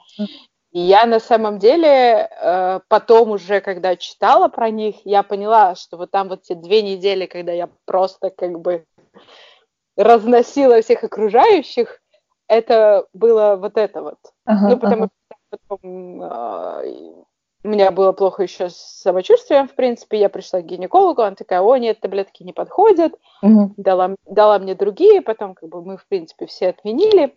И 0.72 0.80
я 0.80 1.06
на 1.06 1.20
самом 1.20 1.58
деле 1.58 2.28
э, 2.28 2.80
потом 2.88 3.30
уже, 3.30 3.60
когда 3.60 3.96
читала 3.96 4.48
про 4.48 4.68
них, 4.68 4.96
я 5.04 5.22
поняла, 5.22 5.74
что 5.74 5.96
вот 5.96 6.10
там 6.10 6.28
вот 6.28 6.42
те 6.42 6.54
две 6.54 6.82
недели, 6.82 7.24
когда 7.24 7.52
я 7.52 7.70
просто 7.86 8.28
как 8.28 8.60
бы 8.60 8.84
разносила 9.96 10.80
всех 10.82 11.04
окружающих, 11.04 12.00
это 12.48 13.06
было 13.12 13.56
вот 13.56 13.76
это 13.76 14.02
вот. 14.02 14.18
Ага, 14.44 14.68
ну, 14.68 14.78
потому 14.78 15.04
ага. 15.04 15.10
что 15.26 15.58
потом 15.68 16.22
э, 16.22 17.24
у 17.64 17.68
меня 17.68 17.90
было 17.90 18.12
плохо 18.12 18.44
еще 18.44 18.68
с 18.70 18.76
самочувствием, 18.76 19.66
в 19.66 19.74
принципе. 19.74 20.20
Я 20.20 20.28
пришла 20.28 20.60
к 20.60 20.66
гинекологу, 20.66 21.22
она 21.22 21.34
такая, 21.34 21.60
о, 21.60 21.76
нет, 21.76 22.00
таблетки 22.00 22.42
не 22.44 22.52
подходят. 22.52 23.14
Угу. 23.42 23.74
Дала, 23.76 24.14
дала 24.26 24.58
мне 24.58 24.74
другие, 24.74 25.20
потом 25.22 25.54
как 25.54 25.68
бы 25.68 25.82
мы, 25.82 25.96
в 25.96 26.06
принципе, 26.06 26.46
все 26.46 26.68
отменили. 26.68 27.36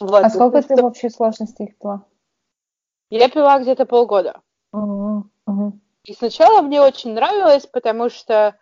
Вот. 0.00 0.24
А 0.24 0.30
сколько 0.30 0.62
ты 0.62 0.80
в 0.80 0.84
общей 0.84 1.10
сложности 1.10 1.62
их 1.62 1.78
пила? 1.78 2.04
Я 3.10 3.28
пила 3.28 3.58
где-то 3.58 3.86
полгода. 3.86 4.40
Uh-huh. 4.74 5.22
Uh-huh. 5.48 5.72
И 6.04 6.12
сначала 6.12 6.60
мне 6.62 6.80
очень 6.80 7.14
нравилось, 7.14 7.66
потому 7.66 8.08
что, 8.10 8.56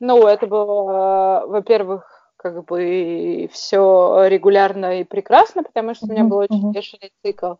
ну, 0.00 0.26
это 0.26 0.46
было, 0.46 1.44
во-первых, 1.46 2.32
как 2.36 2.64
бы 2.64 3.48
все 3.52 4.26
регулярно 4.28 5.00
и 5.00 5.04
прекрасно, 5.04 5.62
потому 5.62 5.94
что 5.94 6.06
у 6.06 6.10
меня 6.10 6.24
был 6.24 6.38
очень 6.38 6.70
бешеный 6.70 7.12
цикл. 7.24 7.54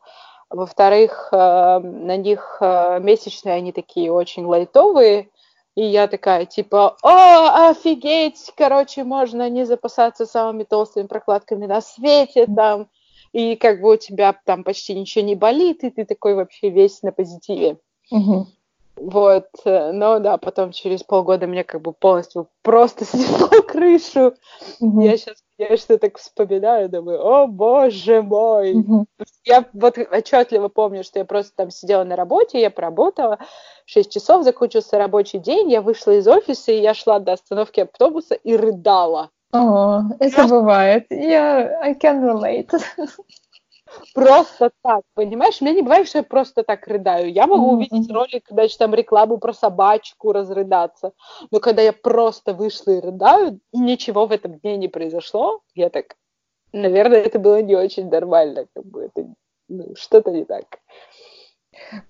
Во-вторых, 0.49 1.31
э, 1.33 1.37
на 1.81 2.17
них 2.17 2.59
э, 2.61 3.01
месячные, 3.01 3.57
они 3.57 3.73
такие 3.73 4.13
очень 4.13 4.45
лайтовые, 4.45 5.29
и 5.75 5.85
я 5.85 6.07
такая, 6.07 6.47
типа, 6.47 6.97
о, 7.03 7.71
офигеть, 7.71 8.53
короче, 8.57 9.03
можно 9.03 9.51
не 9.51 9.67
запасаться 9.67 10.25
самыми 10.25 10.63
толстыми 10.63 11.07
прокладками 11.07 11.67
на 11.67 11.81
свете, 11.81 12.47
там, 12.47 12.89
и 13.33 13.57
как 13.57 13.81
бы 13.81 13.95
у 13.95 13.97
тебя 13.97 14.39
там 14.45 14.63
почти 14.63 14.95
ничего 14.95 15.25
не 15.25 15.35
болит, 15.35 15.83
и 15.83 15.91
ты 15.91 16.05
такой 16.05 16.35
вообще 16.35 16.71
весь 16.71 17.03
на 17.03 17.13
позитиве. 17.13 17.79
Угу. 18.11 18.47
Вот, 18.97 19.49
э, 19.65 19.93
но 19.93 20.19
да, 20.21 20.39
потом 20.39 20.73
через 20.73 21.03
полгода 21.03 21.47
мне 21.47 21.65
как 21.65 21.83
бы 21.83 21.93
полностью 21.93 22.49
просто 22.63 23.05
снесло 23.05 23.63
крышу. 23.63 24.35
Угу. 24.81 25.03
Я 25.03 25.17
сейчас, 25.19 25.37
конечно, 25.59 25.99
так 25.99 26.19
вспоминаю, 26.19 26.89
думаю, 26.89 27.23
о 27.25 27.47
боже 27.47 28.23
мой. 28.23 28.75
Угу. 28.75 29.07
Я 29.45 29.67
вот 29.75 29.99
отчетливо 29.99 30.69
помню, 30.69 31.05
что 31.05 31.19
я 31.19 31.25
просто 31.27 31.53
там 31.55 31.71
сидела 31.71 32.05
на 32.05 32.17
работе, 32.17 32.61
я 32.61 32.71
поработала 32.71 33.39
6 33.85 34.11
часов, 34.11 34.45
закончился 34.45 34.99
рабочий 34.99 35.39
день, 35.39 35.71
я 35.71 35.83
вышла 35.83 36.13
из 36.13 36.27
офиса, 36.27 36.73
и 36.73 36.81
я 36.81 36.95
шла 36.95 37.19
до 37.19 37.35
остановки 37.35 37.81
автобуса 37.81 38.35
и 38.35 38.57
рыдала. 38.57 39.31
О, 39.53 40.03
это 40.19 40.49
бывает. 40.49 41.07
Я 41.11 41.81
I 41.81 41.95
can 41.95 42.23
relate. 42.23 42.71
Просто 44.15 44.71
так, 44.83 45.03
понимаешь? 45.15 45.59
У 45.61 45.65
меня 45.65 45.75
не 45.75 45.83
бывает, 45.83 46.09
что 46.09 46.19
я 46.19 46.25
просто 46.25 46.63
так 46.63 46.87
рыдаю. 46.87 47.31
Я 47.31 47.47
могу 47.47 47.73
увидеть 47.73 48.11
ролик, 48.11 48.47
значит, 48.51 48.79
там 48.79 48.95
рекламу 48.95 49.39
про 49.39 49.53
собачку, 49.53 50.33
разрыдаться. 50.33 51.13
Но 51.51 51.61
когда 51.61 51.83
я 51.83 51.93
просто 51.93 52.53
вышла 52.53 52.93
и 52.93 53.01
рыдаю, 53.01 53.61
ничего 53.73 54.27
в 54.27 54.33
этом 54.33 54.59
дне 54.59 54.77
не 54.77 54.89
произошло, 54.89 55.61
я 55.75 55.91
так, 55.91 56.17
наверное, 56.73 57.21
это 57.21 57.39
было 57.39 57.63
не 57.63 57.77
очень 57.77 58.09
нормально. 58.09 58.67
Как 58.75 58.85
бы 58.85 59.05
это 59.05 59.27
ну, 59.69 59.95
что-то 59.97 60.31
не 60.31 60.45
так. 60.45 60.79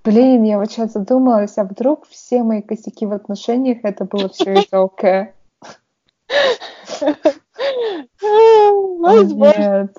Блин, 0.05 0.45
я 0.45 0.59
вот 0.59 0.71
сейчас 0.71 0.93
задумалась, 0.93 1.59
а 1.59 1.65
вдруг 1.65 2.07
все 2.07 2.43
мои 2.43 2.63
косяки 2.63 3.05
в 3.05 3.13
отношениях 3.13 3.79
это 3.83 4.05
было 4.05 4.29
все 4.29 4.55
из-за 4.55 4.81
ОК? 4.81 5.03
Нет. 8.23 9.97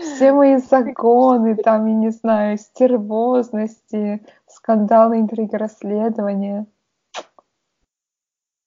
Все 0.00 0.32
мои 0.32 0.56
законы, 0.56 1.56
там, 1.56 1.86
я 1.86 1.94
не 1.94 2.10
знаю, 2.10 2.58
стервозности, 2.58 4.24
скандалы, 4.46 5.20
интриги, 5.20 5.56
расследования. 5.56 6.66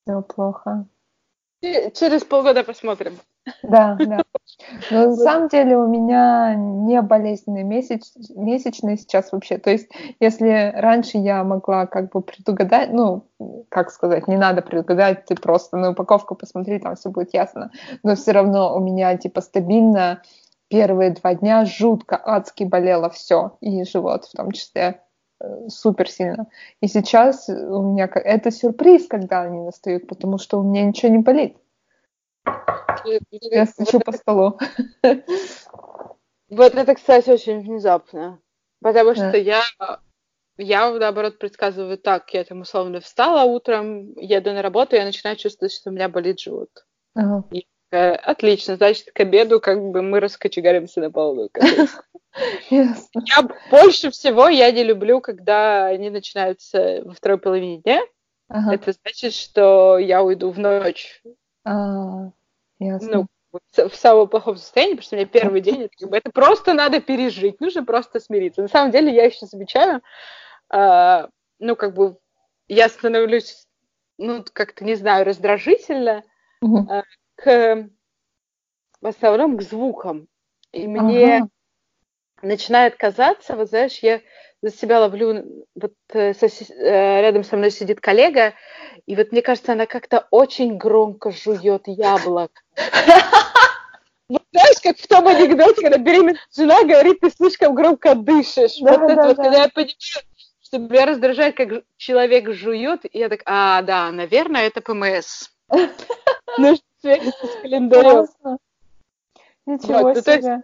Все 0.06 0.22
плохо. 0.22 0.86
Через 1.62 2.26
полгода 2.26 2.64
посмотрим. 2.64 3.18
Да, 3.62 3.98
да. 4.00 4.20
Но 4.92 5.08
на 5.08 5.16
самом 5.16 5.48
деле 5.48 5.78
у 5.78 5.88
меня 5.88 6.56
не 6.56 7.02
болезненные 7.02 7.64
месяц... 7.64 8.14
месячные 8.36 8.98
сейчас 8.98 9.32
вообще. 9.32 9.58
То 9.58 9.70
есть, 9.70 9.90
если 10.20 10.74
раньше 10.76 11.18
я 11.18 11.44
могла 11.44 11.86
как 11.88 12.12
бы 12.12 12.22
предугадать, 12.22 12.92
ну, 12.92 13.26
как 13.70 13.92
сказать, 13.92 14.28
не 14.28 14.38
надо 14.38 14.62
предугадать, 14.62 15.26
ты 15.26 15.36
просто 15.36 15.78
на 15.78 15.92
упаковку 15.92 16.36
посмотри, 16.36 16.80
там 16.80 16.96
все 16.96 17.10
будет 17.10 17.34
ясно. 17.34 17.72
Но 18.04 18.16
все 18.16 18.32
равно 18.32 18.76
у 18.76 18.80
меня 18.80 19.16
типа 19.18 19.42
стабильно 19.42 20.22
первые 20.74 21.12
два 21.12 21.36
дня 21.36 21.66
жутко 21.66 22.20
адски 22.26 22.64
болело 22.64 23.12
все, 23.12 23.58
и 23.62 23.84
живот 23.84 24.26
в 24.26 24.32
том 24.32 24.52
числе 24.52 25.04
э, 25.40 25.68
супер 25.68 26.10
сильно. 26.10 26.48
И 26.82 26.88
сейчас 26.88 27.48
у 27.48 27.84
меня 27.84 28.10
это 28.12 28.50
сюрприз, 28.50 29.08
когда 29.08 29.44
они 29.44 29.60
настают, 29.60 30.08
потому 30.08 30.40
что 30.40 30.60
у 30.60 30.64
меня 30.64 30.84
ничего 30.84 31.12
не 31.12 31.20
болит. 31.20 31.58
Я 33.30 33.68
стучу 33.68 34.00
по 34.00 34.12
столу. 34.14 34.58
Вот 36.50 36.76
это, 36.76 36.96
кстати, 36.96 37.30
очень 37.30 37.62
внезапно. 37.62 38.40
Потому 38.82 39.14
что 39.14 39.38
я, 39.38 39.62
я, 40.58 40.92
наоборот, 40.92 41.38
предсказываю 41.38 41.98
так. 41.98 42.32
Я 42.34 42.44
там 42.44 42.62
условно 42.62 43.00
встала 43.00 43.44
утром, 43.44 44.14
еду 44.18 44.54
на 44.54 44.62
работу, 44.62 44.96
я 44.96 45.06
начинаю 45.06 45.36
чувствовать, 45.36 45.74
что 45.74 45.90
у 45.90 45.94
меня 45.94 46.10
болит 46.10 46.40
живот. 46.40 46.70
Ага. 47.16 47.44
И, 47.52 47.68
э, 47.94 48.16
отлично, 48.16 48.76
значит, 48.76 49.12
к 49.12 49.20
обеду 49.20 49.60
как 49.60 49.82
бы 49.82 50.02
мы 50.02 50.20
раскочегаримся 50.20 51.00
на 51.02 51.12
полную. 51.12 51.50
Я 52.70 52.96
больше 53.70 54.10
всего 54.10 54.48
я 54.48 54.72
не 54.72 54.84
люблю, 54.84 55.22
когда 55.22 55.86
они 55.86 56.10
начинаются 56.10 57.04
во 57.06 57.14
второй 57.14 57.38
половине 57.38 57.78
дня. 57.78 58.02
Ага. 58.48 58.74
Это 58.74 58.92
значит, 58.92 59.34
что 59.34 60.00
я 60.00 60.24
уйду 60.24 60.50
в 60.50 60.58
ночь. 60.58 61.22
А, 61.64 62.32
ясно. 62.80 63.10
Ну, 63.12 63.28
в 63.88 63.96
самом 63.96 64.28
плохом 64.28 64.58
состоянии, 64.58 64.96
потому 64.96 65.04
что 65.04 65.16
у 65.16 65.20
меня 65.20 65.28
первый 65.28 65.62
день, 65.62 65.84
это, 65.84 65.96
как 66.00 66.10
бы, 66.10 66.18
это 66.18 66.32
просто 66.32 66.74
надо 66.74 67.00
пережить, 67.02 67.62
нужно 67.62 67.86
просто 67.86 68.20
смириться. 68.20 68.64
На 68.64 68.68
самом 68.68 68.92
деле 68.92 69.14
я 69.14 69.26
еще 69.26 69.46
замечаю, 69.46 70.02
э, 70.72 71.28
ну, 71.60 71.76
как 71.76 71.94
бы, 71.94 72.18
я 72.68 72.90
становлюсь, 72.90 73.68
ну, 74.18 74.44
как-то, 74.52 74.84
не 74.84 74.96
знаю, 74.96 75.26
раздражительно 75.26 76.24
э, 76.64 77.02
к, 77.36 77.90
в 79.02 79.08
основном, 79.08 79.58
к 79.58 79.62
звукам. 79.62 80.28
И 80.72 80.88
мне 80.88 81.38
ага. 81.38 81.48
начинает 82.42 82.96
казаться, 82.96 83.56
вот 83.56 83.70
знаешь, 83.70 84.00
я 84.00 84.22
за 84.62 84.72
себя 84.72 85.02
ловлю, 85.02 85.66
вот 85.76 85.94
э, 86.14 86.34
сосед, 86.34 86.72
э, 86.72 87.22
рядом 87.22 87.44
со 87.44 87.58
мной 87.58 87.70
сидит 87.70 88.00
коллега, 88.00 88.54
и 89.06 89.16
вот 89.16 89.32
мне 89.32 89.42
кажется, 89.42 89.74
она 89.74 89.86
как-то 89.86 90.28
очень 90.32 90.78
громко 90.78 91.32
жует 91.32 91.84
яблок. 91.88 92.52
Вот 94.30 94.42
как 94.82 94.98
в 94.98 95.08
том 95.08 95.28
анекдоте, 95.28 95.82
когда 95.82 95.98
беременная 95.98 96.40
жена 96.56 96.84
говорит, 96.84 97.20
ты 97.20 97.30
слишком 97.30 97.76
громко 97.76 98.16
дышишь. 98.16 98.80
Да, 98.82 98.98
вот 98.98 99.00
да, 99.00 99.06
это 99.06 99.16
да. 99.16 99.28
вот, 99.28 99.38
когда 99.38 99.64
я 99.64 99.70
понимаю, 99.70 99.96
что 100.62 100.78
меня 100.78 101.06
раздражает, 101.06 101.56
как 101.56 101.84
человек 101.98 102.52
жует, 102.52 103.06
и 103.06 103.20
я 103.20 103.30
так, 103.30 103.42
а, 103.46 103.82
да, 103.82 104.12
наверное, 104.12 104.68
это 104.68 104.82
ПМС. 104.82 105.50
Нужно 106.58 106.84
свериться 107.04 107.48
с 107.48 107.62
календарем. 107.62 108.28
Ничего 109.66 110.14
себе. 110.14 110.64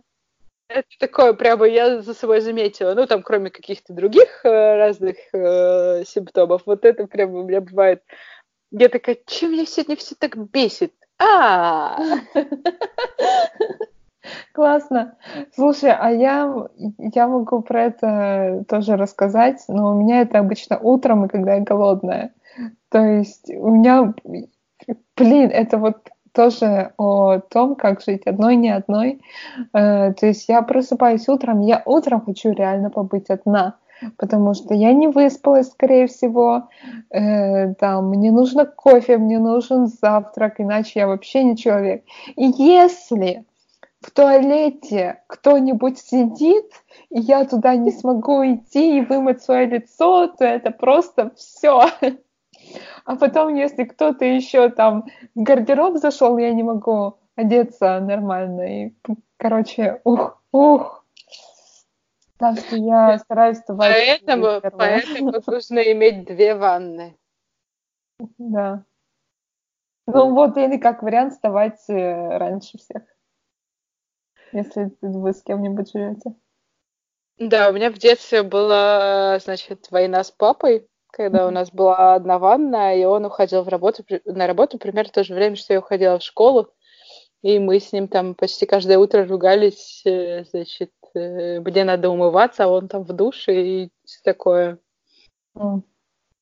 Это 0.69 0.87
такое 0.99 1.33
прямо 1.33 1.65
я 1.65 2.01
за 2.01 2.13
собой 2.13 2.41
заметила. 2.41 2.93
Ну, 2.93 3.07
там, 3.07 3.23
кроме 3.23 3.49
каких-то 3.49 3.91
других 3.91 4.45
э, 4.45 4.77
разных 4.77 5.15
э, 5.33 6.03
симптомов, 6.05 6.61
вот 6.65 6.85
это 6.85 7.07
прямо 7.07 7.39
у 7.39 7.43
меня 7.43 7.59
бывает. 7.59 8.03
Я 8.71 8.87
такая, 8.89 9.17
чем 9.25 9.53
меня 9.53 9.65
сегодня 9.65 9.95
все 9.95 10.13
так 10.15 10.37
бесит? 10.37 10.93
А! 11.17 11.99
Классно. 14.53 15.17
Слушай, 15.55 15.91
а 15.91 16.11
я, 16.11 16.67
я 16.99 17.27
могу 17.27 17.63
про 17.63 17.85
это 17.85 18.63
тоже 18.67 18.95
рассказать, 18.95 19.63
но 19.67 19.91
у 19.91 19.99
меня 19.99 20.21
это 20.21 20.37
обычно 20.37 20.77
утром 20.77 21.25
и 21.25 21.29
когда 21.29 21.55
я 21.55 21.61
голодная. 21.61 22.31
То 22.89 22.99
есть 22.99 23.49
у 23.49 23.69
меня, 23.69 24.13
блин, 25.15 25.49
это 25.49 25.79
вот 25.79 26.09
тоже 26.33 26.93
о 26.97 27.39
том, 27.39 27.75
как 27.75 28.01
жить 28.01 28.27
одной, 28.27 28.55
не 28.55 28.69
одной. 28.69 29.21
Э, 29.73 30.13
то 30.13 30.25
есть 30.25 30.49
я 30.49 30.61
просыпаюсь 30.61 31.27
утром, 31.27 31.61
я 31.61 31.81
утром 31.85 32.21
хочу 32.21 32.51
реально 32.51 32.89
побыть 32.89 33.29
одна, 33.29 33.75
потому 34.17 34.53
что 34.53 34.73
я 34.73 34.93
не 34.93 35.07
выспалась, 35.07 35.69
скорее 35.69 36.07
всего. 36.07 36.69
Э, 37.09 37.73
там, 37.75 38.09
мне 38.09 38.31
нужно 38.31 38.65
кофе, 38.65 39.17
мне 39.17 39.39
нужен 39.39 39.87
завтрак, 39.87 40.59
иначе 40.59 40.99
я 40.99 41.07
вообще 41.07 41.43
не 41.43 41.57
человек. 41.57 42.03
И 42.35 42.45
если 42.45 43.45
в 44.01 44.11
туалете 44.11 45.21
кто-нибудь 45.27 45.99
сидит, 45.99 46.65
и 47.09 47.19
я 47.19 47.43
туда 47.45 47.75
не 47.75 47.91
смогу 47.91 48.43
идти 48.43 48.97
и 48.97 49.01
вымыть 49.01 49.41
свое 49.41 49.65
лицо, 49.65 50.27
то 50.27 50.45
это 50.45 50.71
просто 50.71 51.31
все. 51.35 51.85
А 53.05 53.15
потом, 53.15 53.55
если 53.55 53.83
кто-то 53.83 54.25
еще 54.25 54.69
там 54.69 55.05
в 55.35 55.43
гардероб 55.43 55.97
зашел, 55.97 56.37
я 56.37 56.53
не 56.53 56.63
могу 56.63 57.17
одеться 57.35 57.99
нормально. 57.99 58.85
И, 58.85 58.93
короче, 59.37 60.01
ух, 60.03 60.41
ух. 60.51 61.05
Так 62.37 62.57
что 62.59 62.77
я 62.77 63.17
стараюсь 63.19 63.57
вставать. 63.57 63.93
Поэтому, 63.93 64.61
поэтому 64.77 65.33
нужно 65.47 65.79
иметь 65.79 66.25
две 66.25 66.55
ванны. 66.55 67.17
Да. 68.37 68.85
Ну 70.07 70.33
вот 70.33 70.57
или 70.57 70.77
как 70.77 71.03
вариант 71.03 71.33
вставать 71.33 71.81
э, 71.89 72.37
раньше 72.37 72.77
всех. 72.77 73.03
Если 74.51 74.91
вы 75.01 75.33
с 75.33 75.43
кем-нибудь 75.43 75.91
живете. 75.91 76.33
Да, 77.37 77.69
у 77.69 77.73
меня 77.73 77.91
в 77.91 77.97
детстве 77.97 78.43
была, 78.43 79.39
значит, 79.39 79.91
война 79.91 80.23
с 80.23 80.31
папой 80.31 80.88
когда 81.11 81.47
у 81.47 81.51
нас 81.51 81.71
была 81.71 82.15
одна 82.15 82.39
ванна, 82.39 82.95
и 82.95 83.03
он 83.03 83.25
уходил 83.25 83.63
в 83.63 83.67
работу, 83.67 84.03
на 84.25 84.47
работу 84.47 84.77
примерно 84.77 85.09
в 85.09 85.13
то 85.13 85.23
же 85.23 85.33
время, 85.33 85.55
что 85.55 85.73
я 85.73 85.79
уходила 85.79 86.19
в 86.19 86.23
школу. 86.23 86.69
И 87.41 87.57
мы 87.57 87.79
с 87.79 87.93
ним 87.93 88.07
там 88.07 88.35
почти 88.35 88.65
каждое 88.65 88.97
утро 88.97 89.25
ругались, 89.25 90.01
э, 90.05 90.43
значит, 90.43 90.91
э, 91.13 91.61
мне 91.61 91.83
надо 91.85 92.09
умываться, 92.09 92.65
а 92.65 92.67
он 92.67 92.89
там 92.89 93.03
в 93.03 93.13
душе 93.13 93.61
и 93.61 93.89
все 94.03 94.19
такое. 94.23 94.79
Mm. 95.55 95.81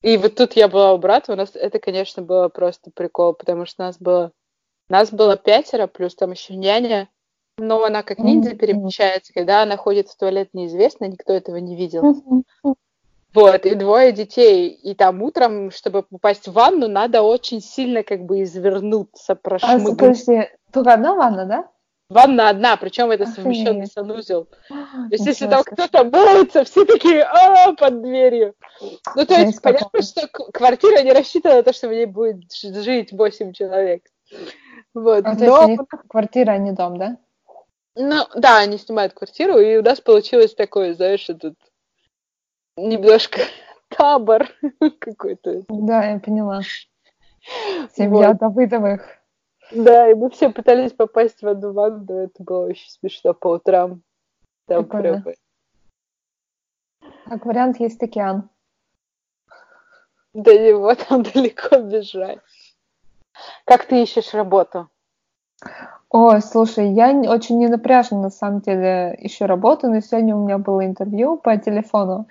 И 0.01 0.18
вот 0.18 0.36
тут 0.36 0.53
я 0.53 0.68
была 0.68 0.93
у 0.93 0.97
брата, 0.97 1.34
у 1.34 1.36
нас 1.36 1.55
это, 1.55 1.80
конечно, 1.80 2.24
было 2.24 2.49
просто 2.49 2.91
прикол, 2.91 3.34
потому 3.34 3.65
что 3.65 3.84
нас 3.84 3.97
было, 3.99 4.32
нас 4.89 5.11
было 5.11 5.38
пятеро, 5.38 5.88
плюс 5.88 6.15
там 6.15 6.32
еще 6.32 6.55
няня, 6.55 7.09
но 7.57 7.84
она 7.84 8.03
как 8.03 8.20
ниндзя 8.20 8.55
перемещается, 8.55 9.34
когда 9.34 9.63
она 9.63 9.78
ходит 9.78 10.09
в 10.09 10.18
туалет 10.18 10.49
неизвестно, 10.53 11.05
никто 11.05 11.34
этого 11.34 11.57
не 11.57 11.76
видел. 11.76 12.43
Вот, 13.34 13.66
и 13.66 13.76
двое 13.76 14.12
детей. 14.12 14.70
И 14.70 14.96
там 14.96 15.22
утром, 15.22 15.72
чтобы 15.72 16.04
попасть 16.04 16.48
в 16.48 16.54
ванну, 16.54 16.88
надо 16.88 17.22
очень 17.22 17.62
сильно 17.62 18.04
как 18.04 18.24
бы 18.24 18.44
извернуться, 18.44 19.36
прошмыгнуть. 19.36 19.94
А, 19.94 19.96
подожди, 19.96 20.50
только 20.72 20.94
одна 20.94 21.14
ванна, 21.14 21.46
да? 21.46 21.70
Ванна 22.10 22.50
одна, 22.50 22.78
причем 22.78 23.12
это 23.12 23.26
совмещенный 23.26 23.88
санузел. 23.88 24.46
То 24.70 25.08
есть, 25.12 25.26
если 25.26 25.48
там 25.48 25.64
кто-то 25.64 26.06
моется, 26.06 26.64
все 26.64 26.86
такие 26.86 27.22
а 27.22 27.74
под 27.74 28.02
дверью. 28.02 28.56
Ну, 29.14 29.26
то 29.26 29.34
есть, 29.34 29.62
понятно, 29.62 30.02
что 30.02 30.28
квартира 30.28 31.04
не 31.04 31.12
рассчитана 31.12 31.56
на 31.56 31.64
то, 31.64 31.74
что 31.74 31.90
в 31.90 31.92
ней 31.92 32.06
будет 32.06 32.54
жить 32.54 33.12
8 33.12 33.52
человек. 33.52 34.04
Вот. 34.94 35.26
А, 35.26 35.34
Но... 35.34 35.38
то 35.38 35.70
есть, 35.70 35.82
квартира, 36.08 36.52
а 36.52 36.58
не 36.58 36.72
дом, 36.72 36.98
да? 36.98 37.18
Ну, 37.96 38.26
да, 38.36 38.60
они 38.60 38.78
снимают 38.78 39.14
квартиру, 39.14 39.58
и 39.58 39.76
у 39.78 39.84
нас 39.84 40.00
получилось 40.00 40.54
такое, 40.56 40.94
знаешь, 40.94 41.26
тут 41.26 41.56
немножко 42.78 43.42
табор 43.90 44.48
какой-то. 45.00 45.66
Да, 45.68 46.06
я 46.06 46.20
поняла. 46.20 46.62
Семья 47.96 48.30
вот. 48.30 48.38
Давыдовых. 48.38 49.02
Да, 49.72 50.10
и 50.10 50.14
мы 50.14 50.30
все 50.30 50.50
пытались 50.50 50.94
попасть 50.94 51.42
в 51.42 51.48
одну 51.48 51.74
ванну, 51.74 52.24
это 52.24 52.44
было 52.44 52.68
очень 52.68 52.90
смешно 52.90 53.34
по 53.34 53.48
утрам. 53.56 54.02
Там 54.66 54.86
прям... 54.86 55.24
Как 57.26 57.46
вариант 57.46 57.80
есть 57.80 58.02
океан. 58.02 58.50
До 60.34 60.58
него 60.58 60.94
там 61.10 61.24
далеко 61.24 61.78
бежать. 61.80 62.40
Как 63.66 63.86
ты 63.86 64.04
ищешь 64.04 64.34
работу? 64.34 64.90
Ой, 66.10 66.41
слушай, 66.41 66.89
я 66.93 67.12
очень 67.30 67.58
не 67.58 67.68
напряжно 67.68 68.22
на 68.22 68.30
самом 68.30 68.62
деле 68.62 69.18
ищу 69.20 69.45
работу, 69.45 69.89
но 69.89 69.99
сегодня 69.99 70.36
у 70.38 70.45
меня 70.45 70.58
было 70.58 70.86
интервью 70.86 71.36
по 71.36 71.58
телефону. 71.58 72.28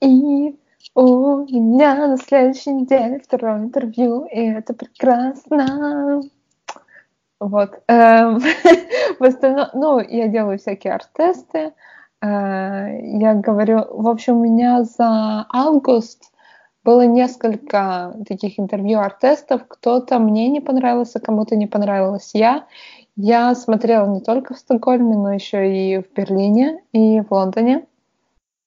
И 0.00 0.56
у 0.94 1.36
меня 1.38 2.06
на 2.06 2.16
следующей 2.16 2.72
неделе 2.72 3.18
второе 3.18 3.58
интервью, 3.58 4.24
и 4.26 4.40
это 4.40 4.72
прекрасно. 4.72 6.22
Вот. 7.40 7.82
Эм, 7.88 8.38
в 9.18 9.24
остальном, 9.24 9.68
ну, 9.74 9.98
я 10.00 10.28
делаю 10.28 10.58
всякие 10.58 10.94
арт-тесты. 10.94 11.72
Э, 12.22 13.00
я 13.00 13.34
говорю, 13.34 13.84
в 13.90 14.06
общем, 14.06 14.38
у 14.38 14.44
меня 14.44 14.84
за 14.84 15.44
август 15.52 16.32
было 16.88 17.02
несколько 17.02 18.16
таких 18.26 18.58
интервью 18.58 19.00
арт-тестов. 19.00 19.60
Кто-то 19.68 20.18
мне 20.18 20.48
не 20.48 20.62
понравился, 20.62 21.20
кому-то 21.20 21.54
не 21.54 21.66
понравилась 21.66 22.30
я. 22.32 22.64
Я 23.14 23.54
смотрела 23.54 24.06
не 24.06 24.20
только 24.20 24.54
в 24.54 24.58
Стокгольме, 24.58 25.14
но 25.14 25.34
еще 25.34 25.70
и 25.70 25.98
в 25.98 26.10
Берлине 26.14 26.80
и 26.92 27.20
в 27.20 27.30
Лондоне. 27.30 27.84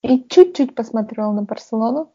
И 0.03 0.23
чуть-чуть 0.29 0.75
посмотрела 0.75 1.31
на 1.31 1.41
Барселону. 1.41 2.09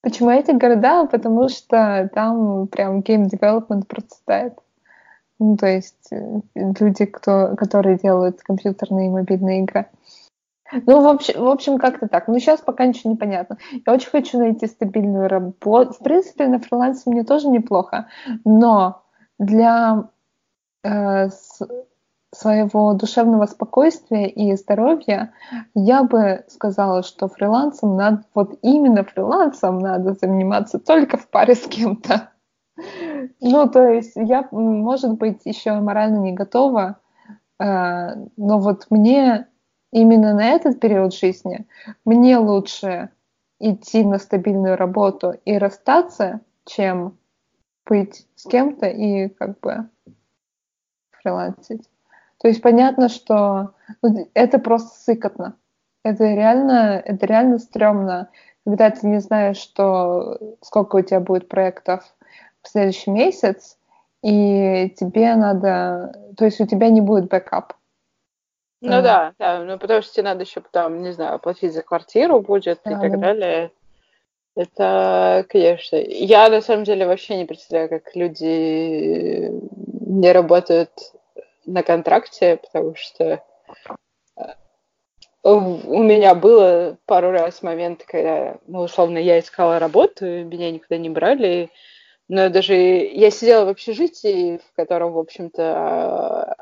Почему 0.00 0.30
эти 0.30 0.52
города? 0.52 1.06
Потому 1.06 1.48
что 1.48 2.08
там 2.14 2.68
прям 2.68 3.00
game 3.00 3.28
development 3.28 3.86
процветает. 3.88 4.56
Ну, 5.40 5.56
то 5.56 5.66
есть 5.66 6.12
э, 6.12 6.40
люди, 6.54 7.04
кто, 7.04 7.56
которые 7.56 7.98
делают 7.98 8.42
компьютерные 8.42 9.08
и 9.08 9.10
мобильные 9.10 9.62
игры. 9.62 9.86
Ну, 10.72 11.02
в 11.02 11.06
общем, 11.06 11.42
в 11.42 11.48
общем 11.48 11.78
как-то 11.78 12.08
так. 12.08 12.28
Но 12.28 12.38
сейчас 12.38 12.60
пока 12.60 12.86
ничего 12.86 13.10
не 13.10 13.16
понятно. 13.16 13.58
Я 13.86 13.92
очень 13.92 14.10
хочу 14.10 14.38
найти 14.38 14.66
стабильную 14.66 15.28
работу. 15.28 15.92
В 15.92 15.98
принципе, 15.98 16.46
на 16.46 16.58
фрилансе 16.58 17.10
мне 17.10 17.24
тоже 17.24 17.48
неплохо. 17.48 18.08
Но 18.44 19.02
для 19.38 20.08
э, 20.82 21.28
с, 21.28 21.60
своего 22.34 22.92
душевного 22.92 23.46
спокойствия 23.46 24.28
и 24.28 24.54
здоровья 24.56 25.32
я 25.74 26.02
бы 26.02 26.44
сказала, 26.48 27.02
что 27.02 27.28
фрилансом 27.28 27.96
надо, 27.96 28.24
вот 28.34 28.58
именно 28.62 29.04
фрилансом 29.04 29.78
надо 29.78 30.12
заниматься 30.12 30.78
только 30.78 31.16
в 31.16 31.28
паре 31.28 31.54
с 31.54 31.66
кем-то. 31.66 32.30
Ну, 33.40 33.68
то 33.68 33.88
есть 33.88 34.12
я, 34.14 34.46
может 34.52 35.14
быть, 35.14 35.40
еще 35.44 35.72
морально 35.80 36.18
не 36.18 36.32
готова, 36.32 36.98
э, 37.58 38.14
но 38.36 38.58
вот 38.60 38.86
мне 38.90 39.48
именно 39.92 40.34
на 40.34 40.48
этот 40.48 40.80
период 40.80 41.14
жизни 41.14 41.66
мне 42.04 42.38
лучше 42.38 43.10
идти 43.60 44.04
на 44.04 44.18
стабильную 44.18 44.76
работу 44.76 45.34
и 45.44 45.58
расстаться, 45.58 46.40
чем 46.64 47.16
быть 47.86 48.26
с 48.34 48.44
кем-то 48.44 48.86
и 48.86 49.28
как 49.28 49.58
бы 49.60 49.88
фрилансить. 51.10 51.88
То 52.40 52.48
есть 52.48 52.62
понятно, 52.62 53.08
что 53.08 53.72
ну, 54.02 54.28
это 54.34 54.58
просто 54.58 54.96
сыкотно. 54.98 55.56
Это 56.04 56.24
реально, 56.24 57.02
это 57.04 57.26
реально 57.26 57.58
стрёмно, 57.58 58.30
когда 58.64 58.90
ты 58.90 59.06
не 59.06 59.20
знаешь, 59.20 59.56
что, 59.56 60.38
сколько 60.62 60.96
у 60.96 61.00
тебя 61.02 61.20
будет 61.20 61.48
проектов 61.48 62.14
в 62.62 62.68
следующий 62.68 63.10
месяц, 63.10 63.76
и 64.22 64.94
тебе 64.96 65.34
надо... 65.34 66.14
То 66.36 66.44
есть 66.44 66.60
у 66.60 66.66
тебя 66.66 66.88
не 66.90 67.00
будет 67.00 67.28
backup. 67.28 67.74
Ну 68.80 68.98
а. 68.98 69.02
да, 69.02 69.34
да, 69.38 69.64
ну 69.64 69.78
потому 69.78 70.02
что 70.02 70.12
тебе 70.12 70.24
надо 70.24 70.44
еще 70.44 70.60
потом, 70.60 71.02
не 71.02 71.12
знаю, 71.12 71.34
оплатить 71.34 71.72
за 71.72 71.82
квартиру 71.82 72.40
будет 72.40 72.80
да, 72.84 72.90
и 72.90 72.94
так 72.94 73.12
да. 73.12 73.18
далее. 73.18 73.70
Это, 74.54 75.46
конечно. 75.48 75.96
Я 75.96 76.48
на 76.48 76.60
самом 76.60 76.84
деле 76.84 77.06
вообще 77.06 77.36
не 77.36 77.44
представляю, 77.44 77.88
как 77.88 78.14
люди 78.16 79.52
не 80.08 80.32
работают 80.32 80.90
на 81.64 81.82
контракте, 81.82 82.56
потому 82.56 82.96
что 82.96 83.42
э, 84.36 84.42
у 85.44 86.02
меня 86.02 86.34
было 86.34 86.96
пару 87.06 87.30
раз 87.30 87.62
моменты, 87.62 88.04
когда, 88.06 88.58
ну, 88.66 88.80
условно, 88.80 89.18
я 89.18 89.38
искала 89.38 89.78
работу, 89.78 90.24
меня 90.24 90.72
никуда 90.72 90.98
не 90.98 91.10
брали, 91.10 91.70
но 92.28 92.48
даже 92.48 92.74
я 92.74 93.30
сидела 93.30 93.64
в 93.64 93.68
общежитии, 93.68 94.58
в 94.58 94.76
котором, 94.76 95.12
в 95.12 95.18
общем-то, 95.18 96.56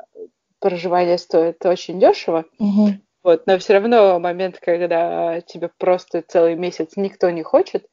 проживание 0.68 1.16
стоит 1.16 1.64
очень 1.64 2.00
дешево. 2.00 2.44
Угу. 2.58 2.88
Вот, 3.22 3.46
но 3.46 3.58
все 3.58 3.74
равно 3.74 4.18
момент, 4.18 4.58
когда 4.60 5.40
тебе 5.40 5.70
просто 5.78 6.24
целый 6.26 6.56
месяц 6.56 6.92
никто 6.96 7.30
не 7.30 7.42
хочет, 7.44 7.86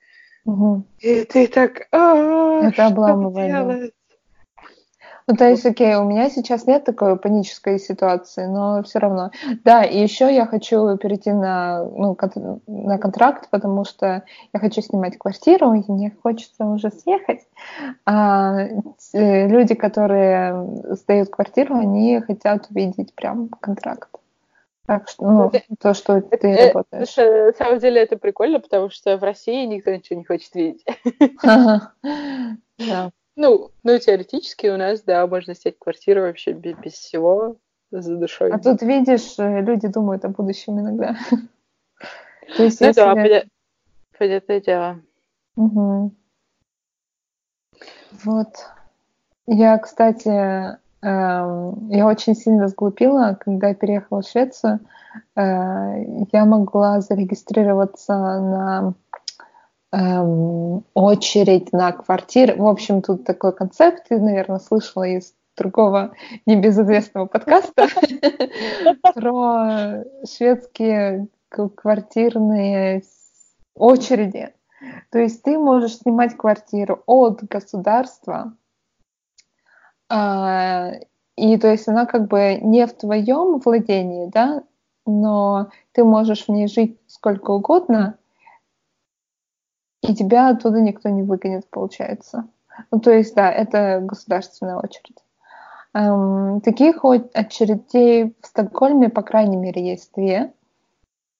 угу. 0.45 0.83
и 0.99 1.23
ты 1.23 1.47
так, 1.47 1.87
а, 1.91 2.67
Это 2.67 2.87
обламывает. 2.87 3.93
Ну, 5.27 5.35
то 5.35 5.49
есть, 5.49 5.65
окей, 5.65 5.95
у 5.95 6.03
меня 6.03 6.29
сейчас 6.29 6.67
нет 6.67 6.83
такой 6.83 7.17
панической 7.17 7.79
ситуации, 7.79 8.45
но 8.45 8.83
все 8.83 8.99
равно. 8.99 9.31
Да, 9.63 9.83
и 9.83 9.97
еще 9.99 10.33
я 10.33 10.45
хочу 10.45 10.97
перейти 10.97 11.31
на, 11.31 11.83
ну, 11.83 12.15
кон- 12.15 12.61
на 12.67 12.97
контракт, 12.97 13.49
потому 13.49 13.85
что 13.85 14.23
я 14.53 14.59
хочу 14.59 14.81
снимать 14.81 15.17
квартиру, 15.17 15.73
и 15.73 15.91
мне 15.91 16.13
хочется 16.21 16.65
уже 16.65 16.91
съехать. 16.91 17.41
А 18.05 18.67
э, 19.13 19.47
люди, 19.47 19.75
которые 19.75 20.67
сдают 20.95 21.29
квартиру, 21.29 21.75
они 21.75 22.19
хотят 22.21 22.67
увидеть 22.69 23.13
прям 23.13 23.49
контракт. 23.49 24.09
Так 24.85 25.07
что, 25.07 25.23
ну, 25.23 25.47
это, 25.47 25.61
то, 25.79 25.93
что 25.93 26.19
ты 26.21 26.49
это, 26.49 26.73
работаешь. 26.73 27.07
Слушай, 27.07 27.45
на 27.47 27.53
самом 27.53 27.79
деле 27.79 28.01
это 28.01 28.17
прикольно, 28.17 28.59
потому 28.59 28.89
что 28.89 29.17
в 29.17 29.23
России 29.23 29.65
никто 29.65 29.91
ничего 29.91 30.19
не 30.19 30.25
хочет 30.25 30.53
видеть. 30.55 30.85
Да. 32.79 33.11
Ну, 33.35 33.71
ну, 33.83 33.97
теоретически 33.97 34.67
у 34.67 34.77
нас, 34.77 35.01
да, 35.01 35.25
можно 35.25 35.55
снять 35.55 35.79
квартиру 35.79 36.21
вообще 36.21 36.51
без, 36.51 36.77
без 36.77 36.93
всего 36.93 37.57
за 37.89 38.15
душой. 38.17 38.51
А 38.51 38.59
тут, 38.59 38.81
видишь, 38.81 39.39
э, 39.39 39.61
люди 39.61 39.87
думают 39.87 40.23
о 40.25 40.29
будущем 40.29 40.79
иногда. 40.79 41.15
То 42.57 42.63
есть, 42.63 42.79
ну 42.81 42.87
если... 42.87 43.01
да, 43.01 43.43
понятное 44.17 44.61
дело. 44.61 45.01
Угу. 45.55 46.11
Вот. 48.23 48.47
Я, 49.47 49.77
кстати, 49.79 50.29
эм, 50.29 51.89
я 51.89 52.07
очень 52.07 52.35
сильно 52.35 52.67
сглупила, 52.67 53.37
когда 53.39 53.69
я 53.69 53.75
переехала 53.75 54.21
в 54.21 54.27
Швецию. 54.27 54.79
Э, 55.35 56.03
я 56.31 56.45
могла 56.45 57.01
зарегистрироваться 57.01 58.13
на 58.13 58.93
эм, 59.93 60.83
очередь 60.93 61.71
на 61.71 61.91
квартиры. 61.91 62.55
В 62.55 62.67
общем, 62.67 63.01
тут 63.01 63.23
такой 63.23 63.53
концепт, 63.53 64.07
ты, 64.09 64.19
наверное, 64.19 64.59
слышала 64.59 65.03
из 65.03 65.33
другого 65.55 66.13
небезызвестного 66.45 67.27
подкаста 67.27 67.87
про 69.13 70.03
шведские 70.25 71.27
квартирные 71.49 73.03
очереди. 73.75 74.53
То 75.11 75.19
есть 75.19 75.43
ты 75.43 75.57
можешь 75.57 75.97
снимать 75.97 76.35
квартиру 76.35 77.03
от 77.05 77.43
государства, 77.43 78.53
а, 80.09 80.91
и 81.35 81.57
то 81.57 81.69
есть 81.69 81.87
она 81.87 82.05
как 82.05 82.27
бы 82.27 82.59
не 82.61 82.85
в 82.85 82.93
твоем 82.93 83.59
владении, 83.59 84.27
да, 84.27 84.63
но 85.05 85.69
ты 85.91 86.03
можешь 86.03 86.45
в 86.45 86.49
ней 86.49 86.67
жить 86.67 86.99
сколько 87.07 87.51
угодно, 87.51 88.17
и 90.03 90.13
тебя 90.13 90.49
оттуда 90.49 90.81
никто 90.81 91.09
не 91.09 91.23
выгонит, 91.23 91.65
получается. 91.69 92.45
Ну, 92.91 92.99
то 92.99 93.11
есть, 93.11 93.35
да, 93.35 93.51
это 93.51 93.99
государственная 94.01 94.77
очередь. 94.77 95.17
Эм, 95.93 96.59
таких 96.61 97.05
очередей 97.05 98.35
в 98.41 98.47
Стокгольме, 98.47 99.09
по 99.09 99.21
крайней 99.21 99.57
мере, 99.57 99.87
есть 99.87 100.11
две. 100.15 100.51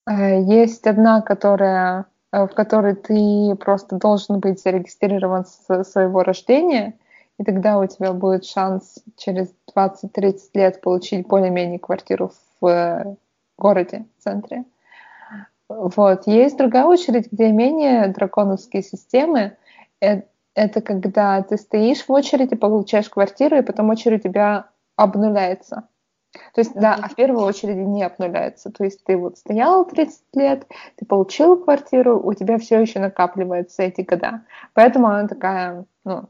Э, 0.10 0.42
есть 0.42 0.86
одна, 0.88 1.22
которая, 1.22 2.06
э, 2.32 2.46
в 2.46 2.54
которой 2.54 2.96
ты 2.96 3.56
просто 3.56 3.98
должен 3.98 4.40
быть 4.40 4.62
зарегистрирован 4.62 5.46
с 5.46 5.84
своего 5.84 6.24
рождения, 6.24 6.94
и 7.40 7.44
тогда 7.44 7.80
у 7.80 7.88
тебя 7.88 8.14
будет 8.14 8.46
шанс 8.46 9.00
через 9.18 9.54
20-30 9.76 10.40
лет 10.54 10.82
получить 10.82 11.28
более-менее 11.28 11.80
квартиру 11.80 12.32
в 12.62 12.68
э, 12.68 13.16
городе, 13.58 14.06
в 14.20 14.24
центре. 14.24 14.66
Вот. 15.96 16.28
Есть 16.28 16.58
другая 16.58 16.86
очередь, 16.86 17.32
где 17.32 17.52
менее 17.52 18.08
драконовские 18.08 18.84
системы. 18.84 19.58
Это 20.00 20.82
когда 20.82 21.42
ты 21.42 21.58
стоишь 21.58 22.06
в 22.06 22.12
очереди, 22.12 22.56
получаешь 22.56 23.10
квартиру, 23.10 23.58
и 23.58 23.62
потом 23.62 23.90
очередь 23.90 24.26
у 24.26 24.30
тебя 24.30 24.68
обнуляется. 24.96 25.88
То 26.54 26.62
есть, 26.62 26.74
да, 26.74 26.98
а 27.00 27.10
в 27.10 27.16
первой 27.16 27.44
очереди 27.44 27.80
не 27.80 28.04
обнуляется. 28.04 28.72
То 28.72 28.84
есть 28.84 29.04
ты 29.04 29.18
вот 29.18 29.38
стоял 29.38 29.86
30 29.86 30.22
лет, 30.34 30.68
ты 30.96 31.06
получил 31.06 31.58
квартиру, 31.58 32.20
у 32.20 32.34
тебя 32.34 32.58
все 32.58 32.80
еще 32.80 33.00
накапливаются 33.00 33.84
эти 33.84 34.02
года. 34.02 34.42
Поэтому 34.74 35.08
она 35.08 35.28
такая, 35.28 35.86
ну, 36.04 36.30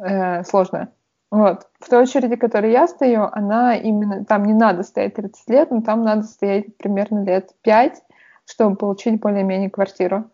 э, 0.00 0.44
сложная. 0.44 0.92
Вот. 1.32 1.66
В 1.80 1.88
той 1.88 2.02
очереди, 2.02 2.36
в 2.36 2.38
которой 2.38 2.72
я 2.72 2.86
стою, 2.86 3.26
она 3.32 3.74
именно... 3.74 4.22
Там 4.26 4.44
не 4.44 4.52
надо 4.52 4.82
стоять 4.82 5.14
30 5.14 5.48
лет, 5.48 5.70
но 5.70 5.80
там 5.80 6.02
надо 6.02 6.24
стоять 6.24 6.76
примерно 6.76 7.24
лет 7.24 7.52
5, 7.62 8.02
чтобы 8.44 8.76
получить 8.76 9.18
более-менее 9.18 9.70
квартиру. 9.70 10.30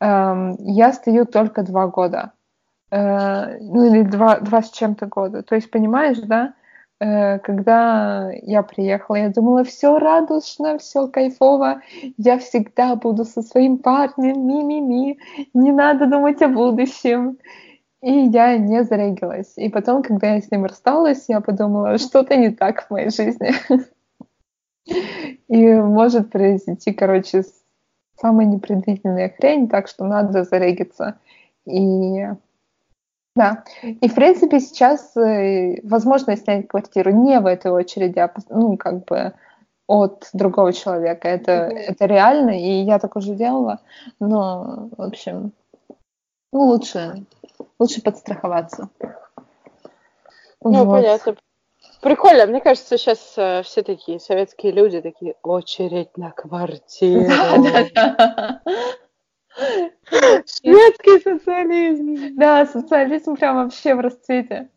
Эм, 0.00 0.56
я 0.60 0.94
стою 0.94 1.26
только 1.26 1.62
два 1.64 1.88
года. 1.88 2.32
Э, 2.90 3.58
ну, 3.60 3.84
или 3.84 4.02
два, 4.04 4.40
два 4.40 4.62
с 4.62 4.70
чем-то 4.70 5.04
года. 5.04 5.42
То 5.42 5.54
есть, 5.54 5.70
понимаешь, 5.70 6.18
да? 6.20 6.54
Э, 6.98 7.38
когда 7.40 8.30
я 8.40 8.62
приехала, 8.62 9.16
я 9.16 9.28
думала, 9.28 9.64
все 9.64 9.98
радужно, 9.98 10.78
все 10.78 11.08
кайфово, 11.08 11.82
я 12.16 12.38
всегда 12.38 12.96
буду 12.96 13.26
со 13.26 13.42
своим 13.42 13.76
парнем, 13.76 14.46
ми-ми-ми, 14.46 15.18
не 15.52 15.72
надо 15.72 16.06
думать 16.06 16.40
о 16.40 16.48
будущем. 16.48 17.36
И 18.00 18.12
я 18.12 18.56
не 18.56 18.84
зарегилась. 18.84 19.54
И 19.56 19.68
потом, 19.68 20.02
когда 20.02 20.34
я 20.34 20.40
с 20.40 20.50
ним 20.50 20.64
рассталась, 20.64 21.24
я 21.28 21.40
подумала, 21.40 21.98
что-то 21.98 22.36
не 22.36 22.50
так 22.50 22.86
в 22.86 22.90
моей 22.90 23.10
жизни. 23.10 23.52
И 25.48 25.74
может 25.74 26.30
произойти, 26.30 26.92
короче, 26.92 27.42
самая 28.20 28.46
непредвиденная 28.46 29.34
хрень, 29.36 29.68
так 29.68 29.88
что 29.88 30.04
надо 30.04 30.44
зарегиться. 30.44 31.18
И 31.66 32.28
да. 33.38 33.62
И, 33.82 34.08
в 34.08 34.14
принципе, 34.14 34.58
сейчас 34.58 35.16
э, 35.16 35.80
возможно 35.84 36.36
снять 36.36 36.66
квартиру 36.66 37.12
не 37.12 37.38
в 37.38 37.46
этой 37.46 37.70
очереди, 37.70 38.18
а, 38.18 38.32
ну, 38.48 38.76
как 38.76 39.04
бы 39.04 39.32
от 39.86 40.28
другого 40.32 40.72
человека. 40.72 41.28
Это, 41.28 41.52
mm-hmm. 41.52 41.76
это 41.76 42.06
реально, 42.06 42.50
и 42.50 42.82
я 42.82 42.98
так 42.98 43.14
уже 43.14 43.36
делала. 43.36 43.78
Но, 44.18 44.88
в 44.96 45.02
общем, 45.02 45.52
ну, 46.52 46.60
лучше 46.60 47.24
лучше 47.78 48.02
подстраховаться. 48.02 48.88
Ну, 50.62 50.84
вот. 50.84 50.92
понятно. 50.92 51.36
Прикольно, 52.00 52.46
мне 52.46 52.60
кажется, 52.60 52.96
сейчас 52.96 53.34
э, 53.36 53.62
все 53.64 53.82
такие 53.82 54.20
советские 54.20 54.72
люди 54.72 55.00
такие 55.00 55.34
очередь 55.42 56.16
на 56.16 56.30
квартиру. 56.30 57.28
Шведский 60.46 61.20
социализм. 61.20 62.36
Да, 62.36 62.66
социализм 62.66 63.34
прям 63.36 63.56
вообще 63.56 63.96
в 63.96 64.00
расцвете. 64.00 64.68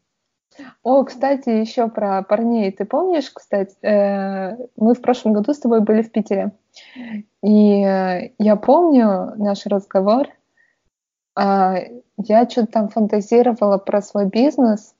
О, 0.84 1.04
кстати, 1.04 1.50
еще 1.50 1.88
про 1.90 2.24
парней. 2.24 2.72
Ты 2.72 2.86
помнишь, 2.86 3.30
кстати, 3.30 3.76
э, 3.84 4.58
мы 4.76 4.96
в 4.96 5.02
прошлом 5.02 5.34
году 5.34 5.54
с 5.54 5.60
тобой 5.60 5.82
были 5.82 6.02
в 6.02 6.12
Питере. 6.12 6.52
И 7.44 7.84
э, 7.84 8.32
я 8.40 8.56
помню 8.56 9.34
наш 9.38 9.66
разговор. 9.68 10.28
Э, 11.40 12.02
я 12.18 12.50
что-то 12.50 12.72
там 12.72 12.90
фантазировала 12.90 13.78
про 13.78 14.02
свой 14.02 14.26
бизнес. 14.26 14.96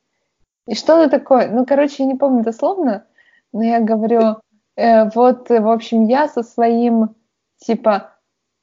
И 0.68 0.76
что-то 0.76 1.10
такое. 1.10 1.50
Ну, 1.50 1.66
короче, 1.66 2.04
я 2.04 2.06
не 2.06 2.16
помню 2.16 2.44
дословно, 2.44 3.06
но 3.52 3.64
я 3.64 3.80
говорю, 3.80 4.38
э, 4.76 5.10
вот, 5.10 5.50
в 5.50 5.68
общем, 5.68 6.06
я 6.06 6.28
со 6.28 6.44
своим, 6.44 7.16
типа, 7.58 8.12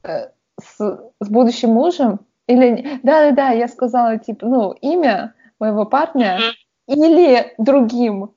э, 0.03 0.29
с, 0.59 0.77
с 1.19 1.29
будущим 1.29 1.71
мужем, 1.71 2.21
или, 2.47 2.99
да-да-да, 3.03 3.49
я 3.49 3.67
сказала, 3.67 4.17
типа, 4.17 4.45
ну, 4.45 4.71
имя 4.71 5.35
моего 5.59 5.85
парня, 5.85 6.39
или 6.87 7.53
другим 7.57 8.33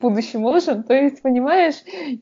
будущим 0.00 0.40
мужем. 0.40 0.82
То 0.82 0.94
есть, 0.94 1.22
понимаешь, 1.22 1.76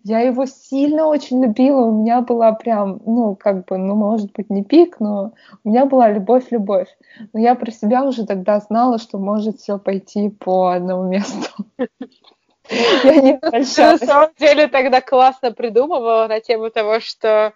я 0.05 0.21
его 0.21 0.47
сильно 0.47 1.07
очень 1.07 1.43
любила. 1.43 1.83
У 1.87 2.03
меня 2.03 2.21
была 2.21 2.53
прям, 2.53 3.01
ну, 3.05 3.37
как 3.37 3.67
бы, 3.67 3.79
ну, 3.79 3.95
может 3.95 4.33
быть, 4.33 4.51
не 4.51 4.65
пик, 4.65 5.01
но 5.01 5.33
у 5.65 5.69
меня 5.69 5.87
была 5.87 6.11
любовь-любовь. 6.11 6.89
Но 7.33 7.41
я 7.41 7.55
про 7.55 7.71
себя 7.71 8.05
уже 8.05 8.27
тогда 8.27 8.61
знала, 8.61 8.99
что 8.99 9.19
может 9.19 9.59
все 9.59 9.79
пойти 9.79 10.31
по 10.31 10.69
одному 10.69 11.05
месту. 11.09 11.51
Я 13.05 13.17
не 13.17 13.39
На 13.43 13.99
самом 13.99 14.31
деле 14.39 14.69
тогда 14.69 15.03
классно 15.03 15.53
придумывала 15.53 16.27
на 16.29 16.41
тему 16.41 16.71
того, 16.71 16.99
что, 16.99 17.53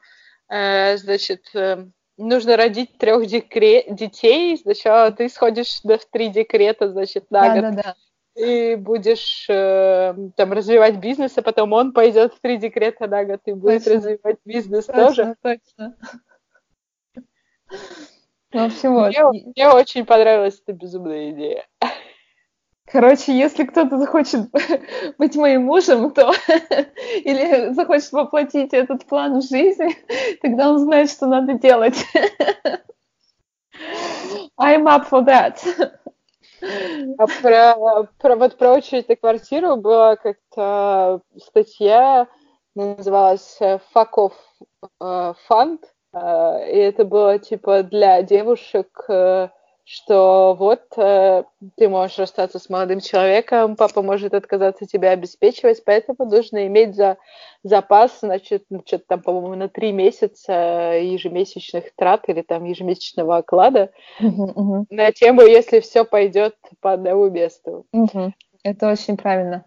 э, 0.50 0.98
значит, 0.98 1.46
э, 1.54 1.86
нужно 2.18 2.58
родить 2.58 2.98
трех 2.98 3.26
детей. 3.26 4.58
Сначала 4.58 5.10
ты 5.10 5.30
сходишь 5.30 5.80
в 5.82 5.98
три 6.12 6.28
декрета, 6.28 6.90
значит, 6.90 7.30
на 7.30 7.54
год. 7.54 7.62
Да, 7.62 7.70
да, 7.70 7.82
да 7.82 7.94
и 8.39 8.76
будешь 8.76 9.47
э, 9.49 10.14
там 10.36 10.53
развивать 10.53 10.99
бизнес, 10.99 11.36
а 11.36 11.43
потом 11.43 11.72
он 11.72 11.93
пойдет 11.93 12.34
в 12.34 12.41
три 12.41 12.57
декрета 12.57 13.09
на 13.09 13.24
год 13.24 13.41
и 13.47 13.53
будет 13.53 13.84
точно. 13.84 13.95
развивать 13.95 14.36
бизнес 14.45 14.86
точно, 14.86 15.05
тоже. 15.07 15.36
Точно. 15.43 15.97
Ну, 18.53 18.62
в 18.62 18.64
общем, 18.66 18.95
вот. 18.95 19.09
Мне, 19.09 19.53
мне 19.55 19.68
очень 19.68 20.07
понравилась 20.07 20.62
эта 20.64 20.72
безумная 20.72 21.32
идея. 21.32 21.66
Короче, 22.86 23.36
если 23.36 23.64
кто-то 23.64 23.99
захочет 23.99 24.49
быть 25.18 25.34
моим 25.34 25.64
мужем, 25.64 26.11
то 26.12 26.32
или 27.24 27.72
захочет 27.72 28.12
воплотить 28.12 28.72
этот 28.72 29.05
план 29.05 29.41
в 29.41 29.43
жизни, 29.43 29.97
тогда 30.43 30.70
он 30.70 30.78
знает, 30.78 31.11
что 31.11 31.26
надо 31.26 31.55
делать. 31.55 32.07
I'm 34.57 34.86
up 34.86 35.09
for 35.09 35.24
that. 35.24 35.59
А 36.61 37.26
про, 37.42 38.09
про, 38.18 38.36
вот 38.36 38.56
про 38.56 38.72
очередь 38.72 39.09
на 39.09 39.16
квартиру 39.16 39.76
была 39.76 40.16
как-то 40.16 41.20
статья, 41.36 42.26
называлась 42.74 43.59
«Fuck 43.61 44.11
off 44.16 44.32
uh, 45.00 45.34
fund», 45.48 45.78
uh, 46.14 46.68
и 46.68 46.76
это 46.76 47.04
было 47.04 47.38
типа 47.38 47.82
для 47.82 48.22
девушек 48.22 48.88
что 49.91 50.55
вот 50.55 50.82
э, 50.99 51.45
ты 51.76 51.89
можешь 51.89 52.18
расстаться 52.18 52.59
с 52.59 52.68
молодым 52.68 53.01
человеком, 53.01 53.74
папа 53.74 54.03
может 54.03 54.34
отказаться 54.34 54.84
тебя 54.84 55.12
обеспечивать, 55.12 55.82
поэтому 55.82 56.28
нужно 56.28 56.66
иметь 56.66 56.95
за, 56.95 57.16
запас, 57.62 58.18
значит, 58.20 58.64
ну, 58.68 58.82
что-то 58.84 59.05
там, 59.09 59.22
по-моему, 59.22 59.55
на 59.55 59.70
три 59.70 59.93
месяца 59.93 60.53
ежемесячных 61.01 61.95
трат 61.97 62.28
или 62.28 62.43
там 62.43 62.64
ежемесячного 62.64 63.39
оклада 63.39 63.91
uh-huh, 64.20 64.55
uh-huh. 64.55 64.84
на 64.91 65.11
тему, 65.12 65.41
если 65.41 65.80
все 65.80 66.05
пойдет 66.05 66.55
по 66.80 66.93
одному 66.93 67.30
месту. 67.30 67.86
Uh-huh. 67.97 68.32
Это 68.64 68.93
очень 68.93 69.16
правильно. 69.16 69.64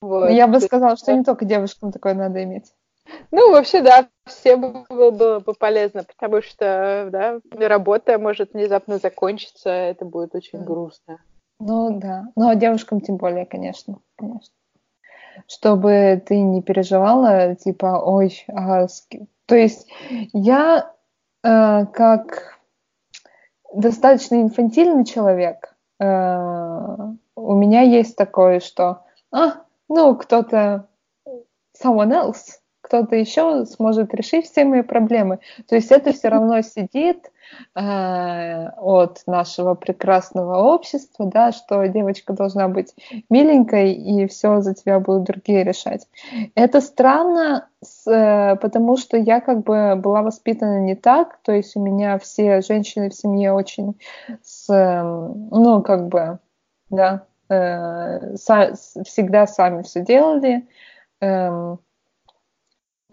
Вот. 0.00 0.30
Я 0.30 0.46
бы 0.46 0.60
сказала, 0.60 0.96
что 0.96 1.12
не 1.14 1.24
только 1.24 1.44
девушкам 1.44 1.92
такое 1.92 2.14
надо 2.14 2.42
иметь. 2.42 2.72
Ну, 3.30 3.52
вообще, 3.52 3.82
да, 3.82 4.08
всем 4.26 4.84
было, 4.88 5.10
было 5.10 5.40
бы 5.40 5.54
полезно, 5.54 6.04
потому 6.04 6.42
что, 6.42 7.08
да, 7.10 7.40
работа 7.66 8.18
может 8.18 8.52
внезапно 8.52 8.98
закончиться, 8.98 9.70
это 9.70 10.04
будет 10.04 10.34
очень 10.34 10.62
грустно. 10.62 11.18
Ну, 11.60 11.98
да. 11.98 12.26
Ну, 12.36 12.48
а 12.48 12.54
девушкам 12.54 13.00
тем 13.00 13.16
более, 13.16 13.46
конечно, 13.46 13.98
конечно. 14.16 14.54
Чтобы 15.46 16.22
ты 16.26 16.40
не 16.40 16.62
переживала, 16.62 17.54
типа, 17.54 18.02
ой, 18.04 18.44
а... 18.48 18.86
то 19.46 19.54
есть 19.54 19.88
я 20.32 20.92
э, 21.44 21.86
как 21.86 22.58
достаточно 23.72 24.40
инфантильный 24.40 25.04
человек, 25.04 25.76
э, 26.00 26.04
у 27.36 27.54
меня 27.54 27.82
есть 27.82 28.16
такое, 28.16 28.60
что, 28.60 29.04
а, 29.32 29.62
ну, 29.88 30.16
кто-то, 30.16 30.88
someone 31.80 32.12
else, 32.12 32.58
кто-то 32.88 33.16
еще 33.16 33.66
сможет 33.66 34.14
решить 34.14 34.46
все 34.46 34.64
мои 34.64 34.82
проблемы. 34.82 35.40
То 35.68 35.74
есть 35.74 35.92
это 35.92 36.12
все 36.12 36.28
равно 36.28 36.62
сидит 36.62 37.30
э, 37.74 38.68
от 38.76 39.22
нашего 39.26 39.74
прекрасного 39.74 40.72
общества, 40.72 41.26
да, 41.26 41.52
что 41.52 41.86
девочка 41.86 42.32
должна 42.32 42.68
быть 42.68 42.94
миленькой, 43.28 43.92
и 43.92 44.26
все 44.26 44.62
за 44.62 44.74
тебя 44.74 45.00
будут 45.00 45.24
другие 45.24 45.64
решать. 45.64 46.08
Это 46.54 46.80
странно, 46.80 47.68
э, 48.06 48.56
потому 48.56 48.96
что 48.96 49.18
я 49.18 49.42
как 49.42 49.64
бы 49.64 49.94
была 49.96 50.22
воспитана 50.22 50.80
не 50.80 50.94
так, 50.94 51.38
то 51.42 51.52
есть 51.52 51.76
у 51.76 51.80
меня 51.80 52.18
все 52.18 52.62
женщины 52.62 53.10
в 53.10 53.14
семье 53.14 53.52
очень, 53.52 54.00
с, 54.42 54.72
э, 54.72 55.02
ну, 55.02 55.82
как 55.82 56.08
бы, 56.08 56.38
да, 56.88 57.24
э, 57.50 58.34
всегда 58.36 59.46
сами 59.46 59.82
все 59.82 60.02
делали. 60.02 60.66
Э, 61.20 61.76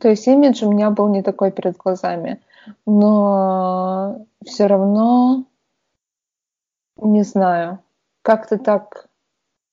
то 0.06 0.10
есть 0.10 0.28
имидж 0.28 0.64
у 0.64 0.72
меня 0.72 0.92
был 0.92 1.08
не 1.08 1.24
такой 1.24 1.50
перед 1.50 1.78
глазами. 1.78 2.40
Но 2.86 4.28
все 4.46 4.68
равно 4.68 5.46
не 6.98 7.24
знаю, 7.24 7.80
как-то 8.22 8.60
так 8.60 9.08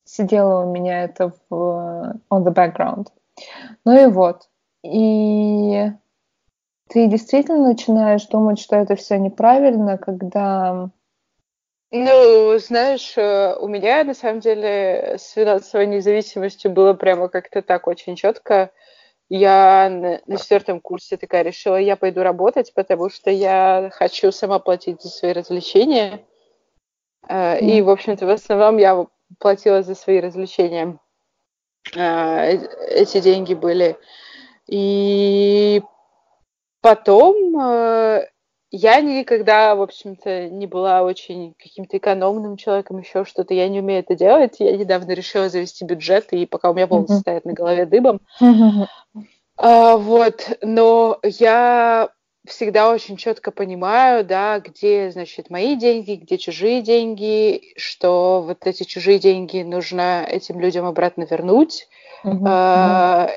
сидело 0.06 0.64
у 0.64 0.72
меня 0.72 1.04
это 1.04 1.32
в 1.50 2.16
on 2.30 2.44
the 2.44 2.54
background. 2.54 3.08
Ну 3.84 4.04
и 4.04 4.06
вот. 4.06 4.48
И 4.82 5.92
ты 6.88 7.08
действительно 7.08 7.68
начинаешь 7.68 8.26
думать, 8.28 8.58
что 8.58 8.76
это 8.76 8.96
все 8.96 9.18
неправильно, 9.18 9.98
когда... 9.98 10.88
Ну, 11.90 12.58
знаешь, 12.58 13.18
э, 13.18 13.54
у 13.60 13.68
меня 13.68 14.02
на 14.04 14.14
самом 14.14 14.40
деле 14.40 15.16
с 15.18 15.32
финансовой 15.32 15.86
независимостью 15.86 16.70
было 16.70 16.94
прямо 16.94 17.28
как-то 17.28 17.60
так 17.60 17.86
очень 17.86 18.16
четко 18.16 18.70
я 19.34 20.20
на, 20.26 20.36
четвертом 20.36 20.78
курсе 20.78 21.16
такая 21.16 21.42
решила, 21.42 21.76
я 21.76 21.96
пойду 21.96 22.22
работать, 22.22 22.74
потому 22.74 23.08
что 23.08 23.30
я 23.30 23.90
хочу 23.94 24.30
сама 24.30 24.58
платить 24.58 25.00
за 25.00 25.08
свои 25.08 25.32
развлечения. 25.32 26.22
Mm. 27.30 27.60
И, 27.60 27.80
в 27.80 27.88
общем-то, 27.88 28.26
в 28.26 28.30
основном 28.30 28.76
я 28.76 29.06
платила 29.38 29.82
за 29.82 29.94
свои 29.94 30.20
развлечения. 30.20 30.98
Э, 31.96 32.58
эти 32.90 33.20
деньги 33.20 33.54
были. 33.54 33.96
И 34.66 35.82
потом 36.82 37.58
э, 37.58 38.26
я 38.72 39.02
никогда, 39.02 39.74
в 39.74 39.82
общем-то, 39.82 40.48
не 40.48 40.66
была 40.66 41.02
очень 41.02 41.54
каким-то 41.62 41.98
экономным 41.98 42.56
человеком, 42.56 42.98
еще 42.98 43.26
что-то. 43.26 43.52
Я 43.52 43.68
не 43.68 43.80
умею 43.80 44.00
это 44.00 44.14
делать. 44.14 44.56
Я 44.60 44.74
недавно 44.74 45.12
решила 45.12 45.50
завести 45.50 45.84
бюджет, 45.84 46.32
и 46.32 46.46
пока 46.46 46.70
у 46.70 46.74
меня 46.74 46.86
волосы 46.86 47.12
mm-hmm. 47.12 47.20
стоят 47.20 47.44
на 47.44 47.52
голове 47.52 47.84
дыбом. 47.84 48.20
Mm-hmm. 48.40 48.86
А, 49.58 49.96
вот, 49.98 50.58
но 50.62 51.18
я 51.22 52.08
всегда 52.48 52.90
очень 52.90 53.18
четко 53.18 53.50
понимаю, 53.50 54.24
да, 54.24 54.58
где, 54.58 55.10
значит, 55.10 55.50
мои 55.50 55.76
деньги, 55.76 56.14
где 56.14 56.38
чужие 56.38 56.80
деньги, 56.80 57.74
что 57.76 58.42
вот 58.44 58.66
эти 58.66 58.84
чужие 58.84 59.18
деньги 59.18 59.62
нужно 59.62 60.24
этим 60.26 60.58
людям 60.58 60.86
обратно 60.86 61.26
вернуть. 61.30 61.88
Mm-hmm. 62.24 62.42
Uh, 62.42 63.30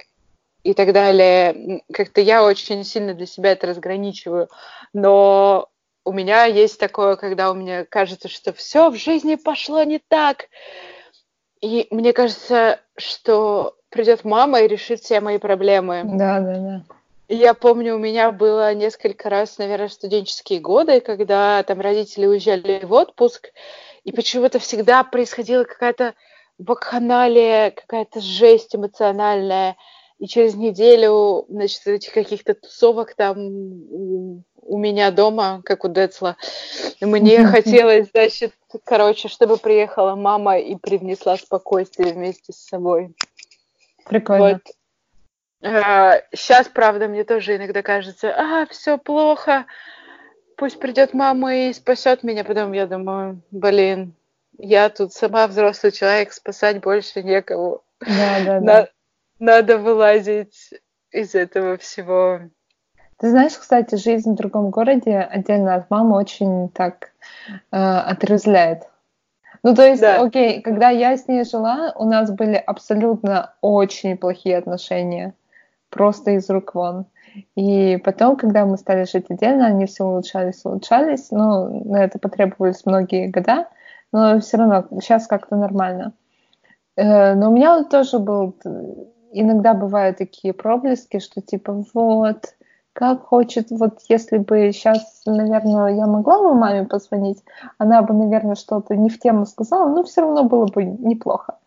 и 0.66 0.74
так 0.74 0.94
далее. 0.94 1.84
Как-то 1.94 2.22
я 2.22 2.44
очень 2.44 2.84
сильно 2.84 3.14
для 3.14 3.28
себя 3.28 3.52
это 3.52 3.68
разграничиваю. 3.68 4.50
Но 4.94 5.70
у 6.04 6.12
меня 6.12 6.46
есть 6.46 6.80
такое, 6.80 7.16
когда 7.18 7.52
у 7.52 7.54
меня 7.54 7.86
кажется, 7.86 8.28
что 8.28 8.52
все 8.52 8.90
в 8.90 8.96
жизни 8.96 9.36
пошло 9.36 9.84
не 9.84 10.00
так. 10.00 10.48
И 11.62 11.88
мне 11.92 12.14
кажется, 12.14 12.80
что 12.98 13.76
придет 13.90 14.26
мама 14.26 14.62
и 14.62 14.68
решит 14.68 15.02
все 15.02 15.22
мои 15.22 15.38
проблемы. 15.38 16.02
Да, 16.04 16.40
да, 16.40 16.56
да. 16.56 16.82
Я 17.28 17.54
помню, 17.54 17.96
у 17.96 18.00
меня 18.00 18.32
было 18.32 18.74
несколько 18.74 19.30
раз, 19.30 19.60
наверное, 19.60 19.90
студенческие 19.90 20.60
годы, 20.60 21.00
когда 21.00 21.62
там 21.62 21.80
родители 21.80 22.26
уезжали 22.26 22.82
в 22.84 22.92
отпуск, 22.92 23.52
и 24.04 24.12
почему-то 24.12 24.58
всегда 24.58 25.04
происходила 25.04 25.64
какая-то 25.64 26.16
вакханалия, 26.58 27.70
какая-то 27.70 28.20
жесть 28.20 28.76
эмоциональная. 28.76 29.76
И 30.18 30.28
через 30.28 30.56
неделю, 30.56 31.46
значит, 31.50 31.86
этих 31.88 32.14
каких-то 32.14 32.54
тусовок 32.54 33.16
там 33.16 33.38
у, 33.38 34.78
меня 34.78 35.12
дома, 35.12 35.62
как 35.66 35.84
у 35.84 35.90
Децла, 35.90 36.38
мне 37.02 37.46
хотелось, 37.46 38.10
значит, 38.12 38.54
короче, 38.86 39.28
чтобы 39.28 39.58
приехала 39.58 40.16
мама 40.16 40.58
и 40.58 40.76
привнесла 40.76 41.36
спокойствие 41.36 42.14
вместе 42.14 42.54
с 42.54 42.66
собой. 42.66 43.14
Прикольно. 44.06 44.62
Вот. 45.62 45.70
А, 45.70 46.22
сейчас, 46.34 46.70
правда, 46.70 47.08
мне 47.08 47.26
тоже 47.26 47.58
иногда 47.58 47.82
кажется, 47.82 48.34
а, 48.34 48.66
все 48.68 48.98
плохо, 48.98 49.66
пусть 50.56 50.80
придет 50.80 51.14
мама 51.14 51.56
и 51.56 51.74
спасет 51.74 52.24
меня. 52.24 52.46
Потом 52.46 52.72
я 52.72 52.88
думаю, 52.88 53.42
блин, 53.52 54.14
я 54.58 54.88
тут 54.90 55.12
сама 55.12 55.48
взрослый 55.48 55.92
человек, 55.92 56.32
спасать 56.32 56.80
больше 56.80 57.22
некого. 57.22 57.82
Да, 58.00 58.40
да, 58.46 58.60
да 58.62 58.90
надо 59.40 59.78
вылазить 59.78 60.74
из 61.12 61.36
этого 61.36 61.78
всего. 61.78 62.40
Ты 63.18 63.30
знаешь, 63.30 63.54
кстати, 63.54 63.96
жизнь 63.96 64.34
в 64.34 64.36
другом 64.36 64.70
городе 64.72 65.18
отдельно 65.18 65.76
от 65.76 65.90
мамы 65.90 66.18
очень 66.18 66.70
так 66.70 67.12
э, 67.72 67.78
отрезляет. 67.78 68.84
Ну, 69.64 69.74
то 69.74 69.88
есть, 69.88 70.02
да. 70.02 70.22
окей, 70.22 70.62
когда 70.62 70.90
я 70.90 71.18
с 71.18 71.28
ней 71.28 71.44
жила, 71.44 71.94
у 71.96 72.06
нас 72.06 72.30
были 72.30 72.56
абсолютно 72.56 73.54
очень 73.62 74.18
плохие 74.18 74.58
отношения. 74.58 75.34
Просто 75.90 76.32
из 76.32 76.50
рук 76.50 76.76
вон. 76.76 77.06
И 77.56 77.98
потом, 78.04 78.36
когда 78.36 78.66
мы 78.66 78.78
стали 78.78 79.06
жить 79.06 79.26
отдельно, 79.30 79.66
они 79.66 79.86
все 79.86 80.04
улучшались, 80.04 80.64
улучшались. 80.66 81.32
Ну, 81.32 81.84
на 81.86 82.04
это 82.04 82.20
потребовались 82.20 82.86
многие 82.86 83.28
года, 83.28 83.68
но 84.12 84.40
все 84.40 84.58
равно 84.58 84.88
сейчас 85.02 85.26
как-то 85.26 85.56
нормально. 85.56 86.14
Э, 86.96 87.34
но 87.34 87.50
у 87.50 87.54
меня 87.54 87.84
тоже 87.86 88.20
был 88.20 88.56
иногда 89.42 89.74
бывают 89.74 90.18
такие 90.18 90.54
проблески, 90.54 91.20
что 91.20 91.42
типа 91.42 91.84
вот, 91.94 92.56
как 92.94 93.24
хочет, 93.24 93.72
вот 93.72 94.00
если 94.08 94.38
бы 94.38 94.72
сейчас, 94.72 95.22
наверное, 95.26 95.96
я 95.96 96.08
могла 96.08 96.40
бы 96.42 96.54
маме 96.56 96.86
позвонить, 96.86 97.44
она 97.78 98.02
бы, 98.02 98.14
наверное, 98.14 98.56
что-то 98.56 98.96
не 98.96 99.10
в 99.10 99.20
тему 99.20 99.46
сказала, 99.46 99.90
но 99.90 100.04
все 100.04 100.22
равно 100.22 100.44
было 100.44 100.66
бы 100.68 100.84
неплохо. 100.84 101.58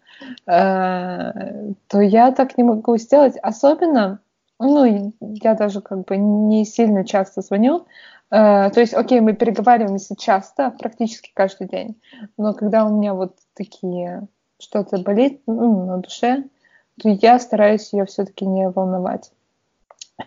Э, 0.46 1.72
то 1.86 2.00
я 2.00 2.32
так 2.32 2.56
не 2.56 2.64
могу 2.64 2.96
сделать. 2.96 3.36
Особенно, 3.42 4.20
ну, 4.58 5.12
я 5.20 5.54
даже 5.54 5.80
как 5.80 6.04
бы 6.06 6.16
не 6.16 6.64
сильно 6.64 7.04
часто 7.04 7.42
звоню, 7.42 7.86
Uh, 8.30 8.68
то 8.70 8.80
есть, 8.80 8.92
окей, 8.92 9.20
мы 9.20 9.32
переговариваемся 9.32 10.14
часто, 10.14 10.70
практически 10.78 11.30
каждый 11.32 11.66
день, 11.66 11.98
но 12.36 12.52
когда 12.52 12.84
у 12.84 12.94
меня 12.94 13.14
вот 13.14 13.36
такие 13.54 14.28
что-то 14.58 14.98
болит 14.98 15.40
ну, 15.46 15.86
на 15.86 15.96
душе, 15.96 16.44
я 17.04 17.38
стараюсь 17.38 17.92
ее 17.92 18.04
все-таки 18.06 18.46
не 18.46 18.68
волновать. 18.68 19.30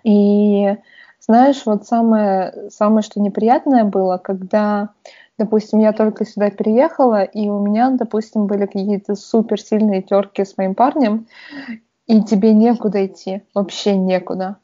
И 0.04 0.76
знаешь, 1.20 1.62
вот 1.66 1.86
самое, 1.86 2.70
самое, 2.70 3.04
что 3.04 3.20
неприятное 3.20 3.84
было, 3.84 4.18
когда, 4.18 4.90
допустим, 5.38 5.80
я 5.80 5.94
только 5.94 6.26
сюда 6.26 6.50
переехала, 6.50 7.24
и 7.24 7.48
у 7.48 7.60
меня, 7.60 7.92
допустим, 7.92 8.48
были 8.48 8.66
какие-то 8.66 9.16
суперсильные 9.16 10.02
терки 10.02 10.44
с 10.44 10.58
моим 10.58 10.74
парнем, 10.74 11.28
и 12.08 12.24
тебе 12.24 12.54
некуда 12.54 13.06
идти, 13.06 13.44
вообще 13.54 13.96
некуда. 13.96 14.58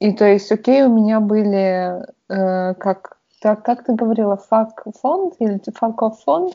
И 0.00 0.12
то 0.12 0.24
есть, 0.24 0.50
окей, 0.50 0.82
у 0.82 0.92
меня 0.92 1.20
были, 1.20 2.04
э, 2.28 2.74
как, 2.74 3.18
так, 3.40 3.64
как 3.64 3.84
ты 3.84 3.94
говорила, 3.94 4.36
фак-фонд 4.36 5.34
или 5.38 5.60
факов-фонд? 5.74 6.54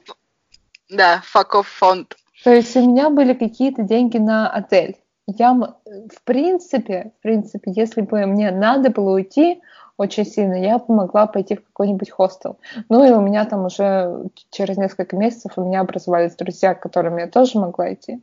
Да, 0.90 1.22
факов-фонд. 1.24 2.18
То 2.44 2.54
есть 2.54 2.76
у 2.76 2.82
меня 2.82 3.10
были 3.10 3.34
какие-то 3.34 3.84
деньги 3.84 4.18
на 4.18 4.50
отель. 4.50 4.98
Я, 5.26 5.54
в 5.54 6.24
принципе, 6.26 7.14
в 7.20 7.24
принципе, 7.24 7.72
если 7.74 8.02
бы 8.02 8.26
мне 8.26 8.52
надо 8.52 8.90
было 8.90 9.14
уйти 9.14 9.62
очень 9.96 10.26
сильно, 10.26 10.56
я 10.56 10.80
бы 10.80 10.94
могла 10.94 11.28
пойти 11.28 11.56
в 11.56 11.64
какой-нибудь 11.64 12.12
хостел. 12.12 12.58
Ну 12.90 13.06
и 13.06 13.12
у 13.12 13.22
меня 13.22 13.46
там 13.46 13.66
уже 13.66 14.26
через 14.50 14.76
несколько 14.78 15.16
месяцев 15.16 15.54
у 15.56 15.64
меня 15.64 15.80
образовались 15.80 16.36
друзья, 16.36 16.74
к 16.74 16.82
которым 16.82 17.18
я 17.18 17.28
тоже 17.28 17.60
могла 17.60 17.94
идти. 17.94 18.22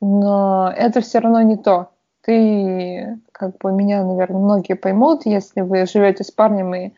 Но 0.00 0.72
это 0.74 1.02
все 1.02 1.18
равно 1.18 1.42
не 1.42 1.58
то. 1.58 1.90
Ты, 2.22 3.18
как 3.32 3.58
бы, 3.58 3.72
меня, 3.72 4.04
наверное, 4.04 4.40
многие 4.40 4.74
поймут, 4.74 5.26
если 5.26 5.62
вы 5.62 5.84
живете 5.86 6.22
с 6.24 6.30
парнем 6.30 6.74
и 6.74 6.92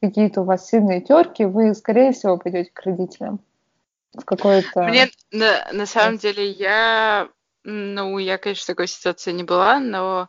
какие-то 0.00 0.40
у 0.40 0.44
вас 0.44 0.66
сильные 0.66 1.00
терки, 1.00 1.44
вы, 1.44 1.74
скорее 1.74 2.12
всего, 2.12 2.36
пойдете 2.36 2.70
к 2.72 2.80
родителям 2.82 3.40
в 4.14 4.24
какое-то... 4.24 4.82
Мне, 4.82 5.10
на, 5.30 5.68
на 5.72 5.86
самом 5.86 6.18
деле, 6.18 6.50
я, 6.50 7.28
ну, 7.64 8.18
я, 8.18 8.38
конечно, 8.38 8.62
в 8.64 8.66
такой 8.66 8.88
ситуации 8.88 9.32
не 9.32 9.44
была, 9.44 9.78
но 9.80 10.28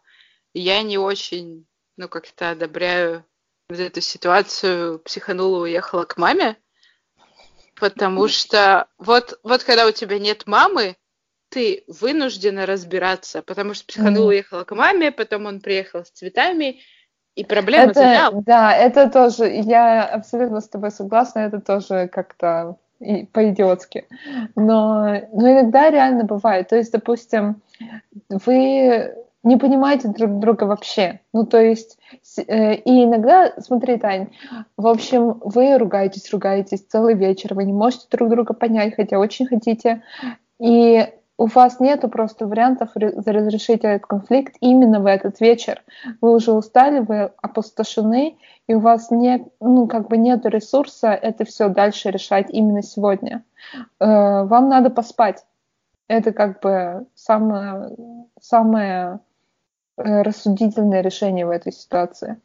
я 0.53 0.81
не 0.81 0.97
очень, 0.97 1.67
ну, 1.97 2.07
как-то 2.07 2.51
одобряю 2.51 3.25
вот 3.69 3.79
эту 3.79 4.01
ситуацию, 4.01 4.99
психанула, 4.99 5.63
уехала 5.63 6.03
к 6.03 6.17
маме, 6.17 6.57
потому 7.79 8.27
что 8.27 8.87
вот, 8.97 9.39
вот 9.43 9.63
когда 9.63 9.85
у 9.87 9.91
тебя 9.91 10.19
нет 10.19 10.47
мамы, 10.47 10.97
ты 11.49 11.83
вынуждена 11.87 12.65
разбираться, 12.65 13.41
потому 13.41 13.73
что 13.73 13.85
психанула, 13.87 14.29
уехала 14.29 14.63
к 14.63 14.75
маме, 14.75 15.11
потом 15.11 15.45
он 15.45 15.61
приехал 15.61 16.05
с 16.05 16.11
цветами, 16.11 16.81
и 17.35 17.45
проблема 17.45 17.91
это, 17.91 18.31
Да, 18.45 18.75
это 18.75 19.09
тоже, 19.09 19.47
я 19.47 20.03
абсолютно 20.05 20.61
с 20.61 20.69
тобой 20.69 20.91
согласна, 20.91 21.39
это 21.39 21.61
тоже 21.61 22.07
как-то 22.07 22.77
по-идиотски. 22.99 24.05
Но, 24.55 25.21
но 25.33 25.51
иногда 25.51 25.89
реально 25.89 26.23
бывает. 26.23 26.69
То 26.69 26.75
есть, 26.75 26.91
допустим, 26.91 27.61
вы 28.29 29.15
не 29.43 29.57
понимаете 29.57 30.09
друг 30.09 30.39
друга 30.39 30.65
вообще. 30.65 31.21
Ну, 31.33 31.45
то 31.45 31.61
есть, 31.61 31.97
э, 32.37 32.75
и 32.75 33.03
иногда, 33.05 33.53
смотри, 33.59 33.97
Тань, 33.97 34.27
в 34.75 34.87
общем, 34.87 35.39
вы 35.43 35.77
ругаетесь, 35.77 36.31
ругаетесь 36.31 36.85
целый 36.85 37.15
вечер, 37.15 37.53
вы 37.53 37.63
не 37.63 37.73
можете 37.73 38.07
друг 38.11 38.29
друга 38.29 38.53
понять, 38.53 38.95
хотя 38.95 39.17
очень 39.17 39.47
хотите. 39.47 40.03
И 40.59 41.07
у 41.39 41.45
вас 41.45 41.79
нету 41.79 42.09
просто 42.09 42.45
вариантов 42.45 42.89
разрешить 42.95 43.85
этот 43.85 44.05
конфликт 44.05 44.57
именно 44.59 44.99
в 44.99 45.05
этот 45.05 45.39
вечер. 45.39 45.81
Вы 46.19 46.35
уже 46.35 46.51
устали, 46.51 46.99
вы 46.99 47.31
опустошены, 47.41 48.37
и 48.67 48.73
у 48.73 48.79
вас 48.79 49.09
не, 49.09 49.47
ну, 49.61 49.87
как 49.87 50.09
бы 50.09 50.17
нет 50.17 50.45
ресурса 50.45 51.11
это 51.13 51.45
все 51.45 51.69
дальше 51.69 52.11
решать 52.11 52.47
именно 52.49 52.83
сегодня. 52.83 53.45
Э, 54.01 54.43
вам 54.43 54.67
надо 54.67 54.89
поспать. 54.89 55.45
Это 56.09 56.33
как 56.33 56.59
бы 56.59 57.05
самое, 57.15 57.95
самое 58.41 59.21
э, 59.95 60.21
рассудительное 60.23 60.99
решение 60.99 61.45
в 61.45 61.51
этой 61.51 61.71
ситуации. 61.71 62.35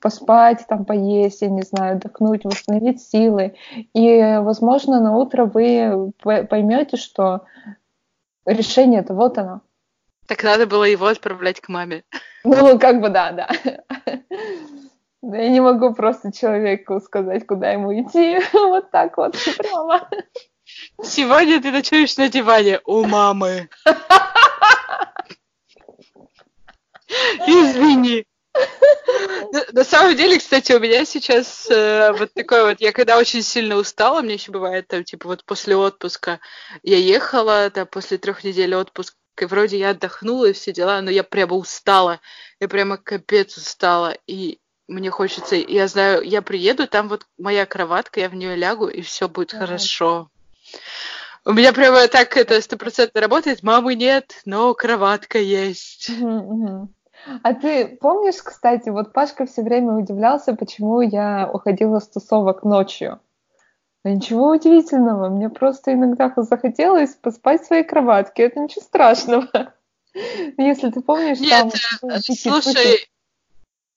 Поспать, 0.00 0.64
там 0.68 0.84
поесть, 0.84 1.42
я 1.42 1.48
не 1.48 1.62
знаю, 1.62 1.96
отдохнуть, 1.96 2.44
восстановить 2.44 3.02
силы. 3.02 3.56
И, 3.94 4.38
возможно, 4.40 5.00
на 5.00 5.16
утро 5.16 5.44
вы 5.44 6.12
поймете, 6.22 6.96
что 6.96 7.42
решение-то 8.48 9.14
вот 9.14 9.38
оно. 9.38 9.60
Так 10.26 10.42
надо 10.42 10.66
было 10.66 10.84
его 10.84 11.06
отправлять 11.06 11.60
к 11.60 11.68
маме. 11.68 12.04
Ну, 12.44 12.78
как 12.78 13.00
бы 13.00 13.08
да, 13.08 13.32
да. 13.32 13.48
Я 15.22 15.48
не 15.48 15.60
могу 15.60 15.94
просто 15.94 16.32
человеку 16.32 17.00
сказать, 17.00 17.46
куда 17.46 17.70
ему 17.70 17.92
идти. 17.92 18.40
Вот 18.52 18.90
так 18.90 19.16
вот, 19.16 19.36
прямо. 19.56 20.08
Сегодня 21.02 21.62
ты 21.62 21.70
ночуешь 21.70 22.16
на 22.16 22.28
диване 22.28 22.80
у 22.84 23.04
мамы. 23.04 23.68
Извини. 27.46 28.27
На, 29.52 29.64
на 29.72 29.84
самом 29.84 30.16
деле, 30.16 30.38
кстати, 30.38 30.72
у 30.72 30.80
меня 30.80 31.04
сейчас 31.04 31.68
э, 31.70 32.12
вот 32.12 32.32
такой 32.34 32.64
вот, 32.64 32.80
я 32.80 32.92
когда 32.92 33.18
очень 33.18 33.42
сильно 33.42 33.76
устала, 33.76 34.20
мне 34.20 34.34
еще 34.34 34.52
бывает 34.52 34.88
там, 34.88 35.04
типа, 35.04 35.28
вот 35.28 35.44
после 35.44 35.76
отпуска 35.76 36.40
я 36.82 36.98
ехала, 36.98 37.70
да, 37.74 37.86
после 37.86 38.18
трех 38.18 38.44
недель 38.44 38.74
отпуска, 38.74 39.16
и 39.40 39.44
вроде 39.44 39.78
я 39.78 39.90
отдохнула 39.90 40.46
и 40.46 40.52
все 40.52 40.72
дела, 40.72 41.00
но 41.00 41.10
я 41.10 41.24
прямо 41.24 41.54
устала, 41.54 42.20
я 42.60 42.68
прямо 42.68 42.96
капец 42.96 43.56
устала, 43.56 44.16
и 44.26 44.58
мне 44.88 45.10
хочется, 45.10 45.56
я 45.56 45.86
знаю, 45.86 46.22
я 46.22 46.42
приеду, 46.42 46.86
там 46.86 47.08
вот 47.08 47.26
моя 47.38 47.66
кроватка, 47.66 48.20
я 48.20 48.28
в 48.28 48.34
нее 48.34 48.56
лягу, 48.56 48.88
и 48.88 49.02
все 49.02 49.28
будет 49.28 49.54
ага. 49.54 49.66
хорошо. 49.66 50.30
У 51.44 51.52
меня 51.52 51.72
прямо 51.72 52.08
так 52.08 52.36
это 52.36 52.60
стопроцентно 52.60 53.20
работает. 53.22 53.62
Мамы 53.62 53.94
нет, 53.94 54.42
но 54.44 54.74
кроватка 54.74 55.38
есть. 55.38 56.10
Угу, 56.10 56.28
угу. 56.28 56.94
А 57.42 57.54
ты 57.54 57.86
помнишь, 57.86 58.42
кстати, 58.42 58.88
вот 58.88 59.12
Пашка 59.12 59.46
все 59.46 59.62
время 59.62 59.92
удивлялся, 59.92 60.54
почему 60.54 61.00
я 61.00 61.50
уходила 61.52 61.98
с 61.98 62.08
тусовок 62.08 62.64
ночью. 62.64 63.20
Ничего 64.04 64.50
удивительного, 64.50 65.28
мне 65.28 65.50
просто 65.50 65.92
иногда 65.92 66.32
захотелось 66.36 67.14
поспать 67.14 67.62
в 67.62 67.66
своей 67.66 67.84
кроватке, 67.84 68.44
это 68.44 68.60
ничего 68.60 68.82
страшного. 68.82 69.74
Если 70.56 70.90
ты 70.90 71.00
помнишь, 71.00 71.40
Нет, 71.40 71.72
там... 72.00 72.10
Э, 72.10 72.18
слушай, 72.20 73.08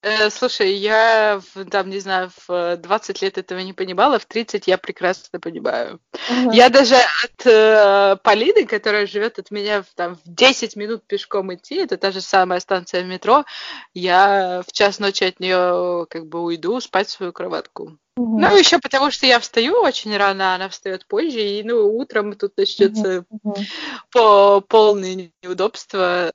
Э, 0.03 0.31
слушай, 0.31 0.73
я, 0.73 1.39
в, 1.53 1.65
там, 1.65 1.89
не 1.89 1.99
знаю, 1.99 2.31
в 2.47 2.77
20 2.77 3.21
лет 3.21 3.37
этого 3.37 3.59
не 3.59 3.73
понимала, 3.73 4.17
в 4.17 4.25
30 4.25 4.65
я 4.67 4.77
прекрасно 4.79 5.39
понимаю. 5.39 5.99
Uh-huh. 6.13 6.49
Я 6.53 6.69
даже 6.69 6.95
от 6.95 7.45
э, 7.45 8.17
Полины, 8.23 8.65
которая 8.65 9.05
живет 9.05 9.37
от 9.37 9.51
меня 9.51 9.83
в, 9.83 9.93
там, 9.93 10.15
в 10.15 10.21
10 10.25 10.75
минут 10.75 11.05
пешком 11.05 11.53
идти, 11.53 11.75
это 11.75 11.97
та 11.97 12.11
же 12.11 12.21
самая 12.21 12.59
станция 12.59 13.03
метро, 13.03 13.45
я 13.93 14.63
в 14.67 14.71
час 14.71 14.97
ночи 14.97 15.23
от 15.23 15.39
нее 15.39 16.07
как 16.09 16.25
бы 16.25 16.41
уйду 16.41 16.79
спать 16.79 17.07
в 17.07 17.11
свою 17.11 17.31
кроватку. 17.31 17.97
Uh-huh. 18.17 18.39
Ну, 18.39 18.57
еще 18.57 18.79
потому 18.79 19.11
что 19.11 19.27
я 19.27 19.39
встаю 19.39 19.75
очень 19.81 20.17
рано, 20.17 20.55
она 20.55 20.67
встает 20.69 21.05
позже, 21.05 21.41
и 21.41 21.61
ну, 21.61 21.95
утром 21.95 22.33
тут 22.33 22.57
начнется 22.57 23.23
uh-huh. 23.45 23.65
по 24.11 24.61
полное 24.61 25.31
неудобство. 25.43 26.31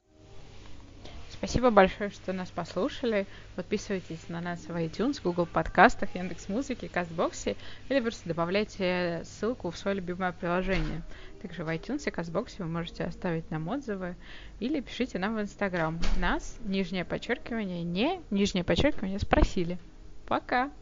Спасибо 1.47 1.71
большое, 1.71 2.11
что 2.11 2.33
нас 2.33 2.51
послушали. 2.51 3.25
Подписывайтесь 3.55 4.29
на 4.29 4.41
нас 4.41 4.67
в 4.67 4.71
iTunes, 4.73 5.21
Google 5.23 5.47
подкастах, 5.47 6.13
Яндекс 6.17 6.49
Музыке, 6.49 6.89
Кастбоксе 6.89 7.55
или 7.89 8.01
просто 8.01 8.29
добавляйте 8.29 9.23
ссылку 9.23 9.71
в 9.71 9.79
свое 9.79 9.99
любимое 9.99 10.33
приложение. 10.33 11.03
Также 11.41 11.63
в 11.63 11.69
iTunes 11.69 12.03
и 12.09 12.11
Кастбоксе 12.11 12.65
вы 12.65 12.69
можете 12.69 13.05
оставить 13.05 13.49
нам 13.53 13.69
отзывы 13.69 14.17
или 14.59 14.81
пишите 14.81 15.21
нам 15.21 15.37
в 15.37 15.41
Инстаграм. 15.41 16.01
Нас, 16.19 16.57
нижнее 16.65 17.05
подчеркивание, 17.05 17.85
не, 17.85 18.21
нижнее 18.31 18.65
подчеркивание, 18.65 19.21
спросили. 19.21 19.79
Пока! 20.27 20.73